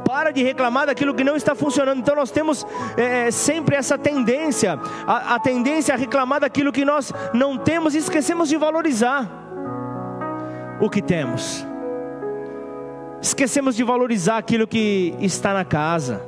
para 0.08 0.30
de 0.30 0.42
reclamar 0.42 0.86
daquilo 0.86 1.14
que 1.14 1.22
não 1.22 1.36
está 1.36 1.54
funcionando. 1.54 1.98
Então 1.98 2.16
nós 2.16 2.30
temos 2.30 2.66
é, 2.96 3.30
sempre 3.30 3.76
essa 3.76 3.98
tendência, 3.98 4.80
a, 5.06 5.34
a 5.34 5.38
tendência 5.38 5.92
a 5.92 5.98
reclamar 5.98 6.40
daquilo 6.40 6.72
que 6.72 6.82
nós 6.82 7.12
não 7.34 7.58
temos 7.58 7.94
e 7.94 7.98
esquecemos 7.98 8.48
de 8.48 8.56
valorizar 8.56 9.47
o 10.80 10.88
que 10.88 11.02
temos. 11.02 11.66
Esquecemos 13.20 13.74
de 13.74 13.82
valorizar 13.82 14.38
aquilo 14.38 14.66
que 14.66 15.14
está 15.20 15.52
na 15.52 15.64
casa. 15.64 16.22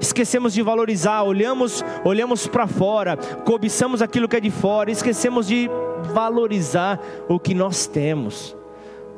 Esquecemos 0.00 0.52
de 0.52 0.62
valorizar, 0.62 1.22
olhamos, 1.22 1.84
olhamos 2.04 2.46
para 2.46 2.66
fora, 2.66 3.16
cobiçamos 3.16 4.02
aquilo 4.02 4.28
que 4.28 4.36
é 4.36 4.40
de 4.40 4.50
fora, 4.50 4.90
esquecemos 4.90 5.46
de 5.46 5.70
valorizar 6.12 7.00
o 7.28 7.40
que 7.40 7.54
nós 7.54 7.86
temos, 7.86 8.56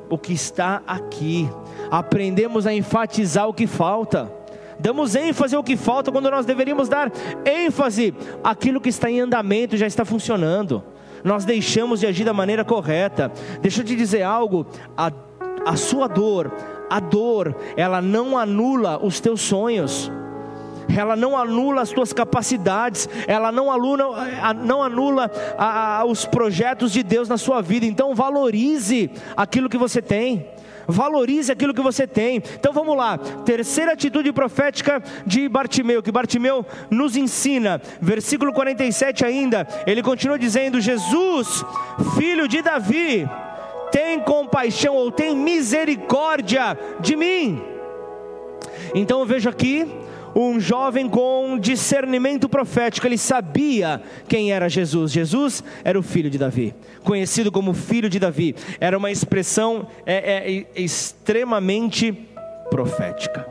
o 0.09 0.17
que 0.17 0.33
está 0.33 0.83
aqui. 0.87 1.49
Aprendemos 1.91 2.67
a 2.67 2.73
enfatizar 2.73 3.49
o 3.49 3.55
que 3.55 3.67
falta. 3.67 4.33
Damos 4.79 5.17
ênfase 5.17 5.57
ao 5.57 5.65
que 5.65 5.77
falta 5.77 6.13
quando 6.13 6.31
nós 6.31 6.47
deveríamos 6.47 6.89
dar 6.89 7.11
ênfase 7.45 8.15
àquilo 8.45 8.81
que 8.81 8.89
está 8.89 9.11
em 9.11 9.21
andamento, 9.21 9.77
já 9.77 9.87
está 9.87 10.05
funcionando. 10.05 10.83
Nós 11.29 11.45
deixamos 11.45 12.01
de 12.01 12.07
agir 12.07 12.25
da 12.25 12.33
maneira 12.33 12.65
correta. 12.65 13.31
Deixa 13.61 13.83
eu 13.83 13.85
te 13.85 13.95
dizer 13.95 14.23
algo: 14.23 14.67
a, 14.97 15.13
a 15.65 15.77
sua 15.77 16.09
dor, 16.09 16.51
a 16.91 16.99
dor, 16.99 17.55
ela 17.77 18.01
não 18.03 18.37
anula 18.37 18.99
os 19.05 19.21
teus 19.21 19.41
sonhos 19.41 20.11
ela 20.97 21.15
não 21.15 21.37
anula 21.37 21.83
as 21.83 21.91
tuas 21.91 22.15
capacidades, 22.15 23.09
ela 23.27 23.53
não 23.53 23.71
anula, 23.71 24.55
não 24.55 24.83
anula 24.83 25.31
a, 25.59 25.99
a, 25.99 26.05
os 26.07 26.25
projetos 26.25 26.93
de 26.93 27.03
Deus 27.03 27.29
na 27.29 27.37
sua 27.37 27.61
vida. 27.61 27.85
Então 27.85 28.15
valorize 28.15 29.11
aquilo 29.37 29.69
que 29.69 29.77
você 29.77 30.01
tem. 30.01 30.47
Valorize 30.89 31.53
aquilo 31.53 31.75
que 31.75 31.83
você 31.83 32.07
tem. 32.07 32.43
Então 32.59 32.73
vamos 32.73 32.97
lá. 32.97 33.19
Terceira 33.19 33.93
atitude 33.93 34.33
profética 34.33 35.03
de 35.27 35.47
Bartimeu, 35.47 36.03
que 36.03 36.11
Bartimeu 36.11 36.65
nos 36.91 37.15
ensina. 37.15 37.81
Versículo 38.01 38.55
47 38.55 39.25
ainda. 39.25 39.69
Ele 39.87 40.03
continua 40.03 40.39
dizendo: 40.39 40.81
Jesus, 40.81 41.63
filho 42.17 42.49
de 42.49 42.63
Davi, 42.63 43.29
tem 43.93 44.19
compaixão 44.21 44.95
ou 44.95 45.13
tem 45.13 45.37
misericórdia 45.37 46.79
de 47.01 47.15
mim. 47.17 47.63
Então 48.95 49.21
eu 49.21 49.27
vejo 49.27 49.49
aqui 49.49 49.87
um 50.39 50.61
jovem 50.61 51.09
com 51.09 51.59
discernimento 51.59 52.49
profético, 52.49 53.07
ele 53.07 53.19
sabia 53.19 54.01
quem 54.29 54.53
era 54.53 54.69
Jesus. 54.69 55.11
Jesus 55.11 55.65
era 55.83 55.99
o 55.99 56.03
filho 56.03 56.31
de 56.31 56.39
Davi, 56.39 56.75
conhecido 57.03 57.51
como 57.51 57.75
filho 57.75 58.09
de 58.09 58.21
Davi, 58.21 58.55
era 58.79 58.97
uma 58.97 59.11
expressão 59.11 59.89
é, 60.07 60.49
é, 60.49 60.67
extremamente 60.81 62.13
profética. 62.71 63.47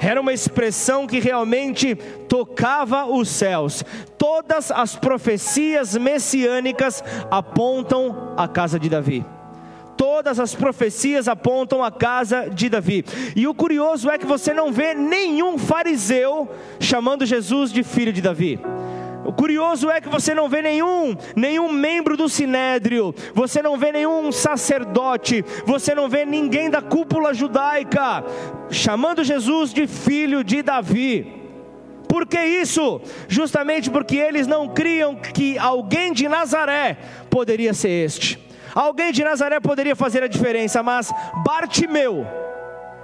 Era 0.00 0.20
uma 0.20 0.32
expressão 0.32 1.06
que 1.06 1.20
realmente 1.20 1.94
tocava 2.26 3.04
os 3.04 3.28
céus. 3.28 3.84
Todas 4.16 4.70
as 4.70 4.96
profecias 4.96 5.94
messiânicas 5.94 7.04
apontam 7.30 8.34
à 8.36 8.48
casa 8.48 8.80
de 8.80 8.88
Davi 8.88 9.24
todas 10.00 10.40
as 10.40 10.54
profecias 10.54 11.28
apontam 11.28 11.84
a 11.84 11.90
casa 11.90 12.48
de 12.48 12.70
Davi. 12.70 13.04
E 13.36 13.46
o 13.46 13.52
curioso 13.52 14.08
é 14.08 14.16
que 14.16 14.24
você 14.24 14.54
não 14.54 14.72
vê 14.72 14.94
nenhum 14.94 15.58
fariseu 15.58 16.48
chamando 16.80 17.26
Jesus 17.26 17.70
de 17.70 17.82
filho 17.82 18.10
de 18.10 18.22
Davi. 18.22 18.58
O 19.26 19.30
curioso 19.30 19.90
é 19.90 20.00
que 20.00 20.08
você 20.08 20.32
não 20.32 20.48
vê 20.48 20.62
nenhum, 20.62 21.14
nenhum 21.36 21.70
membro 21.70 22.16
do 22.16 22.30
sinédrio, 22.30 23.14
você 23.34 23.60
não 23.60 23.76
vê 23.76 23.92
nenhum 23.92 24.32
sacerdote, 24.32 25.44
você 25.66 25.94
não 25.94 26.08
vê 26.08 26.24
ninguém 26.24 26.70
da 26.70 26.80
cúpula 26.80 27.34
judaica 27.34 28.24
chamando 28.70 29.22
Jesus 29.22 29.70
de 29.70 29.86
filho 29.86 30.42
de 30.42 30.62
Davi. 30.62 31.30
Por 32.08 32.26
que 32.26 32.42
isso? 32.42 33.02
Justamente 33.28 33.90
porque 33.90 34.16
eles 34.16 34.46
não 34.46 34.66
criam 34.66 35.14
que 35.14 35.58
alguém 35.58 36.10
de 36.14 36.26
Nazaré 36.26 36.96
poderia 37.28 37.74
ser 37.74 37.90
este. 37.90 38.49
Alguém 38.74 39.12
de 39.12 39.24
Nazaré 39.24 39.60
poderia 39.60 39.96
fazer 39.96 40.22
a 40.22 40.28
diferença, 40.28 40.82
mas 40.82 41.12
Bartimeu, 41.44 42.26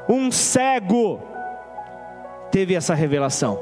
um 0.08 0.30
cego, 0.30 1.20
teve 2.50 2.74
essa 2.74 2.94
revelação. 2.94 3.60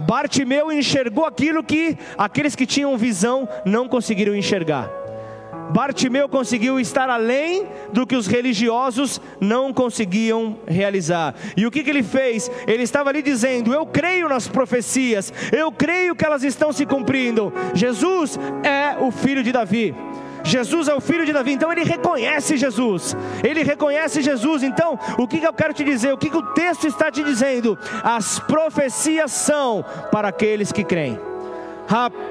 Bartimeu 0.00 0.72
enxergou 0.72 1.26
aquilo 1.26 1.62
que 1.62 1.96
aqueles 2.16 2.56
que 2.56 2.66
tinham 2.66 2.96
visão 2.96 3.48
não 3.64 3.86
conseguiram 3.86 4.34
enxergar. 4.34 4.90
Bartimeu 5.70 6.28
conseguiu 6.28 6.80
estar 6.80 7.08
além 7.08 7.66
do 7.92 8.06
que 8.06 8.16
os 8.16 8.26
religiosos 8.26 9.20
não 9.40 9.72
conseguiam 9.72 10.58
realizar. 10.66 11.34
E 11.56 11.64
o 11.64 11.70
que, 11.70 11.84
que 11.84 11.90
ele 11.90 12.02
fez? 12.02 12.50
Ele 12.66 12.82
estava 12.82 13.10
ali 13.10 13.22
dizendo: 13.22 13.72
Eu 13.72 13.86
creio 13.86 14.28
nas 14.28 14.48
profecias, 14.48 15.32
eu 15.52 15.70
creio 15.70 16.16
que 16.16 16.24
elas 16.24 16.42
estão 16.42 16.72
se 16.72 16.84
cumprindo. 16.84 17.52
Jesus 17.72 18.38
é 18.64 18.96
o 19.00 19.10
filho 19.10 19.44
de 19.44 19.52
Davi. 19.52 19.94
Jesus 20.44 20.88
é 20.88 20.94
o 20.94 21.00
filho 21.00 21.26
de 21.26 21.32
Davi, 21.32 21.52
então 21.52 21.72
ele 21.72 21.84
reconhece 21.84 22.56
Jesus. 22.56 23.16
Ele 23.42 23.62
reconhece 23.62 24.22
Jesus. 24.22 24.62
Então, 24.62 24.98
o 25.18 25.26
que, 25.26 25.42
eu 25.42 25.52
quero 25.52 25.74
te 25.74 25.84
dizer? 25.84 26.12
O 26.12 26.18
que, 26.18 26.30
que 26.30 26.36
o 26.36 26.42
texto 26.54 26.86
está 26.86 27.10
te 27.10 27.22
dizendo? 27.22 27.78
As 28.02 28.38
profecias 28.38 29.32
são 29.32 29.84
para 30.10 30.28
aqueles 30.28 30.72
que 30.72 30.84
creem. 30.84 31.18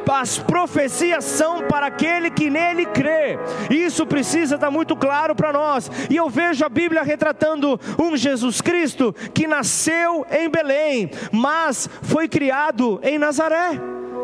As 0.09 0.37
profecias 0.37 1.25
são 1.25 1.63
para 1.63 1.87
aquele 1.87 2.29
que 2.29 2.49
nele 2.49 2.85
crê. 2.85 3.37
Isso 3.69 4.05
precisa 4.05 4.55
estar 4.55 4.71
muito 4.71 4.95
claro 4.95 5.35
para 5.35 5.51
nós. 5.51 5.91
E 6.09 6.15
eu 6.15 6.29
vejo 6.29 6.63
a 6.63 6.69
Bíblia 6.69 7.03
retratando 7.03 7.79
um 8.01 8.15
Jesus 8.15 8.61
Cristo 8.61 9.13
que 9.33 9.47
nasceu 9.47 10.25
em 10.31 10.49
Belém, 10.49 11.11
mas 11.31 11.89
foi 12.03 12.29
criado 12.29 12.99
em 13.03 13.19
Nazaré. 13.19 13.71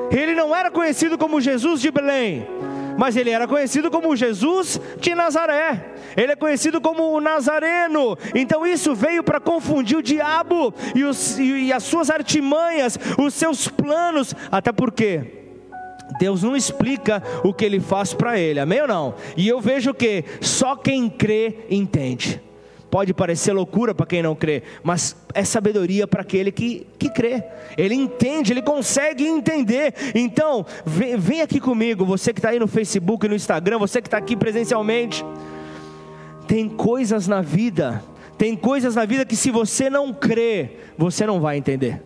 Ele 0.09 0.33
não 0.33 0.55
era 0.55 0.71
conhecido 0.71 1.17
como 1.17 1.41
Jesus 1.41 1.81
de 1.81 1.91
Belém 1.91 2.47
mas 2.97 3.15
ele 3.15 3.29
era 3.29 3.47
conhecido 3.47 3.89
como 3.91 4.15
Jesus 4.15 4.79
de 4.99 5.13
Nazaré. 5.13 5.93
Ele 6.15 6.31
é 6.31 6.35
conhecido 6.35 6.79
como 6.79 7.11
o 7.11 7.19
Nazareno. 7.19 8.17
Então 8.33 8.65
isso 8.65 8.95
veio 8.95 9.23
para 9.23 9.39
confundir 9.39 9.97
o 9.97 10.03
diabo 10.03 10.73
e, 10.93 11.03
os, 11.03 11.37
e 11.39 11.71
as 11.73 11.83
suas 11.83 12.09
artimanhas, 12.09 12.97
os 13.17 13.33
seus 13.33 13.67
planos, 13.67 14.33
até 14.51 14.71
porque 14.71 15.43
Deus 16.19 16.43
não 16.43 16.55
explica 16.55 17.21
o 17.43 17.53
que 17.53 17.65
ele 17.65 17.79
faz 17.79 18.13
para 18.13 18.39
ele, 18.39 18.59
amém 18.59 18.81
ou 18.81 18.87
não? 18.87 19.15
E 19.35 19.47
eu 19.47 19.59
vejo 19.59 19.93
que 19.93 20.23
só 20.41 20.75
quem 20.75 21.09
crê 21.09 21.65
entende. 21.69 22.44
Pode 22.95 23.13
parecer 23.13 23.51
loucura 23.51 23.93
para 23.93 24.05
quem 24.05 24.23
não 24.23 24.33
crê, 24.33 24.63
mas 24.81 25.17
é 25.33 25.43
sabedoria 25.43 26.07
para 26.07 26.21
aquele 26.21 26.49
que, 26.49 26.87
que 26.97 27.09
crê. 27.09 27.43
Ele 27.77 27.93
entende, 27.93 28.53
ele 28.53 28.61
consegue 28.61 29.27
entender. 29.27 29.93
Então, 30.15 30.65
vem, 30.85 31.17
vem 31.17 31.41
aqui 31.41 31.59
comigo, 31.59 32.05
você 32.05 32.31
que 32.31 32.39
está 32.39 32.51
aí 32.51 32.57
no 32.57 32.69
Facebook, 32.69 33.27
no 33.27 33.35
Instagram, 33.35 33.79
você 33.79 34.01
que 34.01 34.07
está 34.07 34.15
aqui 34.15 34.33
presencialmente. 34.33 35.25
Tem 36.47 36.69
coisas 36.69 37.27
na 37.27 37.41
vida, 37.41 38.01
tem 38.37 38.55
coisas 38.55 38.95
na 38.95 39.03
vida 39.03 39.25
que 39.25 39.35
se 39.35 39.51
você 39.51 39.89
não 39.89 40.13
crê, 40.13 40.77
você 40.97 41.27
não 41.27 41.41
vai 41.41 41.57
entender. 41.57 42.01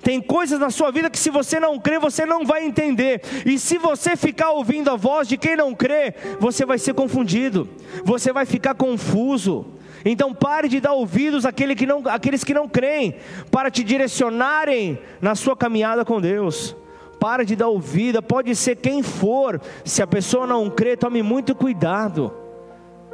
Tem 0.00 0.20
coisas 0.20 0.60
na 0.60 0.70
sua 0.70 0.92
vida 0.92 1.10
que 1.10 1.18
se 1.18 1.28
você 1.28 1.58
não 1.58 1.76
crê, 1.76 1.98
você 1.98 2.24
não 2.24 2.44
vai 2.46 2.64
entender. 2.64 3.20
E 3.44 3.58
se 3.58 3.78
você 3.78 4.14
ficar 4.14 4.52
ouvindo 4.52 4.92
a 4.92 4.96
voz 4.96 5.26
de 5.26 5.36
quem 5.36 5.56
não 5.56 5.74
crê, 5.74 6.14
você 6.38 6.64
vai 6.64 6.78
ser 6.78 6.94
confundido, 6.94 7.68
você 8.04 8.32
vai 8.32 8.46
ficar 8.46 8.76
confuso. 8.76 9.79
Então 10.04 10.34
pare 10.34 10.68
de 10.68 10.80
dar 10.80 10.92
ouvidos 10.92 11.44
àquele 11.44 11.74
que 11.74 11.86
não, 11.86 12.02
àqueles 12.06 12.44
que 12.44 12.54
não 12.54 12.68
creem, 12.68 13.16
para 13.50 13.70
te 13.70 13.84
direcionarem 13.84 14.98
na 15.20 15.34
sua 15.34 15.56
caminhada 15.56 16.04
com 16.04 16.20
Deus. 16.20 16.76
Pare 17.18 17.44
de 17.44 17.54
dar 17.54 17.68
ouvido, 17.68 18.22
pode 18.22 18.54
ser 18.56 18.76
quem 18.76 19.02
for, 19.02 19.60
se 19.84 20.02
a 20.02 20.06
pessoa 20.06 20.46
não 20.46 20.70
crê, 20.70 20.96
tome 20.96 21.22
muito 21.22 21.54
cuidado. 21.54 22.32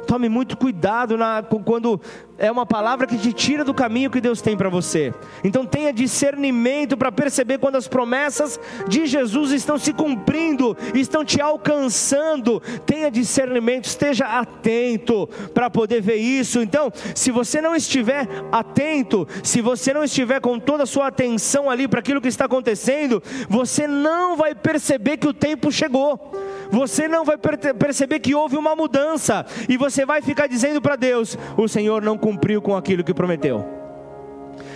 Tome 0.07 0.29
muito 0.29 0.55
cuidado 0.55 1.17
na, 1.17 1.43
quando 1.43 1.99
é 2.37 2.51
uma 2.51 2.65
palavra 2.65 3.07
que 3.07 3.17
te 3.17 3.33
tira 3.33 3.63
do 3.63 3.73
caminho 3.73 4.11
que 4.11 4.21
Deus 4.21 4.41
tem 4.41 4.55
para 4.55 4.69
você. 4.69 5.13
Então 5.43 5.65
tenha 5.65 5.91
discernimento 5.91 6.95
para 6.95 7.11
perceber 7.11 7.57
quando 7.57 7.75
as 7.75 7.87
promessas 7.87 8.59
de 8.87 9.05
Jesus 9.05 9.51
estão 9.51 9.77
se 9.77 9.93
cumprindo, 9.93 10.77
estão 10.93 11.25
te 11.25 11.41
alcançando. 11.41 12.59
Tenha 12.85 13.09
discernimento, 13.09 13.85
esteja 13.85 14.25
atento 14.25 15.27
para 15.53 15.69
poder 15.69 16.01
ver 16.01 16.17
isso. 16.17 16.61
Então, 16.61 16.91
se 17.15 17.31
você 17.31 17.59
não 17.61 17.75
estiver 17.75 18.27
atento, 18.51 19.27
se 19.43 19.61
você 19.61 19.93
não 19.93 20.03
estiver 20.03 20.39
com 20.39 20.59
toda 20.59 20.83
a 20.83 20.87
sua 20.87 21.07
atenção 21.07 21.69
ali 21.69 21.87
para 21.87 21.99
aquilo 21.99 22.21
que 22.21 22.27
está 22.27 22.45
acontecendo, 22.45 23.21
você 23.49 23.87
não 23.87 24.35
vai 24.37 24.53
perceber 24.53 25.17
que 25.17 25.27
o 25.27 25.33
tempo 25.33 25.71
chegou. 25.71 26.31
Você 26.69 27.07
não 27.07 27.23
vai 27.23 27.37
perceber 27.37 28.19
que 28.19 28.35
houve 28.35 28.57
uma 28.57 28.75
mudança 28.75 29.45
e 29.69 29.77
você 29.77 30.05
vai 30.05 30.21
ficar 30.21 30.47
dizendo 30.47 30.81
para 30.81 30.95
Deus: 30.95 31.37
"O 31.55 31.67
Senhor 31.67 32.01
não 32.01 32.17
cumpriu 32.27 32.61
com 32.61 32.75
aquilo 32.75 33.05
que 33.05 33.13
prometeu. 33.13 33.65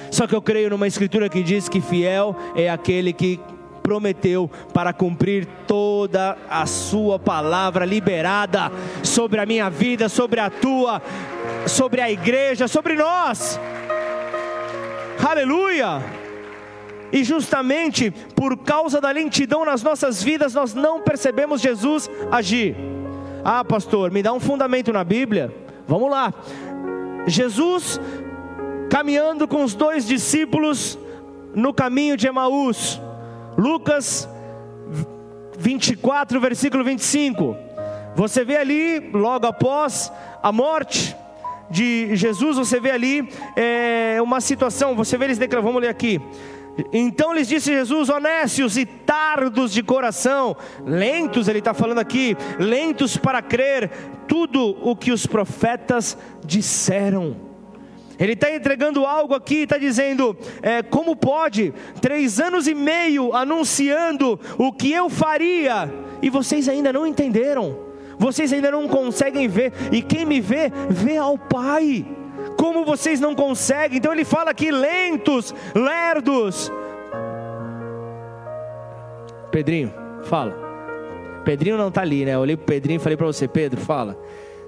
Só 0.09 0.25
que 0.25 0.33
eu 0.33 0.41
creio 0.41 0.69
numa 0.69 0.87
escritura 0.87 1.27
que 1.27 1.43
diz 1.43 1.67
que 1.67 1.81
fiel 1.81 2.33
é 2.55 2.69
aquele 2.69 3.11
que 3.11 3.41
prometeu 3.83 4.49
para 4.73 4.93
cumprir 4.93 5.45
toda 5.67 6.37
a 6.49 6.65
sua 6.65 7.19
palavra 7.19 7.83
liberada 7.83 8.71
sobre 9.03 9.41
a 9.41 9.45
minha 9.45 9.69
vida, 9.69 10.07
sobre 10.07 10.39
a 10.39 10.49
tua, 10.49 11.01
sobre 11.67 11.99
a 11.99 12.09
igreja, 12.09 12.69
sobre 12.69 12.95
nós. 12.95 13.59
Aleluia! 15.21 16.01
E 17.11 17.21
justamente 17.21 18.11
por 18.33 18.59
causa 18.59 19.01
da 19.01 19.11
lentidão 19.11 19.65
nas 19.65 19.83
nossas 19.83 20.23
vidas, 20.23 20.53
nós 20.53 20.73
não 20.73 21.01
percebemos 21.01 21.59
Jesus 21.59 22.09
agir. 22.31 22.77
Ah, 23.43 23.65
pastor, 23.65 24.09
me 24.09 24.23
dá 24.23 24.31
um 24.31 24.39
fundamento 24.39 24.93
na 24.93 25.03
Bíblia. 25.03 25.53
Vamos 25.85 26.09
lá. 26.09 26.33
Jesus 27.27 27.99
caminhando 28.89 29.47
com 29.47 29.63
os 29.63 29.73
dois 29.73 30.05
discípulos 30.05 30.97
no 31.55 31.73
caminho 31.73 32.17
de 32.17 32.27
Emaús. 32.27 32.99
Lucas 33.57 34.27
24, 35.57 36.39
versículo 36.39 36.83
25. 36.83 37.55
Você 38.15 38.43
vê 38.43 38.57
ali, 38.57 38.99
logo 39.13 39.45
após 39.45 40.11
a 40.41 40.51
morte 40.51 41.15
de 41.69 42.15
Jesus, 42.15 42.57
você 42.57 42.79
vê 42.79 42.91
ali 42.91 43.29
é, 43.55 44.17
uma 44.21 44.41
situação, 44.41 44.95
você 44.95 45.17
vê 45.17 45.25
eles 45.25 45.37
declarando, 45.37 45.67
vamos 45.67 45.81
ler 45.81 45.89
aqui. 45.89 46.19
Então 46.91 47.33
lhes 47.33 47.47
disse 47.47 47.71
Jesus, 47.71 48.09
honestos 48.09 48.77
e 48.77 48.85
tardos 48.85 49.71
de 49.71 49.83
coração, 49.83 50.55
lentos, 50.85 51.47
ele 51.47 51.59
está 51.59 51.73
falando 51.73 51.99
aqui, 51.99 52.35
lentos 52.59 53.17
para 53.17 53.41
crer 53.41 53.91
tudo 54.27 54.77
o 54.81 54.95
que 54.95 55.11
os 55.11 55.25
profetas 55.25 56.17
disseram. 56.45 57.51
Ele 58.21 58.33
está 58.33 58.53
entregando 58.53 59.03
algo 59.03 59.33
aqui, 59.33 59.63
está 59.63 59.79
dizendo: 59.79 60.37
é, 60.61 60.83
como 60.83 61.15
pode? 61.15 61.73
Três 61.99 62.39
anos 62.39 62.67
e 62.67 62.75
meio 62.75 63.33
anunciando 63.33 64.39
o 64.59 64.71
que 64.71 64.91
eu 64.91 65.09
faria, 65.09 65.91
e 66.21 66.29
vocês 66.29 66.69
ainda 66.69 66.93
não 66.93 67.07
entenderam, 67.07 67.79
vocês 68.19 68.53
ainda 68.53 68.69
não 68.69 68.87
conseguem 68.87 69.47
ver, 69.47 69.73
e 69.91 70.03
quem 70.03 70.23
me 70.23 70.39
vê, 70.39 70.71
vê 70.89 71.17
ao 71.17 71.35
Pai. 71.35 72.05
Como 72.61 72.85
vocês 72.85 73.19
não 73.19 73.33
conseguem? 73.33 73.97
Então 73.97 74.13
ele 74.13 74.23
fala 74.23 74.51
aqui: 74.51 74.69
lentos, 74.69 75.51
lerdos. 75.73 76.71
Pedrinho, 79.49 79.91
fala. 80.25 80.53
Pedrinho 81.43 81.75
não 81.75 81.87
está 81.87 82.01
ali, 82.01 82.23
né? 82.23 82.35
Eu 82.35 82.39
olhei 82.41 82.55
para 82.55 82.67
Pedrinho 82.67 82.97
e 82.97 82.99
falei 82.99 83.17
para 83.17 83.25
você: 83.25 83.47
Pedro, 83.47 83.81
fala. 83.81 84.15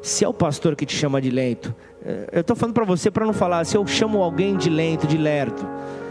Se 0.02 0.26
é 0.26 0.28
o 0.28 0.34
pastor 0.34 0.76
que 0.76 0.88
te 0.88 0.96
chama 0.96 1.22
de 1.22 1.30
lento, 1.30 1.74
eh, 2.04 2.30
eu 2.32 2.42
estou 2.42 2.56
falando 2.56 2.74
para 2.74 2.84
você 2.84 3.12
para 3.12 3.28
não 3.28 3.32
falar, 3.32 3.64
se 3.64 3.78
eu 3.78 3.86
chamo 3.86 4.24
alguém 4.24 4.58
de 4.58 4.72
lento, 4.72 5.06
de 5.06 5.18
lerdo, 5.18 5.64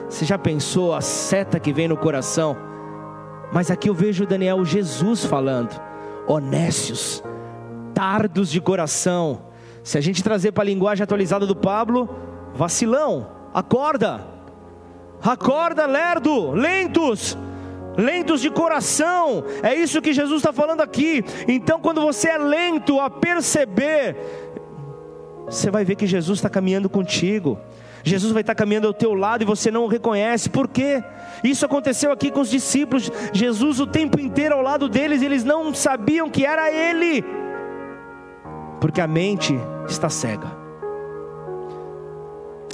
você 0.09 0.25
já 0.25 0.39
pensou 0.39 0.95
a 0.95 1.01
seta 1.01 1.59
que 1.59 1.73
vem 1.73 1.89
no 1.89 1.97
coração? 1.97 2.57
Mas 3.53 3.73
aqui 3.73 3.91
eu 3.91 3.95
vejo 3.95 4.25
Daniel 4.25 4.65
Jesus 4.65 5.25
falando, 5.25 5.79
honestos, 6.29 7.25
tardos 7.93 8.49
de 8.49 8.61
coração. 8.61 9.52
Se 9.83 9.99
a 9.99 10.01
gente 10.01 10.23
trazer 10.23 10.53
para 10.53 10.63
a 10.63 10.67
linguagem 10.67 11.03
atualizada 11.03 11.47
do 11.47 11.57
Pablo, 11.57 12.09
vacilão, 12.55 13.29
acorda, 13.53 14.25
acorda, 15.23 15.87
lerdo, 15.87 16.53
lentos 16.53 17.37
lentos 17.97 18.41
de 18.41 18.51
coração, 18.51 19.45
é 19.63 19.75
isso 19.75 20.01
que 20.01 20.13
Jesus 20.13 20.39
está 20.39 20.53
falando 20.53 20.81
aqui. 20.81 21.23
Então, 21.47 21.81
quando 21.81 22.01
você 22.01 22.29
é 22.29 22.39
lento 22.39 22.99
a 22.99 23.11
perceber, 23.11 24.17
você 25.47 25.71
vai 25.71 25.85
ver 25.85 25.97
que 25.97 26.07
Jesus 26.07 26.39
está 26.39 26.49
caminhando 26.49 26.89
contigo. 26.89 27.59
Jesus 28.05 28.33
vai 28.33 28.41
estar 28.41 28.55
caminhando 28.55 28.89
ao 28.89 28.95
teu 28.95 29.15
lado 29.15 29.43
e 29.43 29.47
você 29.47 29.71
não 29.71 29.85
o 29.85 29.89
reconhece. 29.89 30.51
Por 30.51 30.67
quê? 30.67 31.03
Isso 31.45 31.65
aconteceu 31.65 32.11
aqui 32.11 32.31
com 32.31 32.41
os 32.41 32.51
discípulos. 32.51 33.11
Jesus 33.33 33.79
o 33.79 33.87
tempo 33.87 34.19
inteiro 34.19 34.55
ao 34.55 34.63
lado 34.63 34.89
deles, 34.89 35.23
eles 35.23 35.45
não 35.45 35.73
sabiam 35.73 36.29
que 36.29 36.45
era 36.45 36.73
Ele, 36.73 37.25
porque 38.83 39.01
a 39.01 39.07
mente 39.07 39.57
está 39.89 40.11
cega 40.11 40.61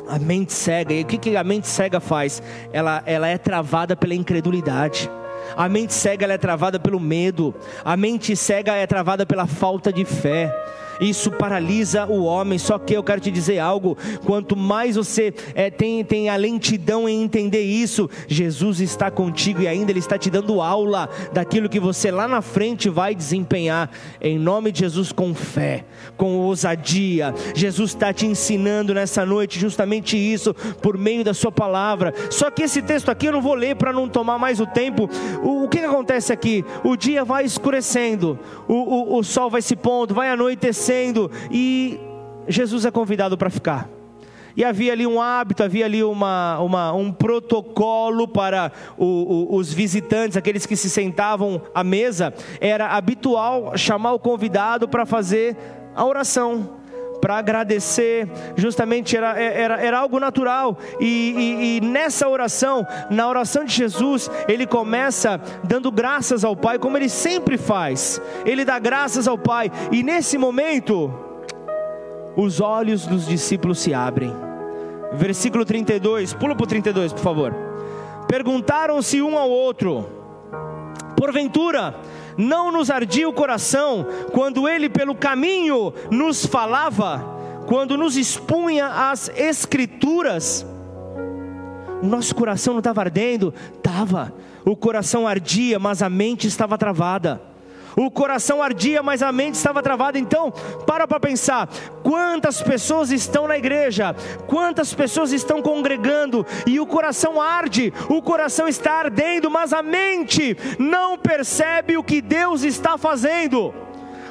a 0.09 0.19
mente 0.19 0.55
cega. 0.55 0.95
E 0.95 1.03
o 1.03 1.05
que, 1.05 1.37
a 1.37 1.45
mente 1.45 1.69
cega 1.69 2.01
faz? 2.01 2.43
Ela, 2.73 3.03
ela 3.05 3.29
é 3.29 3.37
travada 3.37 3.95
pela 3.95 4.15
incredulidade. 4.15 5.11
A 5.55 5.69
mente 5.69 5.93
cega 5.93 6.27
é 6.27 6.39
travada 6.39 6.81
pelo 6.81 6.99
medo. 6.99 7.55
A 7.85 7.95
mente 7.95 8.35
cega 8.35 8.73
é 8.73 8.87
travada 8.87 9.27
pela 9.27 9.47
falta 9.47 9.93
de 9.93 10.07
fé 10.07 10.51
isso 11.01 11.31
paralisa 11.31 12.07
o 12.07 12.25
homem. 12.25 12.59
Só 12.59 12.79
que 12.79 12.95
eu 12.95 13.03
quero 13.03 13.21
te 13.21 13.31
dizer 13.31 13.59
algo: 13.59 13.97
quanto 14.25 14.57
mais 14.57 14.97
você 14.97 15.33
é, 15.55 15.71
tem, 15.71 16.05
tem 16.05 16.29
a 16.29 16.37
lentidão 16.37 17.09
em 17.09 17.23
entender 17.23 17.63
isso, 17.63 18.09
Jesus 18.27 18.81
está 18.81 19.11
contigo 19.11 19.63
e 19.63 19.69
ainda 19.69 19.91
Ele 19.91 19.99
está 19.99 20.19
te 20.19 20.31
dando 20.31 20.61
aula 20.61 21.09
daquilo 21.33 21.69
que 21.69 21.81
você 21.81 22.11
lá 22.11 22.27
na 22.27 22.43
frente 22.43 22.89
vai 22.89 23.15
desempenhar, 23.15 23.91
em 24.21 24.39
nome 24.39 24.73
de 24.73 24.81
Jesus, 24.81 25.13
com 25.13 25.35
fé, 25.35 25.85
com 26.17 26.37
ousadia. 26.39 27.35
Jesus 27.55 27.91
está 27.91 28.13
te 28.13 28.27
ensinando 28.27 28.95
nessa 28.95 29.25
noite 29.25 29.59
justamente 29.59 30.17
isso, 30.17 30.55
por 30.83 30.97
meio 30.97 31.25
da 31.25 31.35
Sua 31.35 31.53
palavra. 31.53 32.13
Só 32.31 32.51
que 32.51 32.63
esse 32.63 32.83
texto 32.83 33.11
aqui 33.11 33.27
eu 33.27 33.33
não 33.33 33.43
vou 33.43 33.55
ler 33.55 33.77
para 33.77 33.93
não 33.93 34.09
tomar 34.09 34.39
mais 34.39 34.61
o 34.61 34.67
tempo. 34.67 35.09
O, 35.43 35.65
o 35.65 35.69
que, 35.69 35.79
que 35.79 35.85
acontece 35.85 36.33
aqui? 36.33 36.65
O 36.83 36.97
dia 36.97 37.25
vai 37.25 37.45
escurecendo, 37.45 38.39
o, 38.67 38.75
o, 38.75 39.19
o 39.19 39.25
sol 39.25 39.51
vai 39.51 39.63
se 39.63 39.77
pondo, 39.77 40.15
vai 40.15 40.29
anoitecendo 40.29 40.88
acontecendo 40.89 41.31
e 41.51 42.01
Jesus 42.49 42.85
é 42.85 42.91
convidado 42.91 43.37
para 43.37 43.51
ficar. 43.51 43.89
E 44.57 44.65
havia 44.65 44.93
ali 44.93 45.07
um 45.07 45.21
hábito, 45.21 45.63
havia 45.63 45.85
ali 45.85 46.03
uma, 46.03 46.59
uma 46.59 46.93
um 46.93 47.13
protocolo 47.13 48.27
para 48.27 48.73
o, 48.97 49.05
o, 49.05 49.57
os 49.57 49.73
visitantes, 49.73 50.37
aqueles 50.37 50.67
que 50.67 50.75
se 50.75 50.91
sentavam 50.91 51.63
à 51.73 51.85
mesa. 51.85 52.35
Era 52.61 52.89
habitual 52.89 53.77
chamar 53.77 54.15
o 54.15 54.19
convidado 54.19 54.89
para 54.89 55.07
fazer 55.07 55.57
a 55.95 56.05
oração 56.05 56.78
para 57.21 57.37
agradecer, 57.37 58.29
justamente 58.57 59.17
era, 59.17 59.39
era, 59.39 59.81
era 59.81 59.99
algo 59.99 60.21
natural, 60.21 60.77
e, 61.01 61.07
e, 61.07 61.77
e, 61.77 61.81
nessa 61.81 62.29
oração, 62.29 62.87
na 63.11 63.29
oração 63.29 63.65
de 63.65 63.75
Jesus, 63.75 64.31
ele 64.47 64.67
começa 64.67 65.41
dando 65.65 65.91
graças 65.91 66.45
ao 66.45 66.57
Pai, 66.57 66.79
como 66.79 66.97
ele 66.97 67.09
sempre 67.09 67.57
faz, 67.57 68.21
ele 68.45 68.65
dá 68.65 68.79
graças 68.79 69.27
ao 69.27 69.37
Pai, 69.37 69.71
e 69.91 70.03
nesse 70.03 70.39
momento, 70.39 71.13
os 72.37 72.61
olhos 72.61 73.07
dos 73.07 73.27
discípulos 73.27 73.81
se 73.81 73.93
abrem, 73.93 74.33
versículo 75.13 75.65
32, 75.65 76.35
pula 76.35 76.55
para 76.55 76.65
o 76.65 76.67
32, 76.67 77.13
por 77.13 77.23
favor. 77.23 77.55
Perguntaram-se 78.29 79.23
um 79.23 79.39
ao 79.39 79.51
outro, 79.51 80.07
porventura, 81.17 81.95
não 82.39 82.71
nos 82.71 82.89
ardia 82.89 83.29
o 83.29 83.33
coração 83.33 84.07
quando 84.33 84.69
ele 84.69 84.89
pelo 84.89 85.15
caminho 85.15 85.93
nos 86.11 86.47
falava, 86.47 87.25
quando 87.67 87.99
nos 87.99 88.17
expunha 88.17 89.11
as 89.11 89.29
escrituras. 89.37 90.65
O 92.01 92.07
nosso 92.07 92.35
coração 92.35 92.75
não 92.75 92.79
estava 92.79 93.01
ardendo? 93.01 93.53
Estava. 93.77 94.33
O 94.65 94.77
coração 94.77 95.27
ardia, 95.27 95.81
mas 95.81 96.01
a 96.01 96.09
mente 96.09 96.47
estava 96.47 96.79
travada 96.79 97.48
o 97.99 98.11
coração 98.11 98.63
ardia, 98.63 99.03
mas 99.03 99.23
a 99.23 99.33
mente 99.33 99.55
estava 99.55 99.83
travada. 99.83 100.19
Então, 100.19 100.53
para 100.87 101.07
para 101.07 101.19
pensar: 101.19 101.69
quantas 102.03 102.63
pessoas 102.63 103.11
estão 103.11 103.49
na 103.49 103.59
igreja, 103.59 104.15
quantas 104.47 104.95
pessoas 104.95 105.33
estão 105.33 105.61
congregando, 105.61 106.47
e 106.67 106.79
o 106.79 106.87
coração 106.87 107.41
arde, 107.41 107.93
o 108.09 108.23
coração 108.23 108.69
está 108.69 108.93
ardendo, 108.95 109.51
mas 109.51 109.73
a 109.73 109.83
mente 109.83 110.57
não 110.79 111.19
percebe 111.19 111.97
o 111.97 112.05
que 112.05 112.21
Deus 112.21 112.63
está 112.63 112.97
fazendo. 112.97 113.75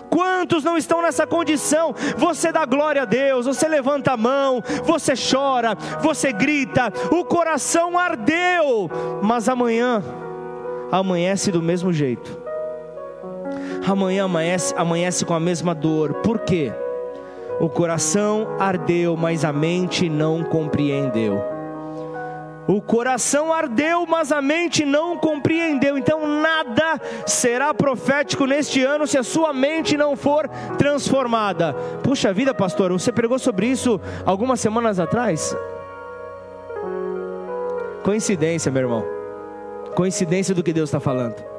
Quantos 0.10 0.64
não 0.64 0.78
estão 0.78 1.02
nessa 1.02 1.28
condição? 1.28 1.94
Você 2.16 2.50
dá 2.50 2.66
glória 2.66 3.02
a 3.02 3.06
Deus, 3.06 3.46
você 3.46 3.68
levanta 3.68 4.14
a 4.14 4.18
mão, 4.18 4.64
você 4.86 5.14
chora, 5.16 5.76
você 6.02 6.32
grita, 6.32 6.94
o 7.12 7.26
coração 7.26 8.00
ardeu, 8.00 8.90
mas 9.22 9.50
amanhã 9.50 10.02
amanhece 10.90 11.52
do 11.52 11.62
mesmo 11.62 11.92
jeito 11.92 12.47
amanhã 13.86 14.26
amanhece, 14.26 14.74
amanhece 14.78 15.26
com 15.26 15.34
a 15.34 15.40
mesma 15.40 15.74
dor. 15.76 16.16
Por 16.16 16.40
quê? 16.40 16.72
O 17.60 17.68
coração 17.68 18.56
ardeu, 18.60 19.18
mas 19.18 19.44
a 19.44 19.52
mente 19.52 20.08
não 20.10 20.44
compreendeu. 20.44 21.58
O 22.68 22.82
coração 22.82 23.54
ardeu, 23.54 24.06
mas 24.06 24.32
a 24.32 24.42
mente 24.42 24.86
não 24.86 25.18
compreendeu. 25.18 25.98
Então 25.98 26.28
nada 26.28 27.00
será 27.26 27.74
profético 27.74 28.46
neste 28.46 28.84
ano 28.84 29.08
se 29.08 29.18
a 29.18 29.24
sua 29.24 29.54
mente 29.54 29.96
não 29.96 30.18
for 30.18 30.50
transformada. 30.78 31.74
Puxa 32.04 32.34
vida, 32.34 32.54
pastor, 32.54 32.92
você 32.92 33.12
pregou 33.12 33.40
sobre 33.40 33.68
isso 33.68 34.00
algumas 34.26 34.60
semanas 34.60 35.00
atrás? 35.00 35.56
Coincidência, 38.04 38.72
meu 38.72 38.84
irmão. 38.84 39.04
Coincidência 39.96 40.54
do 40.54 40.62
que 40.62 40.74
Deus 40.74 40.90
está 40.90 41.00
falando. 41.00 41.57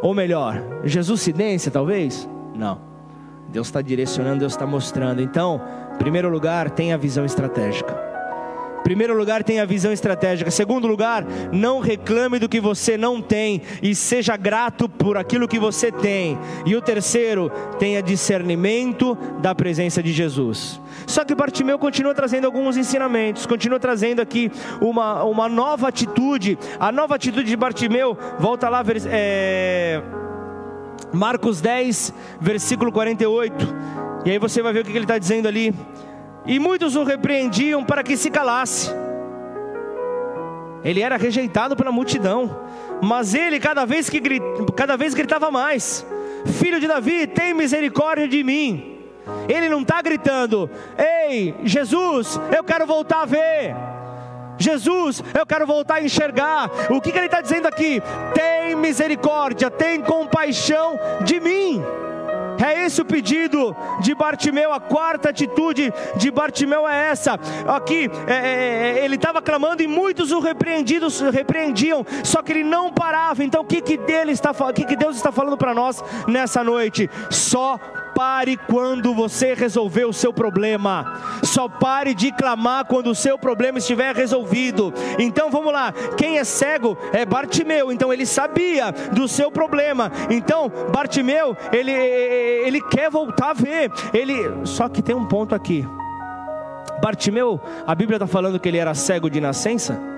Ou 0.00 0.14
melhor, 0.14 0.62
Jesus 0.84 1.20
cidência 1.20 1.70
talvez? 1.70 2.28
Não. 2.54 2.80
Deus 3.48 3.68
está 3.68 3.80
direcionando, 3.80 4.40
Deus 4.40 4.52
está 4.52 4.66
mostrando. 4.66 5.22
Então, 5.22 5.60
em 5.94 5.98
primeiro 5.98 6.28
lugar, 6.28 6.70
tenha 6.70 6.94
a 6.94 6.98
visão 6.98 7.24
estratégica. 7.24 8.07
Primeiro 8.82 9.16
lugar, 9.16 9.44
tenha 9.44 9.66
visão 9.66 9.92
estratégica. 9.92 10.50
Segundo 10.50 10.86
lugar, 10.86 11.24
não 11.52 11.80
reclame 11.80 12.38
do 12.38 12.48
que 12.48 12.60
você 12.60 12.96
não 12.96 13.20
tem 13.20 13.62
e 13.82 13.94
seja 13.94 14.36
grato 14.36 14.88
por 14.88 15.16
aquilo 15.16 15.48
que 15.48 15.58
você 15.58 15.92
tem. 15.92 16.38
E 16.64 16.74
o 16.74 16.82
terceiro, 16.82 17.50
tenha 17.78 18.02
discernimento 18.02 19.16
da 19.40 19.54
presença 19.54 20.02
de 20.02 20.12
Jesus. 20.12 20.80
Só 21.06 21.24
que 21.24 21.34
Bartimeu 21.34 21.78
continua 21.78 22.14
trazendo 22.14 22.46
alguns 22.46 22.76
ensinamentos, 22.76 23.46
continua 23.46 23.78
trazendo 23.78 24.20
aqui 24.20 24.50
uma, 24.80 25.22
uma 25.24 25.48
nova 25.48 25.88
atitude. 25.88 26.58
A 26.78 26.90
nova 26.90 27.14
atitude 27.14 27.48
de 27.48 27.56
Bartimeu, 27.56 28.16
volta 28.38 28.68
lá, 28.68 28.82
é, 29.06 30.02
Marcos 31.12 31.60
10, 31.60 32.12
versículo 32.40 32.92
48. 32.92 33.66
E 34.24 34.30
aí 34.30 34.38
você 34.38 34.62
vai 34.62 34.72
ver 34.72 34.80
o 34.80 34.84
que 34.84 34.90
ele 34.90 35.00
está 35.00 35.18
dizendo 35.18 35.46
ali 35.46 35.74
e 36.48 36.58
muitos 36.58 36.96
o 36.96 37.04
repreendiam 37.04 37.84
para 37.84 38.02
que 38.02 38.16
se 38.16 38.30
calasse. 38.30 38.90
Ele 40.82 41.02
era 41.02 41.16
rejeitado 41.16 41.76
pela 41.76 41.92
multidão, 41.92 42.58
mas 43.02 43.34
ele 43.34 43.60
cada 43.60 43.84
vez 43.84 44.08
que 44.08 44.20
cada 44.74 44.96
vez 44.96 45.12
gritava 45.12 45.50
mais: 45.50 46.06
Filho 46.46 46.80
de 46.80 46.86
Davi, 46.86 47.26
tem 47.26 47.52
misericórdia 47.52 48.26
de 48.26 48.42
mim. 48.42 48.98
Ele 49.46 49.68
não 49.68 49.82
está 49.82 50.00
gritando: 50.00 50.70
Ei, 50.96 51.54
Jesus, 51.64 52.40
eu 52.56 52.64
quero 52.64 52.86
voltar 52.86 53.22
a 53.22 53.26
ver. 53.26 53.76
Jesus, 54.60 55.22
eu 55.38 55.46
quero 55.46 55.66
voltar 55.66 55.96
a 55.96 56.02
enxergar. 56.02 56.70
O 56.90 57.00
que, 57.00 57.12
que 57.12 57.18
ele 57.18 57.26
está 57.26 57.40
dizendo 57.40 57.66
aqui? 57.66 58.02
Tem 58.34 58.74
misericórdia, 58.74 59.70
tem 59.70 60.00
compaixão 60.00 60.98
de 61.24 61.38
mim. 61.38 61.82
É 62.64 62.84
esse 62.84 63.00
o 63.00 63.04
pedido 63.04 63.76
de 64.00 64.14
Bartimeu, 64.14 64.72
a 64.72 64.80
quarta 64.80 65.30
atitude 65.30 65.92
de 66.16 66.30
Bartimeu 66.30 66.88
é 66.88 67.10
essa. 67.10 67.38
Aqui, 67.66 68.10
é, 68.26 68.34
é, 68.34 68.98
é 68.98 69.04
ele 69.04 69.16
estava 69.16 69.40
clamando 69.40 69.82
e 69.82 69.86
muitos 69.86 70.32
o 70.32 70.40
repreendidos, 70.40 71.20
repreendiam, 71.20 72.04
só 72.24 72.42
que 72.42 72.52
ele 72.52 72.64
não 72.64 72.92
parava. 72.92 73.44
Então, 73.44 73.62
o 73.62 73.64
que, 73.64 73.80
que, 73.80 73.96
dele 73.96 74.32
está, 74.32 74.50
o 74.50 74.72
que, 74.72 74.84
que 74.84 74.96
Deus 74.96 75.16
está 75.16 75.30
falando 75.30 75.56
para 75.56 75.74
nós 75.74 76.02
nessa 76.26 76.64
noite? 76.64 77.08
Só 77.30 77.78
pare 78.18 78.56
quando 78.56 79.14
você 79.14 79.54
resolver 79.54 80.04
o 80.04 80.12
seu 80.12 80.32
problema. 80.32 81.20
Só 81.44 81.68
pare 81.68 82.14
de 82.14 82.32
clamar 82.32 82.84
quando 82.84 83.10
o 83.10 83.14
seu 83.14 83.38
problema 83.38 83.78
estiver 83.78 84.12
resolvido. 84.12 84.92
Então 85.20 85.52
vamos 85.52 85.72
lá. 85.72 85.92
Quem 86.16 86.36
é 86.36 86.42
cego 86.42 86.98
é 87.12 87.24
Bartimeu. 87.24 87.92
Então 87.92 88.12
ele 88.12 88.26
sabia 88.26 88.90
do 89.12 89.28
seu 89.28 89.52
problema. 89.52 90.10
Então 90.28 90.68
Bartimeu, 90.92 91.56
ele 91.72 91.92
ele 91.92 92.80
quer 92.80 93.08
voltar 93.08 93.50
a 93.50 93.54
ver. 93.54 93.92
Ele 94.12 94.66
só 94.66 94.88
que 94.88 95.00
tem 95.00 95.14
um 95.14 95.24
ponto 95.24 95.54
aqui. 95.54 95.86
Bartimeu, 97.00 97.60
a 97.86 97.94
Bíblia 97.94 98.16
está 98.16 98.26
falando 98.26 98.58
que 98.58 98.68
ele 98.68 98.78
era 98.78 98.94
cego 98.94 99.30
de 99.30 99.40
nascença. 99.40 100.17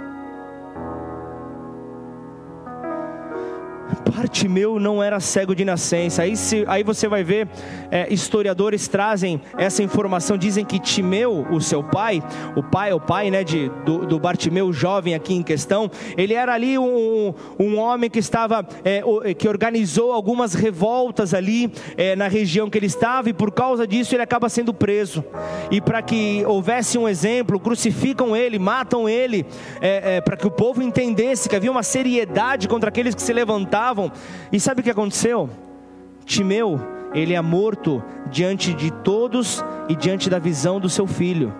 Bartimeu 4.14 4.78
não 4.78 5.02
era 5.02 5.18
cego 5.20 5.54
de 5.54 5.64
nascença. 5.64 6.22
Aí, 6.22 6.36
se, 6.36 6.64
aí 6.68 6.82
você 6.82 7.08
vai 7.08 7.24
ver, 7.24 7.48
é, 7.90 8.12
historiadores 8.12 8.86
trazem 8.88 9.40
essa 9.56 9.82
informação, 9.82 10.36
dizem 10.36 10.64
que 10.64 10.78
Timeu, 10.78 11.46
o 11.50 11.60
seu 11.60 11.82
pai, 11.82 12.22
o 12.54 12.62
pai, 12.62 12.92
o 12.92 13.00
pai 13.00 13.30
né, 13.30 13.42
de, 13.42 13.70
do, 13.84 14.06
do 14.06 14.18
Bartimeu 14.18 14.72
jovem 14.72 15.14
aqui 15.14 15.34
em 15.34 15.42
questão, 15.42 15.90
ele 16.16 16.34
era 16.34 16.52
ali 16.52 16.78
um, 16.78 17.34
um 17.58 17.78
homem 17.78 18.10
que 18.10 18.18
estava, 18.18 18.66
é, 18.84 19.02
que 19.34 19.48
organizou 19.48 20.12
algumas 20.12 20.54
revoltas 20.54 21.32
ali 21.32 21.72
é, 21.96 22.14
na 22.14 22.28
região 22.28 22.68
que 22.68 22.78
ele 22.78 22.86
estava, 22.86 23.30
e 23.30 23.32
por 23.32 23.50
causa 23.50 23.86
disso 23.86 24.14
ele 24.14 24.22
acaba 24.22 24.48
sendo 24.48 24.74
preso. 24.74 25.24
E 25.70 25.80
para 25.80 26.02
que 26.02 26.44
houvesse 26.46 26.98
um 26.98 27.08
exemplo, 27.08 27.58
crucificam 27.58 28.36
ele, 28.36 28.58
matam 28.58 29.08
ele, 29.08 29.46
é, 29.80 30.16
é, 30.16 30.20
para 30.20 30.36
que 30.36 30.46
o 30.46 30.50
povo 30.50 30.82
entendesse 30.82 31.48
que 31.48 31.56
havia 31.56 31.70
uma 31.70 31.82
seriedade 31.82 32.68
contra 32.68 32.88
aqueles 32.88 33.14
que 33.14 33.22
se 33.22 33.32
e 34.52 34.60
sabe 34.60 34.80
o 34.80 34.84
que 34.84 34.90
aconteceu? 34.90 35.48
Timeu, 36.24 36.80
ele 37.14 37.34
é 37.34 37.40
morto 37.40 38.02
diante 38.30 38.72
de 38.74 38.90
todos 38.90 39.64
e 39.88 39.96
diante 39.96 40.30
da 40.30 40.38
visão 40.38 40.78
do 40.78 40.88
seu 40.88 41.06
filho. 41.06 41.52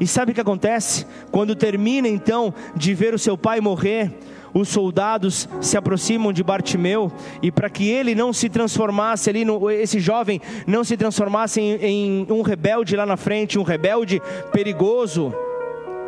E 0.00 0.06
sabe 0.06 0.30
o 0.30 0.34
que 0.34 0.40
acontece? 0.40 1.06
Quando 1.30 1.56
termina 1.56 2.06
então 2.06 2.54
de 2.74 2.94
ver 2.94 3.14
o 3.14 3.18
seu 3.18 3.36
pai 3.36 3.60
morrer, 3.60 4.12
os 4.54 4.68
soldados 4.68 5.48
se 5.60 5.76
aproximam 5.76 6.32
de 6.32 6.42
Bartimeu 6.42 7.12
e 7.42 7.50
para 7.50 7.68
que 7.68 7.88
ele 7.88 8.14
não 8.14 8.32
se 8.32 8.48
transformasse 8.48 9.28
ali, 9.28 9.44
no, 9.44 9.70
esse 9.70 9.98
jovem 9.98 10.40
não 10.66 10.84
se 10.84 10.96
transformasse 10.96 11.60
em, 11.60 11.74
em 11.82 12.26
um 12.30 12.42
rebelde 12.42 12.96
lá 12.96 13.04
na 13.04 13.16
frente, 13.16 13.58
um 13.58 13.62
rebelde 13.62 14.22
perigoso, 14.52 15.34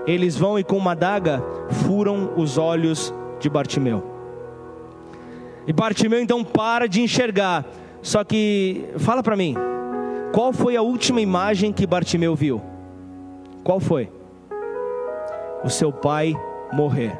eles 0.06 0.36
vão 0.36 0.58
e 0.58 0.64
com 0.64 0.76
uma 0.76 0.92
adaga 0.92 1.42
furam 1.84 2.32
os 2.36 2.56
olhos 2.56 3.12
de 3.40 3.50
Bartimeu. 3.50 4.19
E 5.70 5.72
Bartimeu 5.72 6.20
então 6.20 6.42
para 6.42 6.88
de 6.88 7.00
enxergar. 7.00 7.64
Só 8.02 8.24
que, 8.24 8.86
fala 8.98 9.22
para 9.22 9.36
mim, 9.36 9.54
qual 10.32 10.52
foi 10.52 10.76
a 10.76 10.82
última 10.82 11.20
imagem 11.20 11.72
que 11.72 11.86
Bartimeu 11.86 12.34
viu? 12.34 12.60
Qual 13.62 13.78
foi? 13.78 14.10
O 15.62 15.70
seu 15.70 15.92
pai 15.92 16.36
morrer. 16.72 17.16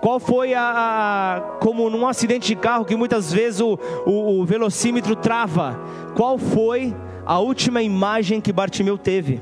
Qual 0.00 0.18
foi 0.18 0.52
a, 0.52 0.62
a, 0.64 1.40
como 1.60 1.88
num 1.88 2.08
acidente 2.08 2.48
de 2.48 2.56
carro 2.56 2.84
que 2.84 2.96
muitas 2.96 3.32
vezes 3.32 3.60
o, 3.60 3.78
o, 4.04 4.40
o 4.40 4.44
velocímetro 4.44 5.14
trava? 5.14 5.78
Qual 6.16 6.38
foi 6.38 6.92
a 7.24 7.38
última 7.38 7.80
imagem 7.82 8.40
que 8.40 8.52
Bartimeu 8.52 8.98
teve? 8.98 9.40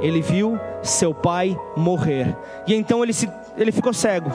Ele 0.00 0.22
viu 0.22 0.60
seu 0.80 1.12
pai 1.12 1.58
morrer. 1.76 2.36
E 2.68 2.74
então 2.76 3.02
ele, 3.02 3.12
se, 3.12 3.28
ele 3.56 3.72
ficou 3.72 3.92
cego. 3.92 4.30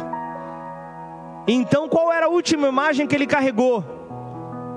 Então 1.48 1.88
qual 1.88 2.12
era 2.12 2.26
a 2.26 2.30
última 2.30 2.68
imagem 2.68 3.08
que 3.08 3.16
ele 3.16 3.26
carregou? 3.26 3.84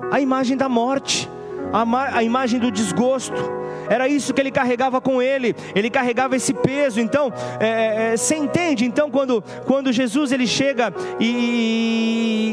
A 0.09 0.19
imagem 0.19 0.55
da 0.55 0.69
morte, 0.69 1.29
a, 1.73 2.17
a 2.17 2.23
imagem 2.23 2.59
do 2.59 2.71
desgosto. 2.71 3.61
Era 3.89 4.07
isso 4.07 4.33
que 4.33 4.39
ele 4.39 4.51
carregava 4.51 5.01
com 5.01 5.21
ele. 5.21 5.53
Ele 5.75 5.89
carregava 5.89 6.35
esse 6.35 6.53
peso. 6.53 7.01
Então, 7.01 7.31
é, 7.59 7.67
é, 7.67 8.13
é 8.13 8.17
você 8.17 8.35
entende? 8.35 8.85
Então, 8.85 9.11
quando, 9.11 9.43
quando 9.65 9.91
Jesus 9.91 10.31
ele 10.31 10.47
chega 10.47 10.93
e, 11.19 11.25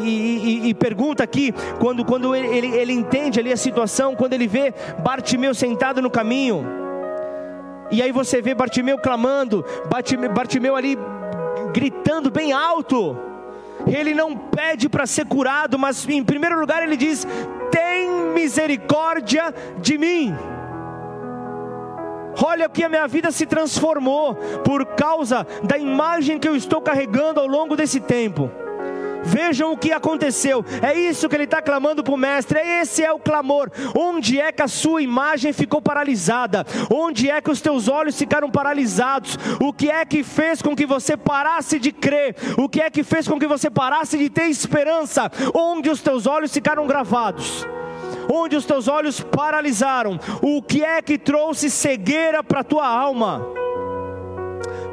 e, 0.02 0.66
e, 0.66 0.68
e 0.68 0.74
pergunta 0.74 1.22
aqui, 1.22 1.54
quando, 1.78 2.04
quando 2.04 2.34
ele, 2.34 2.48
ele, 2.48 2.66
ele 2.76 2.92
entende 2.92 3.38
ali 3.38 3.52
a 3.52 3.56
situação, 3.56 4.16
quando 4.16 4.32
ele 4.32 4.48
vê 4.48 4.74
Bartimeu 4.98 5.54
sentado 5.54 6.02
no 6.02 6.10
caminho, 6.10 6.66
e 7.90 8.02
aí 8.02 8.10
você 8.10 8.42
vê 8.42 8.54
Bartimeu 8.54 8.98
clamando, 8.98 9.64
Bartimeu, 9.88 10.32
Bartimeu 10.32 10.74
ali 10.74 10.98
gritando 11.72 12.30
bem 12.30 12.52
alto 12.52 13.27
ele 13.86 14.14
não 14.14 14.36
pede 14.36 14.88
para 14.88 15.06
ser 15.06 15.26
curado, 15.26 15.78
mas 15.78 16.06
em 16.08 16.24
primeiro 16.24 16.58
lugar 16.58 16.82
ele 16.82 16.96
diz: 16.96 17.26
tem 17.70 18.10
misericórdia 18.34 19.54
de 19.78 19.96
mim. 19.98 20.34
Olha 22.44 22.68
que 22.68 22.84
a 22.84 22.88
minha 22.88 23.06
vida 23.08 23.32
se 23.32 23.46
transformou 23.46 24.34
por 24.64 24.86
causa 24.86 25.46
da 25.62 25.76
imagem 25.76 26.38
que 26.38 26.48
eu 26.48 26.54
estou 26.54 26.80
carregando 26.80 27.40
ao 27.40 27.46
longo 27.46 27.76
desse 27.76 27.98
tempo. 27.98 28.50
Vejam 29.24 29.72
o 29.72 29.76
que 29.76 29.92
aconteceu. 29.92 30.64
É 30.82 30.98
isso 30.98 31.28
que 31.28 31.36
ele 31.36 31.44
está 31.44 31.60
clamando 31.60 32.02
para 32.02 32.14
o 32.14 32.16
mestre. 32.16 32.60
Esse 32.60 33.02
é 33.04 33.12
o 33.12 33.18
clamor. 33.18 33.70
Onde 33.96 34.40
é 34.40 34.50
que 34.52 34.62
a 34.62 34.68
sua 34.68 35.02
imagem 35.02 35.52
ficou 35.52 35.82
paralisada? 35.82 36.64
Onde 36.90 37.30
é 37.30 37.40
que 37.40 37.50
os 37.50 37.60
teus 37.60 37.88
olhos 37.88 38.16
ficaram 38.16 38.50
paralisados? 38.50 39.38
O 39.60 39.72
que 39.72 39.90
é 39.90 40.04
que 40.04 40.22
fez 40.22 40.62
com 40.62 40.74
que 40.74 40.86
você 40.86 41.16
parasse 41.16 41.78
de 41.78 41.92
crer? 41.92 42.36
O 42.56 42.68
que 42.68 42.80
é 42.80 42.90
que 42.90 43.02
fez 43.02 43.26
com 43.26 43.38
que 43.38 43.46
você 43.46 43.70
parasse 43.70 44.16
de 44.16 44.30
ter 44.30 44.44
esperança? 44.44 45.30
Onde 45.54 45.90
os 45.90 46.00
teus 46.00 46.26
olhos 46.26 46.52
ficaram 46.52 46.86
gravados? 46.86 47.66
Onde 48.30 48.56
os 48.56 48.66
teus 48.66 48.88
olhos 48.88 49.20
paralisaram? 49.20 50.18
O 50.42 50.62
que 50.62 50.84
é 50.84 51.00
que 51.00 51.18
trouxe 51.18 51.70
cegueira 51.70 52.42
para 52.42 52.60
a 52.60 52.64
tua 52.64 52.86
alma? 52.86 53.46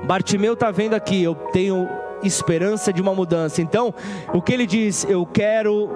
Bartimeu 0.05 0.53
está 0.53 0.71
vendo 0.71 0.93
aqui, 0.93 1.23
eu 1.23 1.35
tenho 1.51 1.89
esperança 2.23 2.91
de 2.91 3.01
uma 3.01 3.13
mudança. 3.13 3.61
Então, 3.61 3.93
o 4.33 4.41
que 4.41 4.53
ele 4.53 4.65
diz? 4.65 5.05
Eu 5.09 5.25
quero 5.25 5.89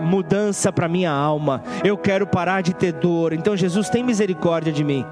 mudança 0.00 0.72
para 0.72 0.88
minha 0.88 1.10
alma. 1.10 1.62
Eu 1.84 1.96
quero 1.96 2.26
parar 2.26 2.62
de 2.62 2.74
ter 2.74 2.92
dor. 2.92 3.32
Então, 3.32 3.56
Jesus 3.56 3.88
tem 3.88 4.02
misericórdia 4.02 4.72
de 4.72 4.84
mim 4.84 5.04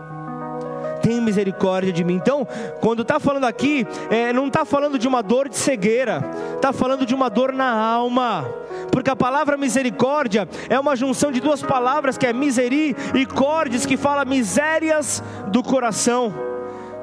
tem 1.04 1.20
misericórdia 1.20 1.92
de 1.92 2.02
mim. 2.02 2.14
Então, 2.14 2.48
quando 2.80 3.02
está 3.02 3.20
falando 3.20 3.44
aqui, 3.44 3.86
é, 4.08 4.32
não 4.32 4.46
está 4.46 4.64
falando 4.64 4.98
de 4.98 5.06
uma 5.06 5.22
dor 5.22 5.50
de 5.50 5.56
cegueira, 5.56 6.24
está 6.56 6.72
falando 6.72 7.04
de 7.04 7.14
uma 7.14 7.28
dor 7.28 7.52
na 7.52 7.70
alma, 7.70 8.48
porque 8.90 9.10
a 9.10 9.16
palavra 9.16 9.58
misericórdia 9.58 10.48
é 10.70 10.80
uma 10.80 10.96
junção 10.96 11.30
de 11.30 11.40
duas 11.40 11.62
palavras 11.62 12.16
que 12.16 12.26
é 12.26 12.32
miseri 12.32 12.96
e 13.14 13.26
cordes, 13.26 13.84
que 13.84 13.98
fala 13.98 14.24
misérias 14.24 15.22
do 15.48 15.62
coração, 15.62 16.32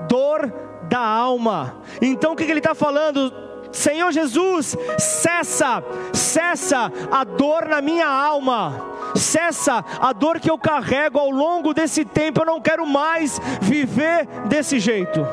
dor 0.08 0.52
da 0.92 1.00
alma. 1.00 1.78
Então, 2.02 2.34
o 2.34 2.36
que, 2.36 2.44
ele 2.44 2.60
está 2.60 2.76
falando? 2.76 3.34
Senhor 3.72 4.12
Jesus, 4.12 4.76
cessa, 4.98 5.82
cessa 6.12 6.92
a 7.10 7.24
dor 7.24 7.66
na 7.70 7.82
minha 7.82 8.06
alma, 8.06 8.86
cessa 9.16 9.86
a 10.02 10.12
dor 10.12 10.42
que 10.42 10.52
eu 10.52 10.58
carrego 10.58 11.18
ao 11.18 11.32
longo 11.32 11.74
desse 11.74 12.04
tempo. 12.04 12.42
Eu 12.42 12.46
não 12.46 12.60
quero 12.60 12.86
mais 12.86 13.40
viver 13.62 14.28
desse 14.50 14.78
jeito. 14.82 15.26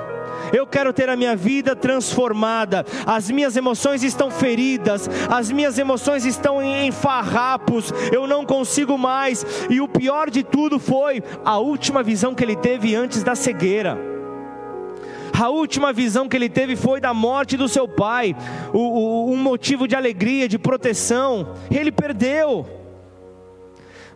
Eu 0.53 0.65
quero 0.65 0.93
ter 0.93 1.11
a 1.11 1.17
minha 1.17 1.35
vida 1.35 1.75
transformada. 1.75 2.87
As 3.05 3.29
minhas 3.29 3.57
emoções 3.57 4.05
estão 4.05 4.31
feridas, 4.31 5.11
as 5.29 5.51
minhas 5.51 5.77
emoções 5.77 6.25
estão 6.25 6.63
em 6.63 6.93
farrapos. 6.93 7.93
Eu 8.13 8.29
não 8.29 8.47
consigo 8.47 8.97
mais. 8.97 9.45
E 9.69 9.81
o 9.81 9.89
pior 9.89 10.31
de 10.31 10.45
tudo 10.45 10.79
foi 10.79 11.21
a 11.45 11.59
última 11.59 12.01
visão 12.01 12.33
que 12.33 12.45
ele 12.45 12.55
teve 12.55 12.95
antes 12.95 13.25
da 13.25 13.35
cegueira. 13.35 14.08
A 15.41 15.49
última 15.49 15.93
visão 15.93 16.29
que 16.29 16.37
ele 16.37 16.49
teve 16.49 16.75
foi 16.75 17.01
da 17.01 17.15
morte 17.15 17.57
do 17.57 17.69
seu 17.69 17.87
pai, 17.87 18.35
o, 18.73 18.79
o, 18.79 19.33
um 19.33 19.37
motivo 19.37 19.87
de 19.87 19.95
alegria, 19.95 20.49
de 20.49 20.59
proteção. 20.59 21.55
Ele 21.71 21.93
perdeu. 21.93 22.67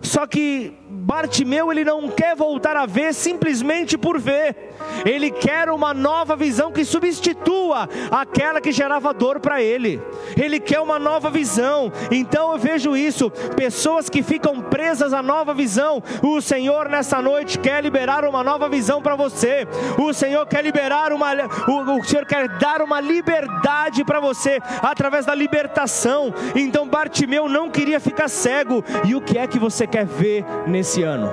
Só 0.01 0.27
que 0.27 0.77
Bartimeu 0.91 1.71
ele 1.71 1.85
não 1.85 2.09
quer 2.09 2.35
voltar 2.35 2.77
a 2.77 2.87
ver 2.87 3.15
simplesmente 3.15 3.97
por 3.97 4.19
ver. 4.19 4.72
Ele 5.05 5.31
quer 5.31 5.71
uma 5.71 5.93
nova 5.93 6.37
visão 6.37 6.73
que 6.73 6.85
substitua 6.85 7.89
aquela 8.11 8.61
que 8.61 8.73
gerava 8.73 9.13
dor 9.13 9.41
para 9.41 9.63
ele. 9.63 10.01
Ele 10.37 10.61
quer 10.61 10.81
uma 10.81 10.99
nova 10.99 11.31
visão. 11.31 11.93
Então 12.11 12.53
eu 12.53 12.59
vejo 12.59 12.97
isso, 12.97 13.31
pessoas 13.57 14.09
que 14.09 14.23
ficam 14.23 14.61
presas 14.61 15.13
à 15.13 15.23
nova 15.23 15.55
visão. 15.55 16.03
O 16.23 16.41
Senhor 16.41 16.89
nessa 16.89 17.21
noite 17.21 17.59
quer 17.59 17.83
liberar 17.83 18.25
uma 18.25 18.43
nova 18.45 18.69
visão 18.69 19.03
para 19.03 19.17
você. 19.17 19.67
O 19.99 20.13
Senhor 20.13 20.47
quer 20.47 20.63
liberar 20.63 21.13
uma 21.13 21.33
o, 21.69 21.99
o 21.99 22.05
Senhor 22.05 22.27
quer 22.27 22.49
dar 22.59 22.83
uma 22.83 23.01
liberdade 23.01 24.05
para 24.05 24.21
você 24.21 24.59
através 24.83 25.27
da 25.27 25.35
libertação. 25.35 26.33
Então 26.55 26.89
Bartimeu 26.89 27.49
não 27.49 27.71
queria 27.71 28.01
ficar 28.01 28.29
cego. 28.29 28.85
E 29.05 29.15
o 29.15 29.21
que 29.21 29.39
é 29.39 29.47
que 29.47 29.59
você 29.59 29.87
quer 29.87 30.07
ver 30.07 30.45
nesse 30.67 31.03
ano? 31.03 31.33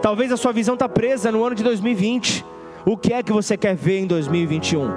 Talvez 0.00 0.30
a 0.30 0.36
sua 0.36 0.52
visão 0.52 0.74
está 0.74 0.88
presa 0.88 1.32
no 1.32 1.44
ano 1.44 1.54
de 1.54 1.62
2020. 1.62 2.44
O 2.84 2.96
que 2.96 3.12
é 3.12 3.22
que 3.22 3.32
você 3.32 3.56
quer 3.56 3.74
ver 3.74 3.98
em 4.00 4.06
2021? 4.06 4.88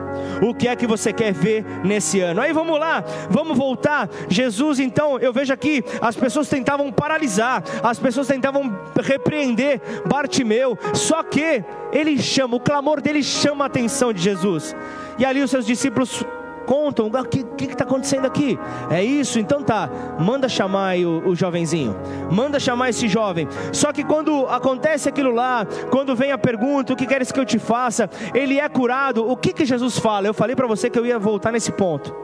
O 0.41 0.53
que 0.53 0.67
é 0.67 0.75
que 0.75 0.87
você 0.87 1.11
quer 1.11 1.33
ver 1.33 1.63
nesse 1.83 2.19
ano? 2.19 2.41
Aí 2.41 2.53
vamos 2.53 2.79
lá, 2.79 3.03
vamos 3.29 3.57
voltar. 3.57 4.09
Jesus, 4.29 4.79
então, 4.79 5.19
eu 5.19 5.33
vejo 5.33 5.53
aqui, 5.53 5.83
as 6.01 6.15
pessoas 6.15 6.47
tentavam 6.47 6.91
paralisar, 6.91 7.63
as 7.83 7.99
pessoas 7.99 8.27
tentavam 8.27 8.77
repreender 9.01 9.81
Bartimeu, 10.07 10.77
só 10.93 11.23
que 11.23 11.63
ele 11.91 12.17
chama, 12.21 12.55
o 12.55 12.59
clamor 12.59 13.01
dele 13.01 13.23
chama 13.23 13.65
a 13.65 13.67
atenção 13.67 14.13
de 14.13 14.21
Jesus. 14.21 14.75
E 15.17 15.25
ali 15.25 15.41
os 15.41 15.51
seus 15.51 15.65
discípulos 15.65 16.23
contam 16.71 17.07
o 17.07 17.25
que 17.25 17.65
está 17.65 17.83
acontecendo 17.83 18.25
aqui. 18.25 18.57
É 18.89 19.03
isso, 19.03 19.37
então 19.37 19.61
tá. 19.61 19.89
Manda 20.17 20.47
chamar 20.47 20.95
o, 20.99 21.27
o 21.27 21.35
jovenzinho, 21.35 21.93
manda 22.31 22.61
chamar 22.61 22.91
esse 22.91 23.09
jovem. 23.09 23.45
Só 23.73 23.91
que 23.91 24.05
quando 24.05 24.45
acontece 24.47 25.09
aquilo 25.09 25.31
lá, 25.31 25.67
quando 25.89 26.15
vem 26.15 26.31
a 26.31 26.37
pergunta, 26.37 26.93
o 26.93 26.95
que 26.95 27.05
queres 27.05 27.29
que 27.29 27.37
eu 27.37 27.43
te 27.43 27.59
faça? 27.59 28.09
Ele 28.33 28.57
é 28.57 28.69
curado. 28.69 29.29
O 29.29 29.35
que 29.35 29.51
que 29.51 29.65
Jesus 29.65 29.99
fala? 29.99 30.27
Eu 30.27 30.33
falei 30.33 30.55
para 30.55 30.65
você 30.65 30.89
que 30.89 30.97
eu 30.97 31.05
ia 31.05 31.19
voltar 31.19 31.51
nesse 31.51 31.73
ponto. 31.73 32.15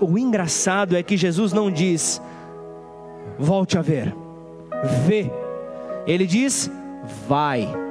O 0.00 0.16
engraçado 0.16 0.96
é 0.96 1.02
que 1.02 1.14
Jesus 1.14 1.52
não 1.52 1.70
diz, 1.70 2.22
volte 3.38 3.76
a 3.76 3.82
ver, 3.82 4.16
vê. 5.04 5.30
Ele 6.06 6.26
diz, 6.26 6.70
vai. 7.28 7.85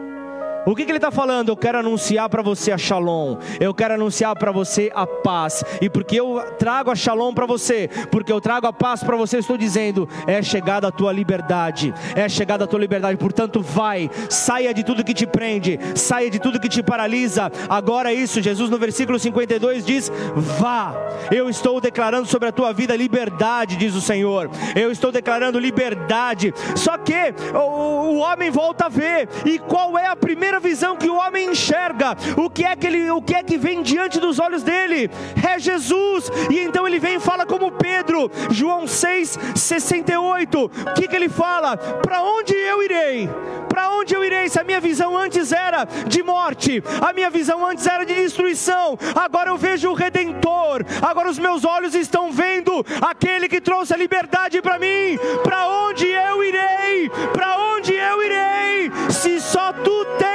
O 0.66 0.76
que, 0.76 0.84
que 0.84 0.92
ele 0.92 0.98
está 0.98 1.12
falando? 1.12 1.50
Eu 1.50 1.58
quero 1.58 1.78
anunciar 1.78 2.28
para 2.28 2.42
você 2.42 2.72
a 2.72 2.78
shalom, 2.78 3.38
eu 3.60 3.74
quero 3.74 3.94
anunciar 3.94 4.36
para 4.36 4.52
você 4.52 4.92
a 4.96 5.06
paz, 5.06 5.64
e 5.80 5.90
porque 5.90 6.20
eu 6.20 6.42
trago 6.58 6.90
a 6.90 6.96
shalom 6.96 7.34
para 7.34 7.46
você, 7.46 7.88
porque 8.10 8.32
eu 8.32 8.42
trago 8.42 8.66
a 8.66 8.74
paz 8.74 9.04
para 9.04 9.16
você, 9.16 9.38
estou 9.38 9.58
dizendo: 9.58 10.10
é 10.26 10.42
chegada 10.42 10.88
a 10.88 10.92
tua 10.92 11.12
liberdade, 11.12 11.94
é 12.16 12.28
chegada 12.28 12.64
a 12.64 12.68
tua 12.68 12.80
liberdade, 12.80 13.16
portanto, 13.18 13.62
vai, 13.62 14.10
saia 14.28 14.74
de 14.74 14.84
tudo 14.84 15.04
que 15.04 15.14
te 15.14 15.28
prende, 15.28 15.80
saia 15.94 16.32
de 16.32 16.40
tudo 16.40 16.60
que 16.60 16.68
te 16.68 16.82
paralisa. 16.82 17.52
Agora, 17.70 18.12
é 18.12 18.16
isso, 18.16 18.42
Jesus 18.42 18.70
no 18.70 18.80
versículo 18.80 19.20
52 19.20 19.86
diz: 19.86 20.12
vá, 20.36 20.96
eu 21.32 21.48
estou 21.48 21.80
declarando 21.80 22.28
sobre 22.28 22.50
a 22.50 22.52
tua 22.52 22.74
vida 22.74 22.96
liberdade, 22.96 23.76
diz 23.76 23.94
o 23.94 24.02
Senhor, 24.02 24.50
eu 24.76 24.92
estou 24.92 25.12
declarando 25.12 25.60
liberdade. 25.60 26.52
Só 26.76 26.98
que 26.98 27.36
o, 27.54 27.60
o 27.60 28.18
homem 28.18 28.50
volta 28.50 28.86
a 28.86 28.90
ver, 28.90 29.30
e 29.46 29.60
qual 29.60 29.96
é 29.96 30.08
a 30.08 30.16
primeira 30.16 30.55
primeira 30.56 30.60
visão 30.60 30.96
que 30.96 31.10
o 31.10 31.16
homem 31.16 31.52
enxerga, 31.52 32.16
o 32.38 32.50
que 32.50 32.64
é 32.64 32.76
que 32.76 32.88
ele, 32.88 33.12
o 33.12 33.22
que 33.22 33.36
é 33.36 33.44
que 33.44 33.58
vem 33.58 33.82
diante 33.82 34.20
dos 34.20 34.40
olhos 34.40 34.64
dele? 34.64 35.10
É 35.44 35.60
Jesus. 35.60 36.30
E 36.50 36.60
então 36.60 36.88
ele 36.88 37.00
vem 37.00 37.16
e 37.16 37.20
fala 37.20 37.46
como 37.46 37.72
Pedro, 37.72 38.32
João 38.50 38.86
6:68. 38.86 40.66
O 40.66 40.94
que 40.94 41.08
que 41.08 41.16
ele 41.16 41.30
fala? 41.30 41.78
Para 41.78 42.22
onde 42.22 42.54
eu 42.54 42.84
irei? 42.84 43.30
Para 43.68 43.90
onde 43.92 44.14
eu 44.14 44.24
irei? 44.24 44.48
Se 44.48 44.60
a 44.60 44.64
minha 44.64 44.80
visão 44.80 45.18
antes 45.18 45.52
era 45.52 45.86
de 46.08 46.24
morte, 46.24 46.82
a 47.02 47.12
minha 47.12 47.30
visão 47.30 47.66
antes 47.66 47.86
era 47.86 48.06
de 48.06 48.14
destruição, 48.14 48.98
agora 49.16 49.50
eu 49.50 49.58
vejo 49.58 49.90
o 49.90 49.94
redentor. 49.94 50.86
Agora 51.02 51.30
os 51.30 51.40
meus 51.40 51.66
olhos 51.66 51.94
estão 51.94 52.32
vendo 52.32 52.86
aquele 53.02 53.50
que 53.50 53.60
trouxe 53.60 53.94
a 53.94 53.98
liberdade 53.98 54.62
para 54.62 54.80
mim. 54.80 55.18
Para 55.44 55.68
onde 55.68 56.08
eu 56.08 56.44
irei? 56.44 57.10
Para 57.34 57.58
onde 57.58 57.94
eu 57.94 58.24
irei? 58.24 58.92
Se 59.10 59.42
só 59.42 59.74
tu 59.74 60.06
tens 60.18 60.35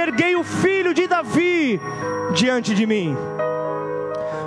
enxerguei 0.00 0.34
o 0.34 0.42
filho 0.42 0.94
de 0.94 1.06
Davi 1.06 1.78
diante 2.34 2.74
de 2.74 2.86
mim 2.86 3.14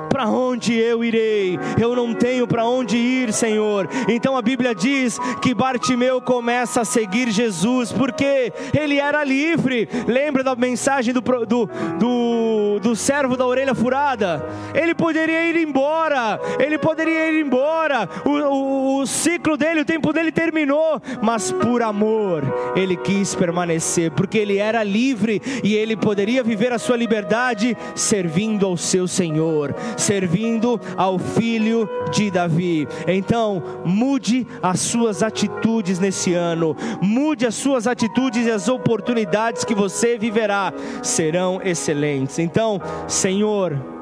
para 0.09 0.27
onde 0.27 0.73
eu 0.73 1.03
irei? 1.03 1.59
Eu 1.79 1.95
não 1.95 2.13
tenho 2.13 2.45
para 2.45 2.65
onde 2.65 2.95
ir, 2.97 3.33
Senhor. 3.33 3.89
Então 4.07 4.37
a 4.37 4.41
Bíblia 4.41 4.75
diz 4.75 5.17
que 5.41 5.53
Bartimeu 5.53 6.21
começa 6.21 6.81
a 6.81 6.85
seguir 6.85 7.31
Jesus, 7.31 7.91
porque 7.91 8.53
ele 8.77 8.99
era 8.99 9.23
livre. 9.23 9.89
Lembra 10.07 10.43
da 10.43 10.55
mensagem 10.55 11.13
do, 11.13 11.21
do, 11.21 11.69
do, 11.99 12.79
do 12.79 12.95
servo 12.95 13.35
da 13.35 13.45
orelha 13.45 13.73
furada? 13.73 14.45
Ele 14.73 14.93
poderia 14.93 15.49
ir 15.49 15.57
embora, 15.57 16.39
ele 16.59 16.77
poderia 16.77 17.31
ir 17.31 17.43
embora. 17.43 18.07
O, 18.23 18.29
o, 18.29 19.01
o 19.01 19.07
ciclo 19.07 19.57
dele, 19.57 19.81
o 19.81 19.85
tempo 19.85 20.13
dele 20.13 20.31
terminou, 20.31 21.01
mas 21.21 21.51
por 21.51 21.81
amor 21.81 22.43
ele 22.75 22.95
quis 22.95 23.33
permanecer, 23.33 24.11
porque 24.11 24.37
ele 24.37 24.57
era 24.57 24.83
livre 24.83 25.41
e 25.63 25.75
ele 25.75 25.95
poderia 25.95 26.43
viver 26.43 26.71
a 26.71 26.79
sua 26.79 26.97
liberdade 26.97 27.75
servindo 27.95 28.65
ao 28.65 28.77
seu 28.77 29.07
Senhor 29.07 29.72
servindo 29.97 30.79
ao 30.95 31.17
filho 31.17 31.89
de 32.11 32.29
Davi. 32.29 32.87
Então, 33.07 33.61
mude 33.85 34.47
as 34.61 34.79
suas 34.79 35.23
atitudes 35.23 35.99
nesse 35.99 36.33
ano, 36.33 36.75
mude 37.01 37.45
as 37.45 37.55
suas 37.55 37.87
atitudes 37.87 38.45
e 38.45 38.51
as 38.51 38.67
oportunidades 38.67 39.63
que 39.63 39.75
você 39.75 40.17
viverá 40.17 40.73
serão 41.01 41.61
excelentes. 41.63 42.39
Então, 42.39 42.81
Senhor, 43.07 43.93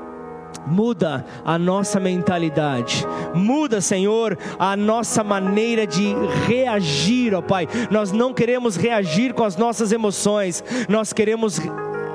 Muda 0.65 1.25
a 1.43 1.57
nossa 1.57 1.99
mentalidade, 1.99 3.05
muda, 3.33 3.81
Senhor, 3.81 4.37
a 4.59 4.77
nossa 4.77 5.23
maneira 5.23 5.87
de 5.87 6.13
reagir, 6.47 7.33
ó 7.33 7.41
Pai. 7.41 7.67
Nós 7.89 8.11
não 8.11 8.31
queremos 8.31 8.75
reagir 8.75 9.33
com 9.33 9.43
as 9.43 9.57
nossas 9.57 9.91
emoções, 9.91 10.63
nós 10.87 11.11
queremos 11.11 11.59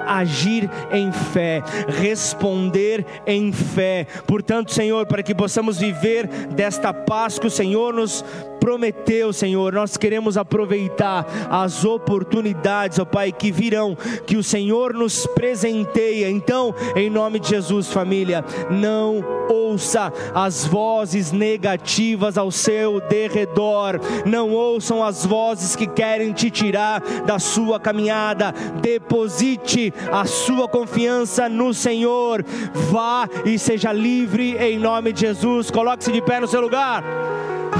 agir 0.07 0.71
em 0.93 1.11
fé, 1.13 1.63
responder 2.01 3.05
em 3.27 3.53
fé. 3.53 4.07
Portanto, 4.27 4.73
Senhor, 4.73 5.07
para 5.07 5.23
que 5.23 5.35
possamos 5.35 5.79
viver 5.79 6.27
desta 6.27 6.93
paz 6.93 7.39
que 7.39 7.47
o 7.47 7.51
Senhor 7.51 7.93
nos 7.93 8.25
prometeu, 8.61 9.33
Senhor, 9.33 9.73
nós 9.73 9.97
queremos 9.97 10.37
aproveitar 10.37 11.27
as 11.51 11.85
oportunidades, 11.85 12.99
ó 12.99 13.05
Pai, 13.05 13.33
que 13.33 13.51
virão, 13.51 13.97
que 14.27 14.37
o 14.37 14.43
Senhor 14.43 14.93
nos 14.93 15.27
presenteia. 15.27 16.31
Então, 16.31 16.75
em 16.95 17.09
nome 17.09 17.39
de 17.39 17.49
Jesus, 17.49 17.93
família, 17.93 18.45
não 18.71 19.25
ouça 19.49 20.13
as 20.35 20.65
vozes 20.65 21.33
negativas 21.33 22.37
ao 22.37 22.51
seu 22.51 23.01
derredor, 23.01 24.01
não 24.25 24.51
ouçam 24.53 25.03
as 25.03 25.25
vozes 25.25 25.77
que 25.77 25.87
querem 25.87 26.33
te 26.33 26.51
tirar 26.51 27.01
da 27.25 27.39
sua 27.39 27.79
caminhada. 27.79 28.53
Deposite 28.81 29.93
a 30.11 30.25
sua 30.25 30.69
confiança 30.69 31.49
no 31.49 31.73
Senhor. 31.73 32.45
Vá 32.91 33.29
e 33.45 33.59
seja 33.59 33.93
livre 33.93 34.57
em 34.59 34.79
nome 34.79 35.13
de 35.13 35.21
Jesus. 35.21 35.71
Coloque-se 35.71 36.13
de 36.13 36.23
pé 36.23 36.41
no 36.41 36.47
seu 36.47 36.61
lugar. 36.61 37.05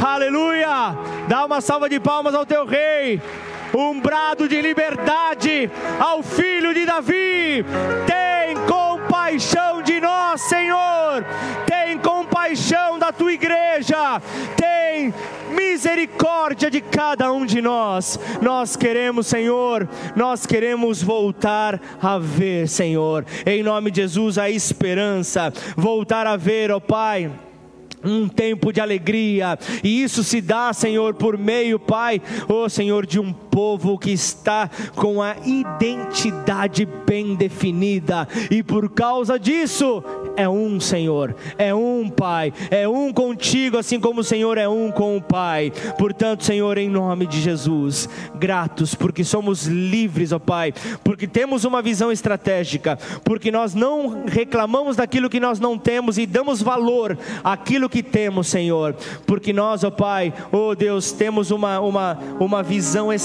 Aleluia! 0.05 0.97
Dá 1.29 1.45
uma 1.45 1.61
salva 1.61 1.89
de 1.89 1.99
palmas 1.99 2.35
ao 2.35 2.45
teu 2.45 2.67
rei. 2.67 3.21
Um 3.75 4.01
brado 4.01 4.49
de 4.49 4.61
liberdade 4.61 5.71
ao 5.99 6.23
filho 6.23 6.73
de 6.75 6.85
Davi. 6.85 7.65
Tem 8.07 8.57
compaixão 8.67 9.83
de 9.83 10.01
nós, 10.01 10.41
Senhor. 10.43 11.25
Tem 11.67 11.99
compaixão 11.99 12.99
da 12.99 13.13
tua 13.13 13.33
igreja. 13.33 14.21
Tem 14.57 15.13
misericórdia 15.51 16.71
de 16.71 16.81
cada 16.81 17.33
um 17.33 17.47
de 17.47 17.61
nós. 17.63 18.19
Nós 18.41 18.77
queremos, 18.77 19.27
Senhor, 19.27 19.89
nós 20.15 20.47
queremos 20.47 21.03
voltar 21.03 21.81
a 22.03 22.19
ver, 22.19 22.69
Senhor, 22.69 23.25
em 23.45 23.63
nome 23.63 23.91
de 23.91 24.03
Jesus, 24.03 24.39
a 24.39 24.49
esperança, 24.51 25.53
voltar 25.77 26.27
a 26.27 26.37
ver, 26.37 26.71
ó 26.71 26.81
Pai 26.81 27.31
um 28.07 28.29
tempo 28.29 28.73
de 28.73 28.81
alegria, 28.81 29.59
e 29.83 30.03
isso 30.03 30.23
se 30.23 30.41
dá, 30.41 30.73
Senhor, 30.73 31.15
por 31.15 31.37
meio, 31.37 31.79
Pai, 31.79 32.21
oh 32.49 32.69
Senhor, 32.69 33.07
de 33.07 33.19
um 33.19 33.33
povo 33.33 33.99
que 33.99 34.11
está 34.11 34.71
com 34.95 35.23
a 35.23 35.37
identidade 35.45 36.87
bem 37.07 37.35
definida, 37.35 38.29
e 38.51 38.63
por 38.63 38.91
causa 38.91 39.39
disso, 39.39 40.03
é 40.37 40.49
um, 40.49 40.79
Senhor, 40.79 41.35
é 41.59 41.75
um, 41.75 42.09
Pai, 42.09 42.53
é 42.71 42.87
um 42.89 43.13
contigo, 43.13 43.79
assim 43.79 43.99
como 43.99 44.21
o 44.21 44.25
Senhor 44.25 44.59
é 44.59 44.69
um 44.69 44.91
com 44.91 45.17
o 45.17 45.23
Pai. 45.23 45.73
Portanto, 45.99 46.45
Senhor, 46.45 46.79
em 46.79 46.89
nome 46.89 47.27
de 47.27 47.41
Jesus, 47.41 48.09
gratos 48.35 48.95
porque 48.95 49.25
somos 49.25 49.67
livres, 49.67 50.33
ó 50.33 50.39
Pai, 50.39 50.73
porque 51.03 51.27
temos 51.27 51.65
uma 51.65 51.81
visão 51.81 52.13
estratégica, 52.13 52.99
porque 53.25 53.51
nós 53.51 53.75
não 53.75 54.25
reclamamos 54.27 54.97
daquilo 54.97 55.31
que 55.31 55.41
nós 55.41 55.59
não 55.59 55.79
temos 55.79 56.19
e 56.19 56.27
damos 56.27 56.61
valor 56.61 57.19
àquilo 57.43 57.89
que 57.89 58.03
temos, 58.03 58.49
Senhor, 58.49 58.95
porque 59.27 59.53
nós, 59.53 59.85
ó 59.85 59.91
Pai, 59.91 60.33
ó 60.53 60.75
Deus, 60.75 61.13
temos 61.13 61.51
uma, 61.51 61.81
uma, 61.81 62.19
uma 62.39 62.63
visão, 62.63 63.11
é, 63.11 63.17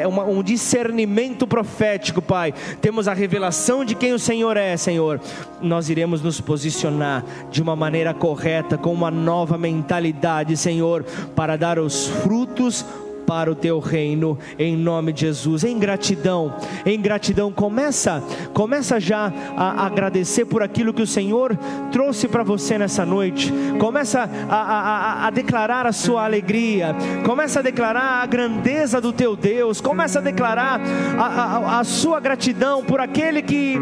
é, 0.00 0.06
uma, 0.06 0.24
um 0.24 0.42
discernimento 0.42 1.46
profético, 1.46 2.22
Pai, 2.22 2.54
temos 2.80 3.06
a 3.08 3.12
revelação 3.12 3.84
de 3.84 3.94
quem 3.94 4.12
o 4.12 4.18
Senhor 4.18 4.56
é, 4.56 4.76
Senhor, 4.76 5.20
nós 5.60 5.90
iremos 5.90 6.22
nos 6.22 6.37
posicionar 6.42 7.24
de 7.50 7.62
uma 7.62 7.74
maneira 7.76 8.12
correta, 8.14 8.78
com 8.78 8.92
uma 8.92 9.10
nova 9.10 9.58
mentalidade, 9.58 10.56
Senhor, 10.56 11.04
para 11.34 11.56
dar 11.56 11.78
os 11.78 12.06
frutos 12.06 12.84
para 13.28 13.52
o 13.52 13.54
teu 13.54 13.78
reino, 13.78 14.38
em 14.58 14.74
nome 14.74 15.12
de 15.12 15.20
Jesus. 15.20 15.62
Em 15.62 15.78
gratidão, 15.78 16.54
em 16.86 16.98
gratidão, 16.98 17.52
começa, 17.52 18.22
começa 18.54 18.98
já 18.98 19.30
a 19.54 19.84
agradecer 19.84 20.46
por 20.46 20.62
aquilo 20.62 20.94
que 20.94 21.02
o 21.02 21.06
Senhor 21.06 21.54
trouxe 21.92 22.26
para 22.26 22.42
você 22.42 22.78
nessa 22.78 23.04
noite. 23.04 23.52
Começa 23.78 24.22
a, 24.48 24.56
a, 24.56 25.26
a, 25.26 25.30
declarar 25.30 25.86
a 25.86 25.92
sua 25.92 26.24
alegria, 26.24 26.96
começa 27.22 27.58
a 27.58 27.62
declarar 27.62 28.22
a 28.22 28.26
grandeza 28.26 28.98
do 28.98 29.12
teu 29.12 29.36
Deus, 29.36 29.78
começa 29.78 30.20
a 30.20 30.22
declarar 30.22 30.80
a, 31.18 31.80
a 31.80 31.84
sua 31.84 32.20
gratidão 32.20 32.82
por 32.82 32.98
aquele 32.98 33.42
que, 33.42 33.76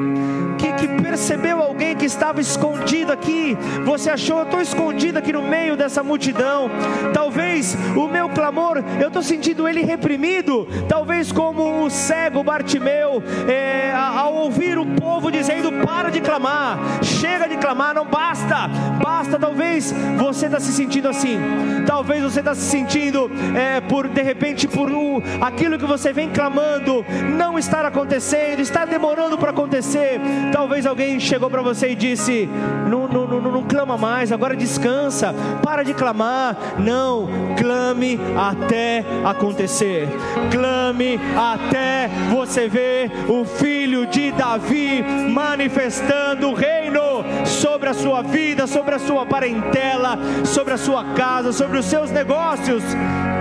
que, 0.58 0.72
que 0.72 0.88
percebeu 1.00 1.62
alguém 1.62 1.94
que 1.94 2.04
estava 2.04 2.40
escondido 2.40 3.12
aqui. 3.12 3.56
Você 3.84 4.10
achou, 4.10 4.38
eu 4.38 4.44
estou 4.44 4.60
escondido 4.60 5.20
aqui 5.20 5.32
no 5.32 5.42
meio 5.42 5.76
dessa 5.76 6.02
multidão. 6.02 6.68
Talvez 7.14 7.76
o 7.94 8.08
meu 8.08 8.28
clamor, 8.30 8.82
eu 9.00 9.06
estou 9.06 9.22
sentindo 9.22 9.35
sentido 9.36 9.68
ele 9.68 9.82
reprimido, 9.82 10.66
talvez 10.88 11.30
como 11.30 11.84
o 11.84 11.90
cego 11.90 12.42
Bartimeu, 12.42 13.22
é, 13.46 13.92
ao 13.94 14.34
ouvir 14.34 14.78
o 14.78 14.86
povo 14.86 15.30
dizendo: 15.30 15.70
para 15.84 16.10
de 16.10 16.22
clamar, 16.22 16.78
chega 17.02 17.46
de 17.46 17.58
clamar, 17.58 17.94
não 17.94 18.06
basta, 18.06 18.66
basta. 19.02 19.38
Talvez 19.38 19.92
você 20.16 20.46
está 20.46 20.58
se 20.58 20.72
sentindo 20.72 21.08
assim, 21.08 21.38
talvez 21.86 22.22
você 22.22 22.40
está 22.40 22.54
se 22.54 22.62
sentindo 22.62 23.30
é, 23.54 23.80
por 23.82 24.08
de 24.08 24.22
repente 24.22 24.66
por 24.66 24.90
um, 24.90 25.20
aquilo 25.42 25.78
que 25.78 25.84
você 25.84 26.12
vem 26.12 26.30
clamando 26.30 27.04
não 27.36 27.58
estar 27.58 27.84
acontecendo, 27.84 28.60
está 28.60 28.86
demorando 28.86 29.36
para 29.36 29.50
acontecer. 29.50 30.18
Talvez 30.50 30.86
alguém 30.86 31.20
chegou 31.20 31.50
para 31.50 31.60
você 31.60 31.90
e 31.90 31.94
disse: 31.94 32.48
não, 32.88 33.06
não, 33.06 33.26
não, 33.26 33.52
não 33.52 33.62
clama 33.64 33.98
mais, 33.98 34.32
agora 34.32 34.56
descansa, 34.56 35.34
para 35.62 35.82
de 35.82 35.92
clamar. 35.92 36.56
Não, 36.78 37.28
clame 37.58 38.18
até 38.36 39.04
acontecer. 39.30 40.08
Clame 40.50 41.18
até 41.36 42.08
você 42.30 42.68
ver 42.68 43.10
o 43.28 43.44
filho 43.44 44.06
de 44.06 44.30
Davi 44.30 45.02
manifestando 45.32 46.50
o 46.50 46.54
reino 46.54 47.24
sobre 47.44 47.88
a 47.88 47.94
sua 47.94 48.22
vida, 48.22 48.66
sobre 48.66 48.94
a 48.94 48.98
sua 48.98 49.26
parentela, 49.26 50.18
sobre 50.44 50.74
a 50.74 50.78
sua 50.78 51.04
casa, 51.14 51.52
sobre 51.52 51.78
os 51.78 51.84
seus 51.86 52.10
negócios. 52.10 52.82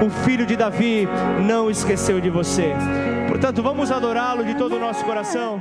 O 0.06 0.10
filho 0.26 0.46
de 0.46 0.56
Davi 0.56 1.08
não 1.46 1.70
esqueceu 1.70 2.20
de 2.20 2.30
você. 2.30 2.74
Portanto, 3.28 3.62
vamos 3.62 3.92
adorá-lo 3.92 4.44
de 4.44 4.56
todo 4.56 4.76
o 4.76 4.80
nosso 4.80 5.04
coração. 5.06 5.60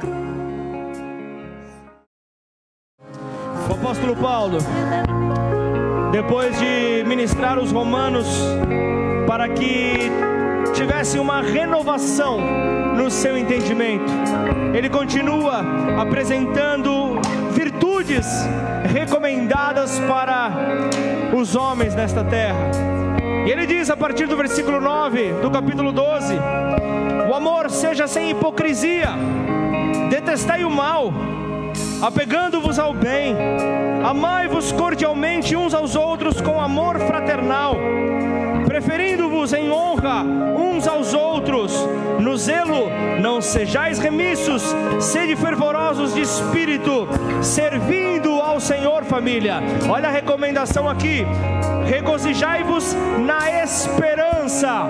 O 3.69 3.73
apóstolo 3.73 4.17
Paulo, 4.17 4.59
depois 6.13 6.59
de 6.59 7.05
ministrar 7.07 7.59
os 7.59 7.73
romanos 7.73 8.27
para 9.27 9.49
que 9.49 10.11
tivesse 10.75 11.19
uma 11.19 11.41
renovação 11.41 12.39
no 12.97 13.11
seu 13.11 13.37
entendimento. 13.37 14.13
Ele 14.75 14.89
continua 14.89 15.63
apresentando 16.01 17.21
virtudes 17.53 18.27
recomendadas 18.93 19.99
para 20.01 20.51
os 21.35 21.55
homens 21.55 21.95
nesta 21.95 22.25
terra. 22.25 22.71
E 23.47 23.51
ele 23.51 23.67
diz 23.67 23.91
a 23.91 23.97
partir 23.97 24.27
do 24.27 24.37
versículo 24.37 24.81
9 24.81 25.35
do 25.43 25.51
capítulo 25.51 25.93
12: 25.93 26.35
O 27.31 27.35
amor 27.35 27.71
seja 27.71 28.07
sem 28.07 28.31
hipocrisia, 28.31 29.11
detestai 30.11 30.65
o 30.65 30.71
mal, 30.71 31.13
apegando-vos 32.03 32.79
ao 32.79 32.93
bem, 32.93 33.37
amai-vos 34.05 34.73
cordialmente 34.73 35.55
uns 35.57 35.75
aos 35.75 35.95
outros 35.95 36.41
com 36.41 36.61
amor 36.61 36.99
fraternal 37.01 37.77
preferindo-vos 38.75 39.53
em 39.53 39.71
honra 39.71 40.25
uns 40.25 40.89
aos 40.89 41.15
outros, 41.15 41.73
no 42.35 42.39
zelo 42.39 42.91
não 43.21 43.41
sejais 43.41 44.01
remissos, 44.01 44.75
sede 44.99 45.37
fervorosos 45.37 46.15
de 46.15 46.23
espírito, 46.23 47.07
servindo 47.41 48.41
ao 48.41 48.59
Senhor, 48.59 49.05
família. 49.05 49.63
Olha 49.89 50.09
a 50.09 50.11
recomendação 50.11 50.89
aqui: 50.89 51.25
regozijai-vos 51.87 52.93
na 53.25 53.63
esperança. 53.63 54.85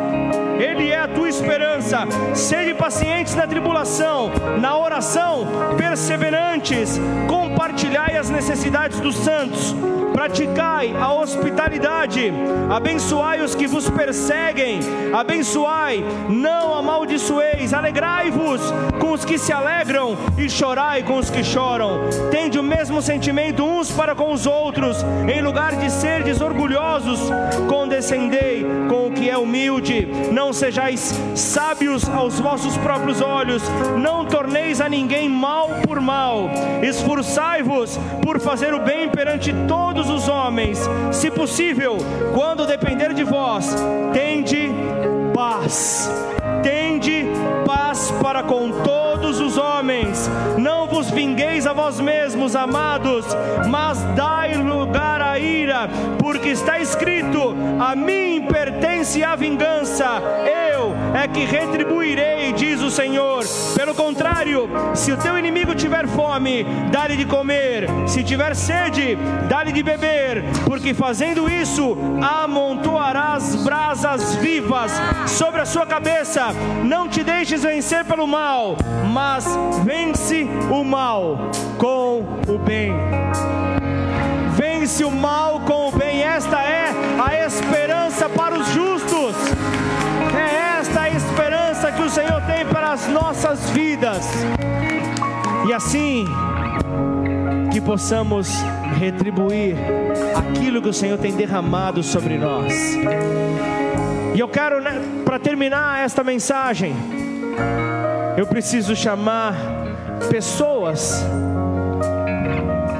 Ele 0.59 0.88
é 0.88 1.01
a 1.01 1.09
tua 1.09 1.28
esperança. 1.28 2.07
Sede 2.32 2.72
pacientes 2.72 3.34
na 3.34 3.47
tribulação, 3.47 4.30
na 4.59 4.78
oração, 4.78 5.47
perseverantes. 5.76 6.99
Compartilhai 7.28 8.16
as 8.16 8.30
necessidades 8.30 9.01
dos 9.01 9.16
santos. 9.16 9.74
Praticai 10.14 10.95
a 10.97 11.12
hospitalidade. 11.12 12.32
Abençoai 12.70 13.42
os 13.42 13.55
que 13.55 13.66
vos 13.66 13.90
perseguem. 13.90 14.78
Abençoai, 15.12 16.05
não 16.28 16.64
Alegrai-vos 17.72 18.61
com 19.01 19.12
os 19.12 19.24
que 19.24 19.37
se 19.37 19.53
alegram 19.53 20.16
e 20.39 20.49
chorai 20.49 21.03
com 21.03 21.16
os 21.16 21.28
que 21.28 21.43
choram. 21.43 22.01
Tende 22.30 22.59
o 22.59 22.62
mesmo 22.62 23.03
sentimento 23.03 23.64
uns 23.64 23.91
para 23.91 24.14
com 24.14 24.32
os 24.32 24.47
outros. 24.47 25.05
Em 25.28 25.43
lugar 25.43 25.74
de 25.76 25.91
serdes 25.91 26.41
orgulhosos, 26.41 27.20
condescendei 27.68 28.64
com 28.89 29.09
o 29.09 29.12
que 29.12 29.28
é 29.28 29.37
humilde. 29.37 30.09
Não 30.32 30.53
sejais 30.53 31.14
sábios 31.35 32.09
aos 32.09 32.39
vossos 32.39 32.76
próprios 32.78 33.20
olhos. 33.20 33.62
Não 33.99 34.24
torneis 34.24 34.80
a 34.80 34.89
ninguém 34.89 35.28
mal 35.28 35.68
por 35.87 36.01
mal. 36.01 36.51
Esforçai-vos 36.82 37.99
por 38.22 38.41
fazer 38.41 38.72
o 38.72 38.80
bem 38.80 39.09
perante 39.09 39.53
todos 39.66 40.09
os 40.09 40.28
homens. 40.28 40.78
Se 41.12 41.30
possível, 41.30 41.99
quando 42.32 42.66
depender 42.66 43.12
de 43.12 43.24
vós, 43.24 43.74
tende 44.12 44.70
paz. 45.35 46.09
Tende 46.65 47.27
paz 47.67 48.11
para 48.23 48.43
com 48.43 48.71
todos 48.83 49.39
os 49.39 49.59
homens. 49.59 50.31
Não 50.57 50.87
vos 50.87 51.11
vingueis 51.11 51.67
a 51.67 51.75
vós 51.75 52.01
mesmos, 52.01 52.57
amados, 52.57 53.27
mas 53.69 54.03
dai 54.17 54.55
lugar 54.55 55.21
à 55.21 55.39
ira, 55.39 55.91
porque 56.19 56.49
está 56.49 56.81
escrito: 56.81 57.55
A 57.79 57.95
mim 57.95 58.47
pertence 58.51 59.23
a 59.23 59.37
vingança, 59.37 60.07
eu 60.73 60.95
é 61.15 61.29
que 61.29 61.45
retribuirei, 62.05 62.53
diz 62.53 62.81
o 62.83 62.91
Senhor. 62.91 63.45
Pelo 63.75 63.95
contrário, 63.95 64.69
se 64.95 65.11
o 65.11 65.17
teu 65.17 65.39
inimigo 65.39 65.75
tiver 65.75 66.07
fome, 66.07 66.65
dá-lhe 66.93 67.17
de 67.17 67.25
comer, 67.25 67.89
se 68.07 68.23
tiver 68.23 68.55
sede, 68.55 69.17
dá-lhe 69.49 69.73
de 69.73 69.83
beber, 69.83 70.45
porque 70.67 70.93
fazendo 70.93 71.49
isso, 71.49 71.97
amontoarás 72.23 73.57
brasas 73.57 74.35
vivas 74.37 74.93
sobre 75.27 75.63
a 75.63 75.67
sua 75.67 75.87
cabeça. 75.87 76.49
Não 76.85 77.09
te 77.09 77.25
deixes 77.25 77.63
vencer 77.63 78.05
pelo 78.05 78.27
mal, 78.27 78.77
mas 79.13 79.47
vence 79.85 80.47
o 80.71 80.85
mal 80.85 81.51
com 81.79 82.25
o 82.47 82.59
bem. 82.59 82.93
Vence 84.55 85.05
o 85.05 85.11
mal 85.11 85.61
com 85.61 85.89
o 85.89 85.93
bem. 85.93 86.23
Esta 86.23 86.61
é 86.61 86.91
a 87.19 87.47
esperança 87.47 88.29
para 88.29 88.57
os 88.59 88.69
justos. 88.69 89.35
Esta 91.85 91.89
a 91.89 91.91
esperança 91.91 91.93
que 91.93 92.03
o 92.03 92.11
Senhor 92.11 92.41
tem 92.43 92.64
para 92.66 92.93
as 92.93 93.09
nossas 93.09 93.70
vidas. 93.70 94.26
E 95.68 95.72
assim 95.72 96.24
que 97.70 97.80
possamos 97.80 98.49
retribuir 98.99 99.76
aquilo 100.35 100.80
que 100.80 100.89
o 100.89 100.95
Senhor 100.95 101.18
tem 101.18 101.35
derramado 101.35 102.03
sobre 102.03 102.39
nós. 102.39 102.72
E 104.35 104.41
eu 104.41 104.49
quero, 104.49 104.80
né, 104.80 104.99
para 105.26 105.39
terminar 105.39 106.03
esta 106.03 106.24
mensagem, 106.24 106.95
eu 108.37 108.47
preciso 108.47 108.97
chamar 108.97 109.55
pessoas 110.30 111.22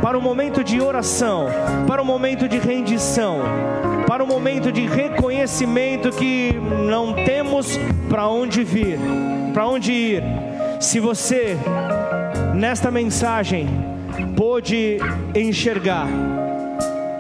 para 0.03 0.19
um 0.19 0.21
momento 0.21 0.63
de 0.63 0.81
oração, 0.81 1.47
para 1.87 2.03
um 2.03 2.05
momento 2.05 2.47
de 2.47 2.59
rendição, 2.59 3.41
para 4.07 4.23
um 4.23 4.27
momento 4.27 4.71
de 4.71 4.87
reconhecimento 4.87 6.11
que 6.11 6.53
não 6.87 7.15
temos 7.15 7.79
para 8.09 8.29
onde 8.29 8.63
vir, 8.63 8.99
para 9.53 9.67
onde 9.67 9.93
ir. 9.93 10.23
Se 10.81 11.01
você 11.01 11.57
nesta 12.55 12.91
mensagem 12.91 13.69
pôde 14.37 14.99
enxergar 15.35 16.07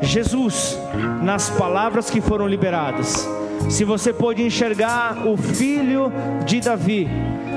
Jesus 0.02 0.78
nas 1.22 1.48
palavras 1.50 2.10
que 2.10 2.20
foram 2.20 2.46
liberadas, 2.46 3.28
se 3.70 3.84
você 3.84 4.12
pôde 4.12 4.42
enxergar 4.42 5.26
o 5.26 5.36
filho 5.36 6.12
de 6.44 6.60
Davi, 6.60 7.08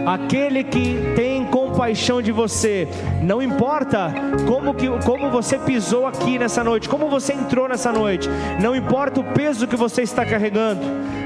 aquele 0.05 0.63
que 0.63 0.97
tem 1.15 1.36
compaixão 1.77 2.23
de 2.23 2.31
você. 2.31 2.87
Não 3.21 3.39
importa 3.39 4.11
como, 4.47 4.73
que, 4.73 4.87
como 5.05 5.29
você 5.29 5.59
pisou 5.59 6.07
aqui 6.07 6.39
nessa 6.39 6.63
noite, 6.63 6.89
como 6.89 7.07
você 7.07 7.33
entrou 7.33 7.67
nessa 7.67 7.91
noite, 7.91 8.27
não 8.59 8.75
importa 8.75 9.19
o 9.19 9.23
peso 9.23 9.67
que 9.67 9.75
você 9.75 10.01
está 10.01 10.25
carregando, 10.25 10.81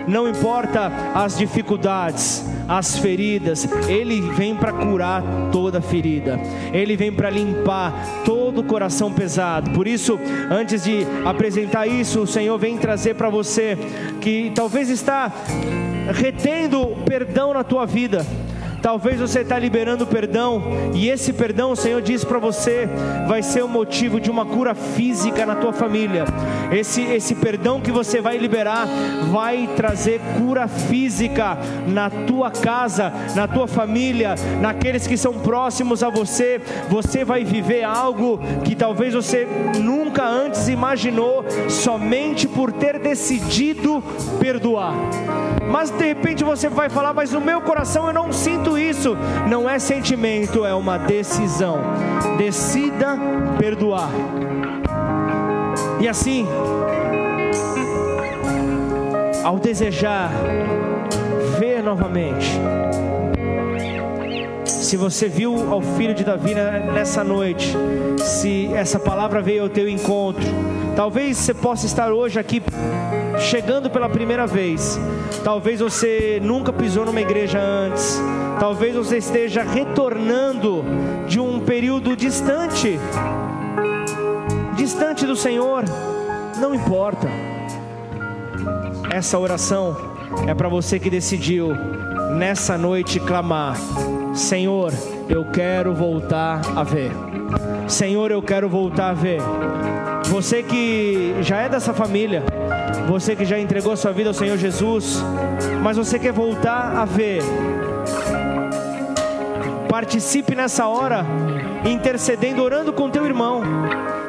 não 0.09 0.27
importa 0.27 0.91
as 1.15 1.37
dificuldades, 1.37 2.45
as 2.67 2.97
feridas, 2.97 3.65
Ele 3.87 4.19
vem 4.33 4.53
para 4.53 4.73
curar 4.73 5.23
toda 5.53 5.79
ferida, 5.79 6.37
Ele 6.73 6.97
vem 6.97 7.13
para 7.13 7.29
limpar 7.29 7.93
todo 8.25 8.59
o 8.59 8.63
coração 8.65 9.09
pesado. 9.09 9.71
Por 9.71 9.87
isso, 9.87 10.19
antes 10.49 10.83
de 10.83 11.07
apresentar 11.23 11.87
isso, 11.87 12.23
o 12.23 12.27
Senhor 12.27 12.57
vem 12.57 12.77
trazer 12.77 13.15
para 13.15 13.29
você 13.29 13.77
que 14.19 14.51
talvez 14.53 14.89
está 14.89 15.31
retendo 16.13 16.87
perdão 17.05 17.53
na 17.53 17.63
tua 17.63 17.85
vida 17.85 18.25
Talvez 18.81 19.19
você 19.19 19.41
está 19.41 19.59
liberando 19.59 20.07
perdão 20.07 20.63
e 20.93 21.07
esse 21.07 21.31
perdão, 21.31 21.71
o 21.71 21.75
Senhor 21.75 22.01
diz 22.01 22.23
para 22.23 22.39
você, 22.39 22.89
vai 23.27 23.43
ser 23.43 23.63
o 23.63 23.67
motivo 23.67 24.19
de 24.19 24.31
uma 24.31 24.45
cura 24.45 24.73
física 24.73 25.45
na 25.45 25.55
tua 25.55 25.71
família. 25.71 26.25
Esse, 26.71 27.01
esse 27.01 27.35
perdão 27.35 27.79
que 27.79 27.91
você 27.91 28.19
vai 28.21 28.37
liberar 28.37 28.87
vai 29.31 29.69
trazer 29.75 30.19
cura 30.37 30.67
física 30.67 31.57
na 31.87 32.09
tua 32.09 32.49
casa, 32.49 33.13
na 33.35 33.47
tua 33.47 33.67
família, 33.67 34.35
naqueles 34.59 35.05
que 35.05 35.17
são 35.17 35.33
próximos 35.33 36.01
a 36.01 36.09
você. 36.09 36.59
Você 36.89 37.23
vai 37.23 37.43
viver 37.43 37.83
algo 37.83 38.39
que 38.63 38.75
talvez 38.75 39.13
você 39.13 39.47
nunca 39.79 40.25
antes 40.25 40.67
imaginou, 40.67 41.45
somente 41.69 42.47
por 42.47 42.71
ter 42.71 42.97
decidido 42.99 44.03
perdoar. 44.39 44.93
Mas 45.71 45.89
de 45.89 46.05
repente 46.05 46.43
você 46.43 46.67
vai 46.67 46.89
falar, 46.89 47.13
mas 47.13 47.31
no 47.31 47.39
meu 47.39 47.61
coração 47.61 48.07
eu 48.07 48.13
não 48.13 48.33
sinto 48.33 48.77
isso 48.77 49.17
não 49.47 49.69
é 49.69 49.79
sentimento, 49.79 50.65
é 50.65 50.73
uma 50.73 50.97
decisão. 50.97 51.79
Decida 52.37 53.17
perdoar. 53.57 54.09
E 55.99 56.07
assim, 56.07 56.47
ao 59.43 59.59
desejar 59.59 60.31
ver 61.57 61.81
novamente, 61.81 62.59
se 64.65 64.97
você 64.97 65.29
viu 65.29 65.71
ao 65.71 65.81
filho 65.81 66.13
de 66.13 66.23
Davi 66.23 66.53
nessa 66.53 67.23
noite, 67.23 67.73
se 68.17 68.69
essa 68.73 68.99
palavra 68.99 69.41
veio 69.41 69.63
ao 69.63 69.69
teu 69.69 69.87
encontro, 69.87 70.43
talvez 70.95 71.37
você 71.37 71.53
possa 71.53 71.85
estar 71.85 72.11
hoje 72.11 72.39
aqui 72.39 72.61
chegando 73.39 73.89
pela 73.89 74.09
primeira 74.09 74.45
vez. 74.45 74.99
Talvez 75.43 75.79
você 75.79 76.39
nunca 76.41 76.71
pisou 76.71 77.05
numa 77.05 77.21
igreja 77.21 77.59
antes. 77.59 78.21
Talvez 78.59 78.95
você 78.95 79.17
esteja 79.17 79.63
retornando 79.63 80.83
de 81.27 81.39
um 81.39 81.59
período 81.59 82.15
distante, 82.15 82.99
distante 84.75 85.25
do 85.25 85.35
Senhor. 85.35 85.83
Não 86.59 86.75
importa. 86.75 87.27
Essa 89.09 89.37
oração 89.39 89.97
é 90.47 90.53
para 90.53 90.69
você 90.69 90.99
que 90.99 91.09
decidiu 91.09 91.75
nessa 92.37 92.77
noite 92.77 93.19
clamar: 93.19 93.75
Senhor, 94.33 94.93
eu 95.27 95.45
quero 95.45 95.93
voltar 95.93 96.61
a 96.75 96.83
ver. 96.83 97.11
Senhor, 97.87 98.31
eu 98.31 98.41
quero 98.41 98.69
voltar 98.69 99.09
a 99.09 99.13
ver. 99.13 99.41
Você 100.25 100.63
que 100.63 101.35
já 101.41 101.57
é 101.57 101.67
dessa 101.67 101.93
família, 101.93 102.43
você 103.07 103.35
que 103.35 103.45
já 103.45 103.59
entregou 103.59 103.95
sua 103.95 104.11
vida 104.11 104.29
ao 104.29 104.33
Senhor 104.33 104.57
Jesus, 104.57 105.21
mas 105.83 105.97
você 105.97 106.17
quer 106.17 106.31
voltar 106.31 106.97
a 106.97 107.05
ver. 107.05 107.41
Participe 109.89 110.55
nessa 110.55 110.87
hora, 110.87 111.25
intercedendo, 111.85 112.63
orando 112.63 112.93
com 112.93 113.09
teu 113.09 113.25
irmão, 113.25 113.61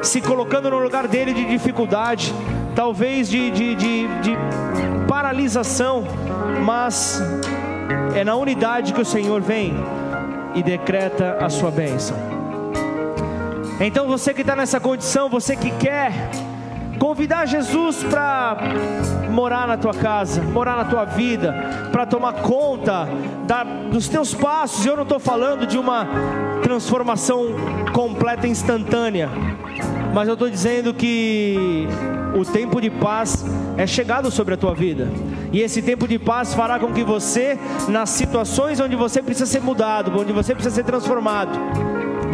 se 0.01 0.19
colocando 0.19 0.69
no 0.69 0.79
lugar 0.79 1.07
dele 1.07 1.33
de 1.33 1.45
dificuldade, 1.45 2.33
talvez 2.75 3.29
de, 3.29 3.49
de, 3.49 3.75
de, 3.75 4.07
de 4.21 4.37
paralisação, 5.07 6.03
mas 6.65 7.21
é 8.15 8.23
na 8.23 8.35
unidade 8.35 8.93
que 8.93 9.01
o 9.01 9.05
Senhor 9.05 9.41
vem 9.41 9.73
e 10.55 10.61
decreta 10.61 11.37
a 11.39 11.49
sua 11.49 11.71
bênção. 11.71 12.17
Então 13.79 14.07
você 14.07 14.33
que 14.33 14.41
está 14.41 14.55
nessa 14.55 14.79
condição, 14.79 15.29
você 15.29 15.55
que 15.55 15.71
quer 15.71 16.29
Convidar 16.99 17.45
Jesus 17.45 18.03
para 18.03 18.57
morar 19.29 19.67
na 19.67 19.77
tua 19.77 19.93
casa, 19.93 20.41
morar 20.41 20.77
na 20.77 20.85
tua 20.85 21.05
vida, 21.05 21.53
para 21.91 22.05
tomar 22.05 22.33
conta 22.33 23.07
da, 23.45 23.63
dos 23.63 24.07
teus 24.07 24.33
passos. 24.33 24.85
Eu 24.85 24.95
não 24.95 25.03
estou 25.03 25.19
falando 25.19 25.65
de 25.65 25.77
uma 25.77 26.07
transformação 26.61 27.47
completa 27.91 28.47
instantânea, 28.47 29.29
mas 30.13 30.27
eu 30.27 30.33
estou 30.33 30.49
dizendo 30.49 30.93
que 30.93 31.87
o 32.35 32.45
tempo 32.45 32.79
de 32.79 32.89
paz 32.89 33.45
é 33.77 33.85
chegado 33.85 34.31
sobre 34.31 34.53
a 34.53 34.57
tua 34.57 34.73
vida. 34.73 35.09
E 35.51 35.61
esse 35.61 35.81
tempo 35.81 36.07
de 36.07 36.17
paz 36.17 36.53
fará 36.53 36.79
com 36.79 36.91
que 36.91 37.03
você, 37.03 37.59
nas 37.87 38.09
situações 38.09 38.79
onde 38.79 38.95
você 38.95 39.21
precisa 39.21 39.45
ser 39.45 39.61
mudado, 39.61 40.11
onde 40.19 40.33
você 40.33 40.53
precisa 40.53 40.75
ser 40.75 40.83
transformado, 40.83 41.51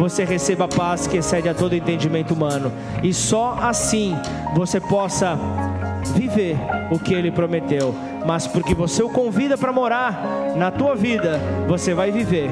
você 0.00 0.24
receba 0.24 0.64
a 0.64 0.68
paz 0.68 1.06
que 1.06 1.18
excede 1.18 1.46
a 1.46 1.52
todo 1.52 1.76
entendimento 1.76 2.32
humano. 2.32 2.72
E 3.02 3.12
só 3.12 3.58
assim 3.60 4.16
você 4.54 4.80
possa 4.80 5.38
viver 6.14 6.56
o 6.90 6.98
que 6.98 7.12
ele 7.12 7.30
prometeu. 7.30 7.94
Mas 8.26 8.46
porque 8.46 8.74
você 8.74 9.02
o 9.02 9.10
convida 9.10 9.58
para 9.58 9.70
morar 9.70 10.54
na 10.56 10.70
tua 10.70 10.96
vida, 10.96 11.38
você 11.68 11.92
vai 11.92 12.10
viver 12.10 12.50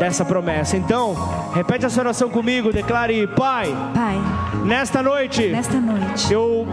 dessa 0.00 0.24
promessa. 0.24 0.76
Então, 0.76 1.14
repete 1.54 1.84
essa 1.84 2.00
oração 2.00 2.30
comigo, 2.30 2.72
declare: 2.72 3.26
Pai, 3.28 3.68
Pai, 3.94 4.18
nesta 4.64 5.02
noite, 5.02 5.48
nesta 5.48 5.78
noite, 5.78 6.32
eu 6.32 6.66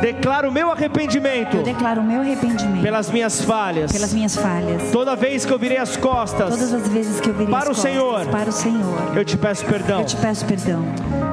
declaro 0.00 0.52
meu 0.52 0.70
arrependimento. 0.70 1.56
Eu 1.56 1.62
declaro 1.62 2.02
meu 2.02 2.20
arrependimento 2.20 2.82
pelas 2.82 3.10
minhas 3.10 3.40
falhas. 3.40 3.90
Pelas 3.90 4.12
minhas 4.12 4.36
falhas. 4.36 4.90
Toda 4.92 5.16
vez 5.16 5.46
que 5.46 5.52
eu 5.52 5.58
virei 5.58 5.78
as 5.78 5.96
costas. 5.96 6.50
Todas 6.50 6.72
as 6.72 6.86
vezes 6.88 7.18
que 7.18 7.30
eu 7.30 7.34
virei 7.34 7.50
para 7.50 7.70
as 7.70 7.78
o 7.78 7.80
Senhor. 7.80 8.26
Para 8.26 8.50
o 8.50 8.52
Senhor. 8.52 9.16
Eu 9.16 9.24
te 9.24 9.38
peço 9.38 9.64
perdão. 9.64 10.00
Eu 10.00 10.06
te 10.06 10.16
peço 10.16 10.44
perdão. 10.44 10.84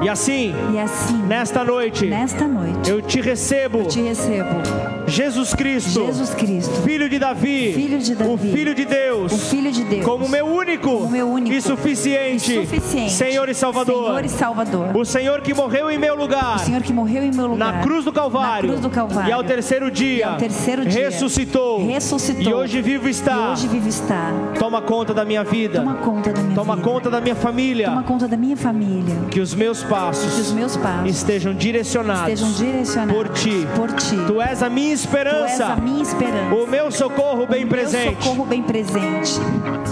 E 0.02 0.08
assim. 0.08 0.54
E 0.72 0.78
assim. 0.78 1.22
Nesta 1.24 1.62
noite. 1.62 2.06
Nesta 2.06 2.48
noite. 2.48 2.88
Eu 2.88 3.02
te 3.02 3.20
recebo. 3.20 3.80
Eu 3.80 3.86
te 3.86 4.00
recebo. 4.00 4.93
Jesus 5.14 5.54
Cristo. 5.54 6.06
Jesus 6.06 6.34
Cristo. 6.34 6.82
Filho 6.82 7.08
de 7.08 7.20
Davi. 7.20 7.72
Filho 7.72 8.00
de 8.00 8.16
Davi. 8.16 8.30
O 8.32 8.36
filho 8.36 8.74
de 8.74 8.84
Deus. 8.84 9.32
O 9.32 9.38
filho 9.38 9.70
de 9.70 9.84
Deus. 9.84 10.04
Como 10.04 10.28
meu 10.28 10.44
único. 10.44 10.90
Como 10.90 11.08
meu 11.08 11.28
único. 11.28 11.54
E 11.54 11.62
suficiente. 11.62 12.52
E 12.52 12.66
suficiente. 12.66 13.12
Senhor 13.12 13.48
e 13.48 13.54
Salvador. 13.54 14.06
Senhor 14.06 14.24
e 14.24 14.28
Salvador. 14.28 14.96
O 14.96 15.04
Senhor 15.04 15.40
que 15.40 15.54
morreu 15.54 15.88
em 15.88 15.96
meu 15.96 16.16
lugar. 16.16 16.56
O 16.56 16.58
Senhor 16.58 16.82
que 16.82 16.92
morreu 16.92 17.22
em 17.22 17.30
meu 17.30 17.46
lugar. 17.46 17.74
Na 17.74 17.82
cruz 17.84 18.04
do 18.04 18.12
Calvário. 18.12 18.68
Cruz 18.70 18.80
do 18.80 18.90
Calvário. 18.90 19.30
E 19.30 19.32
ao 19.32 19.44
terceiro 19.44 19.88
dia. 19.88 20.30
Ao 20.30 20.36
terceiro 20.36 20.84
dia. 20.84 21.08
Ressuscitou. 21.08 21.86
Ressuscitou. 21.86 22.42
E 22.42 22.52
hoje 22.52 22.82
vivo 22.82 23.08
está. 23.08 23.52
Hoje 23.52 23.68
vivo 23.68 23.88
está. 23.88 24.32
Toma 24.58 24.82
conta 24.82 25.14
da 25.14 25.24
minha 25.24 25.44
vida. 25.44 25.78
Toma 25.78 25.94
conta 25.94 26.32
da 26.32 26.42
minha 26.42 26.54
Toma 26.56 26.74
vida. 26.74 26.88
conta 26.88 27.10
da 27.10 27.20
minha 27.20 27.36
família. 27.36 27.86
Toma 27.88 28.02
conta 28.02 28.26
da 28.26 28.36
minha 28.36 28.56
família. 28.56 29.14
Que 29.30 29.38
os 29.38 29.54
meus 29.54 29.80
passos. 29.84 30.34
Que 30.34 30.40
os 30.40 30.50
meus 30.50 30.76
passos 30.76 31.14
estejam 31.14 31.54
direcionados. 31.54 32.32
Estejam 32.32 32.52
direcionados 32.52 33.14
por 33.14 33.28
ti. 33.28 33.64
Por 33.76 33.92
ti. 33.92 34.16
Tu 34.26 34.42
és 34.42 34.60
a 34.60 34.68
minha 34.68 35.03
esperança. 35.04 35.76
Esperança. 36.00 36.54
O 36.54 36.66
meu 36.66 36.90
socorro 36.90 37.46
bem 37.46 37.66
presente. 37.66 38.22
Socorro 38.22 38.46
bem 38.46 38.62
presente. 38.62 39.38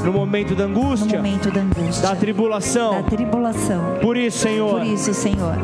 No 0.05 0.12
momento 0.12 0.55
da 0.55 0.64
angústia. 0.64 1.18
No 1.18 1.24
momento 1.24 1.51
da 1.51 1.60
angústia. 1.60 2.09
Da 2.09 2.16
tribulação. 2.16 2.94
Da 2.94 3.02
tribulação. 3.02 3.98
Por 4.01 4.16
isso, 4.16 4.39
Senhor. 4.39 4.80
Por 4.80 4.86
isso, 4.86 5.14
Senhor. 5.14 5.56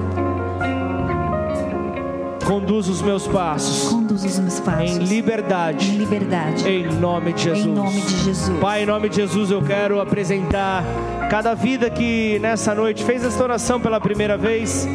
Conduz 2.46 2.88
os 2.88 3.02
meus 3.02 3.26
passos. 3.26 3.92
Conduz 3.92 4.24
os 4.24 4.38
meus 4.38 4.60
passos. 4.60 4.96
Em 4.96 4.98
liberdade. 4.98 5.90
Em 5.90 5.98
liberdade. 5.98 6.68
Em 6.68 6.86
nome 6.92 7.32
de 7.32 7.42
Jesus. 7.42 7.66
Em 7.66 7.74
nome 7.74 8.00
de 8.00 8.24
Jesus. 8.24 8.58
Pai, 8.58 8.82
em 8.82 8.86
nome 8.86 9.08
de 9.08 9.16
Jesus, 9.16 9.50
eu 9.50 9.62
quero 9.62 10.00
apresentar 10.00 10.82
cada 11.30 11.54
vida 11.54 11.90
que 11.90 12.38
nessa 12.38 12.74
noite 12.74 13.04
fez 13.04 13.22
esta 13.22 13.42
oração 13.42 13.80
pela 13.80 14.00
primeira 14.00 14.38
vez. 14.38 14.88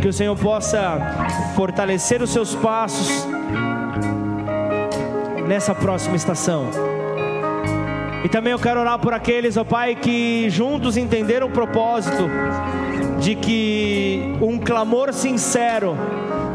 Que 0.00 0.08
o 0.08 0.12
Senhor 0.12 0.36
possa 0.36 0.98
fortalecer 1.56 2.22
os 2.22 2.30
seus 2.30 2.54
passos 2.54 3.26
nessa 5.48 5.74
próxima 5.74 6.14
estação. 6.14 6.68
E 8.22 8.28
também 8.28 8.52
eu 8.52 8.58
quero 8.58 8.80
orar 8.80 8.98
por 8.98 9.14
aqueles, 9.14 9.56
ó 9.56 9.64
Pai, 9.64 9.94
que 9.94 10.50
juntos 10.50 10.96
entenderam 10.96 11.46
o 11.46 11.50
propósito 11.50 12.28
de 13.18 13.34
que 13.34 14.36
um 14.40 14.58
clamor 14.58 15.12
sincero 15.12 15.96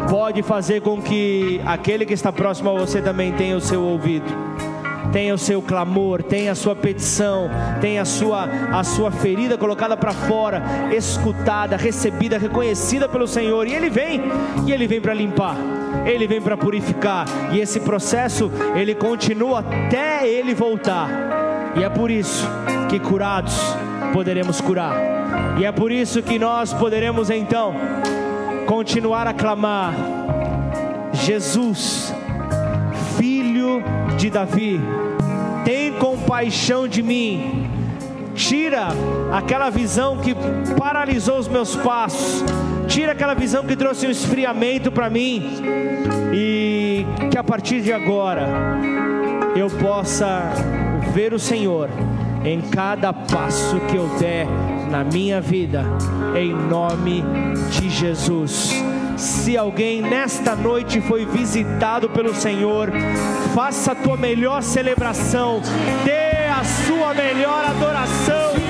pode 0.10 0.44
fazer 0.44 0.82
com 0.82 1.02
que 1.02 1.60
aquele 1.66 2.06
que 2.06 2.14
está 2.14 2.32
próximo 2.32 2.70
a 2.70 2.74
você 2.74 3.02
também 3.02 3.32
tenha 3.34 3.58
o 3.58 3.62
seu 3.62 3.82
ouvido. 3.82 4.32
tenha 5.14 5.34
o 5.34 5.38
seu 5.38 5.62
clamor, 5.62 6.24
tenha 6.24 6.52
a 6.52 6.56
sua 6.56 6.76
petição, 6.76 7.48
tenha 7.80 8.02
a 8.02 8.06
sua, 8.06 8.46
a 8.46 8.84
sua 8.84 9.12
ferida 9.12 9.56
colocada 9.56 9.96
para 9.96 10.12
fora, 10.12 10.64
escutada, 10.92 11.78
recebida, 11.78 12.40
reconhecida 12.40 13.08
pelo 13.08 13.28
Senhor. 13.28 13.68
E 13.68 13.74
Ele 13.74 13.92
vem, 13.92 14.22
e 14.66 14.72
Ele 14.72 14.88
vem 14.88 15.00
para 15.00 15.14
limpar, 15.14 15.56
Ele 16.06 16.28
vem 16.28 16.42
para 16.42 16.58
purificar. 16.58 17.26
E 17.52 17.60
esse 17.60 17.80
processo, 17.80 18.52
ele 18.76 18.94
continua 18.94 19.60
até 19.60 20.28
Ele 20.28 20.54
voltar. 20.54 21.10
E 21.76 21.84
é 21.84 21.90
por 21.90 22.12
isso 22.12 22.48
que 22.90 23.00
curados 23.00 23.56
poderemos 24.14 24.62
curar. 24.62 24.96
E 25.60 25.66
é 25.66 25.72
por 25.72 25.92
isso 25.92 26.22
que 26.22 26.38
nós 26.38 26.74
poderemos 26.74 27.30
então 27.30 27.74
continuar 28.66 29.28
a 29.28 29.34
clamar: 29.34 29.94
Jesus, 31.14 32.14
filho 33.18 33.84
de 34.18 34.30
Davi, 34.30 34.80
tem 35.64 35.94
compaixão 35.94 36.88
de 36.88 37.02
mim. 37.02 37.73
Tira 38.36 38.88
aquela 39.32 39.70
visão 39.70 40.18
que 40.18 40.36
paralisou 40.78 41.38
os 41.38 41.48
meus 41.48 41.76
passos. 41.76 42.44
Tira 42.88 43.14
aquela 43.14 43.34
visão 43.34 43.64
que 43.64 43.76
trouxe 43.76 44.08
um 44.08 44.12
esfriamento 44.12 44.92
para 44.92 45.10
mim. 45.10 45.62
E 46.34 47.06
que 47.32 47.38
a 47.38 47.44
partir 47.44 47.82
de 47.82 47.94
agora 47.94 48.48
eu 49.56 49.70
possa 49.70 50.52
ver 51.14 51.34
o 51.34 51.40
Senhor 51.40 51.90
em 52.44 52.60
cada 52.62 53.14
passo 53.14 53.80
que 53.82 53.96
eu 53.96 54.08
der 54.20 54.48
na 54.90 55.04
minha 55.04 55.40
vida, 55.40 55.84
em 56.36 56.54
nome 56.54 57.24
de 57.72 57.90
Jesus. 57.90 58.74
Se 59.18 59.58
alguém 59.58 60.02
nesta 60.02 60.56
noite 60.56 61.00
foi 61.02 61.26
visitado 61.26 62.10
pelo 62.10 62.34
Senhor, 62.34 62.92
faça 63.56 63.94
a 63.94 63.96
tua 63.96 64.18
melhor 64.18 64.62
celebração, 64.62 65.62
dê 66.04 66.43
sua 66.64 67.14
melhor 67.14 67.66
adoração 67.66 68.63